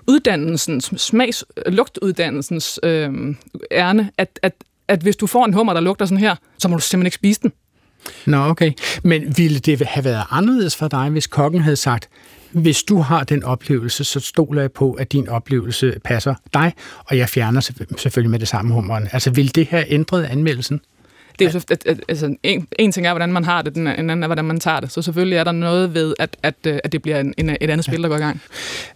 uddannelsens, 0.07 0.91
smags, 0.97 1.45
lugtuddannelsens 1.65 2.79
øh, 2.83 3.35
ærne, 3.71 4.09
at, 4.17 4.39
at, 4.43 4.53
at 4.87 5.01
hvis 5.01 5.15
du 5.15 5.27
får 5.27 5.45
en 5.45 5.53
hummer, 5.53 5.73
der 5.73 5.81
lugter 5.81 6.05
sådan 6.05 6.17
her, 6.17 6.35
så 6.57 6.67
må 6.67 6.75
du 6.75 6.81
simpelthen 6.81 7.05
ikke 7.05 7.15
spise 7.15 7.39
den. 7.41 7.51
Nå, 8.25 8.37
okay. 8.37 8.71
Men 9.03 9.37
ville 9.37 9.59
det 9.59 9.81
have 9.81 10.05
været 10.05 10.23
anderledes 10.29 10.75
for 10.75 10.87
dig, 10.87 11.09
hvis 11.09 11.27
kokken 11.27 11.61
havde 11.61 11.75
sagt, 11.75 12.09
hvis 12.51 12.83
du 12.83 12.97
har 12.97 13.23
den 13.23 13.43
oplevelse, 13.43 14.03
så 14.03 14.19
stoler 14.19 14.61
jeg 14.61 14.71
på, 14.71 14.93
at 14.93 15.11
din 15.11 15.29
oplevelse 15.29 15.99
passer 16.03 16.35
dig, 16.53 16.73
og 17.05 17.17
jeg 17.17 17.29
fjerner 17.29 17.61
selvfølgelig 17.97 18.31
med 18.31 18.39
det 18.39 18.47
samme 18.47 18.73
hummeren. 18.73 19.07
Altså, 19.11 19.31
vil 19.31 19.55
det 19.55 19.67
have 19.67 19.91
ændret 19.91 20.23
anmeldelsen? 20.23 20.81
Det 21.39 21.47
er 21.47 21.51
jo 21.53 21.59
så, 21.59 21.65
at, 21.71 21.83
at, 21.85 21.99
altså, 22.07 22.35
en, 22.43 22.67
en 22.79 22.91
ting 22.91 23.07
er, 23.07 23.11
hvordan 23.11 23.33
man 23.33 23.45
har 23.45 23.61
det, 23.61 23.75
den 23.75 23.87
en 23.87 24.09
anden 24.09 24.23
er, 24.23 24.27
hvordan 24.27 24.45
man 24.45 24.59
tager 24.59 24.79
det. 24.79 24.91
Så 24.91 25.01
selvfølgelig 25.01 25.37
er 25.37 25.43
der 25.43 25.51
noget 25.51 25.93
ved, 25.93 26.13
at, 26.19 26.37
at, 26.43 26.55
øh, 26.67 26.79
at 26.83 26.91
det 26.91 27.01
bliver 27.01 27.19
en, 27.19 27.33
en, 27.37 27.49
et 27.49 27.69
andet 27.69 27.85
spil, 27.85 28.03
der 28.03 28.09
går 28.09 28.15
i 28.15 28.19
gang. 28.19 28.41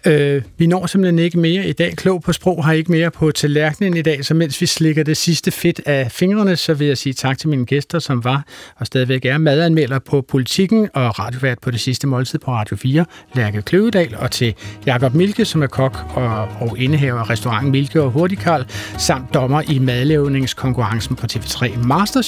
Øh, 0.05 0.41
vi 0.57 0.67
når 0.67 0.85
simpelthen 0.85 1.19
ikke 1.19 1.39
mere 1.39 1.67
i 1.67 1.73
dag. 1.73 1.95
Klog 1.95 2.21
på 2.21 2.33
sprog 2.33 2.65
har 2.65 2.73
ikke 2.73 2.91
mere 2.91 3.11
på 3.11 3.31
tallerkenen 3.31 3.97
i 3.97 4.01
dag, 4.01 4.25
så 4.25 4.33
mens 4.33 4.61
vi 4.61 4.65
slikker 4.65 5.03
det 5.03 5.17
sidste 5.17 5.51
fedt 5.51 5.81
af 5.85 6.11
fingrene, 6.11 6.55
så 6.55 6.73
vil 6.73 6.87
jeg 6.87 6.97
sige 6.97 7.13
tak 7.13 7.37
til 7.37 7.49
mine 7.49 7.65
gæster, 7.65 7.99
som 7.99 8.23
var 8.23 8.43
og 8.75 8.87
stadigvæk 8.87 9.25
er 9.25 9.37
madanmelder 9.37 9.99
på 9.99 10.21
Politikken 10.21 10.89
og 10.93 11.19
radiovært 11.19 11.59
på 11.59 11.71
det 11.71 11.79
sidste 11.79 12.07
måltid 12.07 12.39
på 12.39 12.51
Radio 12.51 12.77
4, 12.77 13.05
Lærke 13.33 13.61
Kløvedal, 13.61 14.15
og 14.17 14.31
til 14.31 14.53
Jakob 14.85 15.13
Milke, 15.13 15.45
som 15.45 15.63
er 15.63 15.67
kok 15.67 15.97
og, 16.13 16.47
og 16.59 16.79
indehaver 16.79 17.19
af 17.19 17.29
restauranten 17.29 17.71
Milke 17.71 18.01
og 18.01 18.11
Hurtigkarl, 18.11 18.65
samt 18.97 19.33
dommer 19.33 19.61
i 19.69 19.79
madlavningskonkurrencen 19.79 21.15
på 21.15 21.27
TV3 21.33 21.77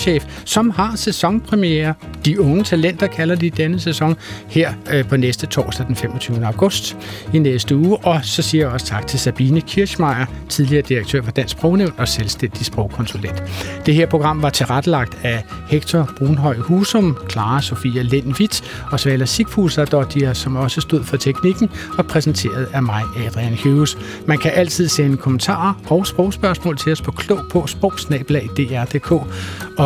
talentchef, 0.04 0.42
som 0.46 0.70
har 0.70 0.96
sæsonpremiere. 0.96 1.94
De 2.26 2.42
unge 2.42 2.64
talenter 2.64 3.08
kalder 3.08 3.36
de 3.36 3.50
denne 3.50 3.80
sæson 3.80 4.16
her 4.48 4.74
øh, 4.94 5.08
på 5.08 5.18
næste 5.18 5.48
torsdag 5.48 5.88
den 5.88 5.96
25. 5.96 6.46
august 6.46 6.98
i 7.34 7.40
næste 7.40 7.76
uge. 7.76 7.98
Og 7.98 8.20
så 8.24 8.42
siger 8.42 8.64
jeg 8.64 8.74
også 8.74 8.86
tak 8.86 9.08
til 9.08 9.20
Sabine 9.20 9.62
Kirschmeier, 9.62 10.26
tidligere 10.50 10.82
direktør 10.82 11.22
for 11.22 11.32
Dansk 11.32 11.52
Sprognævn 11.52 11.94
og 11.98 12.08
selvstændig 12.08 12.66
sprogkonsulent. 12.66 13.44
Det 13.86 13.96
her 13.96 14.06
program 14.06 14.42
var 14.42 14.50
tilrettelagt 14.50 15.18
af 15.24 15.44
Hector 15.70 16.10
Brunhøj 16.18 16.56
Husum, 16.56 17.18
Clara 17.32 17.62
Sofia 17.62 18.02
Lindvits 18.02 18.64
og 18.92 19.00
Svala 19.00 19.26
Sigfuser, 19.26 19.86
der 19.86 20.34
som 20.34 20.56
også 20.56 20.82
stod 20.82 21.04
for 21.04 21.18
teknikken 21.18 21.70
og 21.98 22.06
præsenteret 22.06 22.68
af 22.74 22.84
mig, 22.84 23.04
Adrian 23.26 23.58
Hughes. 23.64 23.98
Man 24.28 24.38
kan 24.38 24.52
altid 24.56 24.88
sende 24.88 25.18
kommentarer 25.18 25.74
og 25.90 26.08
sprogspørgsmål 26.08 26.78
til 26.78 26.92
os 26.92 27.02
på 27.02 27.12
klog 27.12 27.40
på 27.52 27.68
sprogsnabelag.dr.dk. 27.68 29.12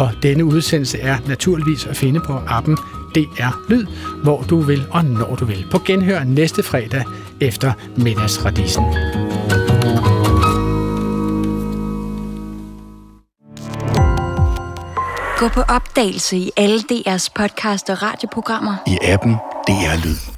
Og 0.08 0.14
denne 0.24 0.46
udsendelse 0.46 1.00
er 1.00 1.18
naturligvis 1.28 1.86
at 1.86 1.98
finde 1.98 2.20
på 2.20 2.34
appen 2.48 2.78
DR 3.16 3.70
Lyd, 3.70 3.86
hvor 4.24 4.42
du 4.42 4.60
vil 4.60 4.86
og 4.92 5.06
når 5.06 5.36
du 5.36 5.46
vil. 5.46 5.68
På 5.72 5.80
genhør 5.86 6.24
næste 6.24 6.64
fredag 6.64 7.04
efter 7.42 7.74
middagsradisen. 7.98 8.84
Gå 15.38 15.48
på 15.48 15.62
opdagelse 15.62 16.38
i 16.38 16.52
alle 16.58 16.80
DR's 16.80 17.28
podcast 17.36 17.90
og 17.90 18.02
radioprogrammer. 18.02 18.76
I 18.88 18.98
appen 19.02 19.34
DR 19.68 20.06
Lyd. 20.06 20.37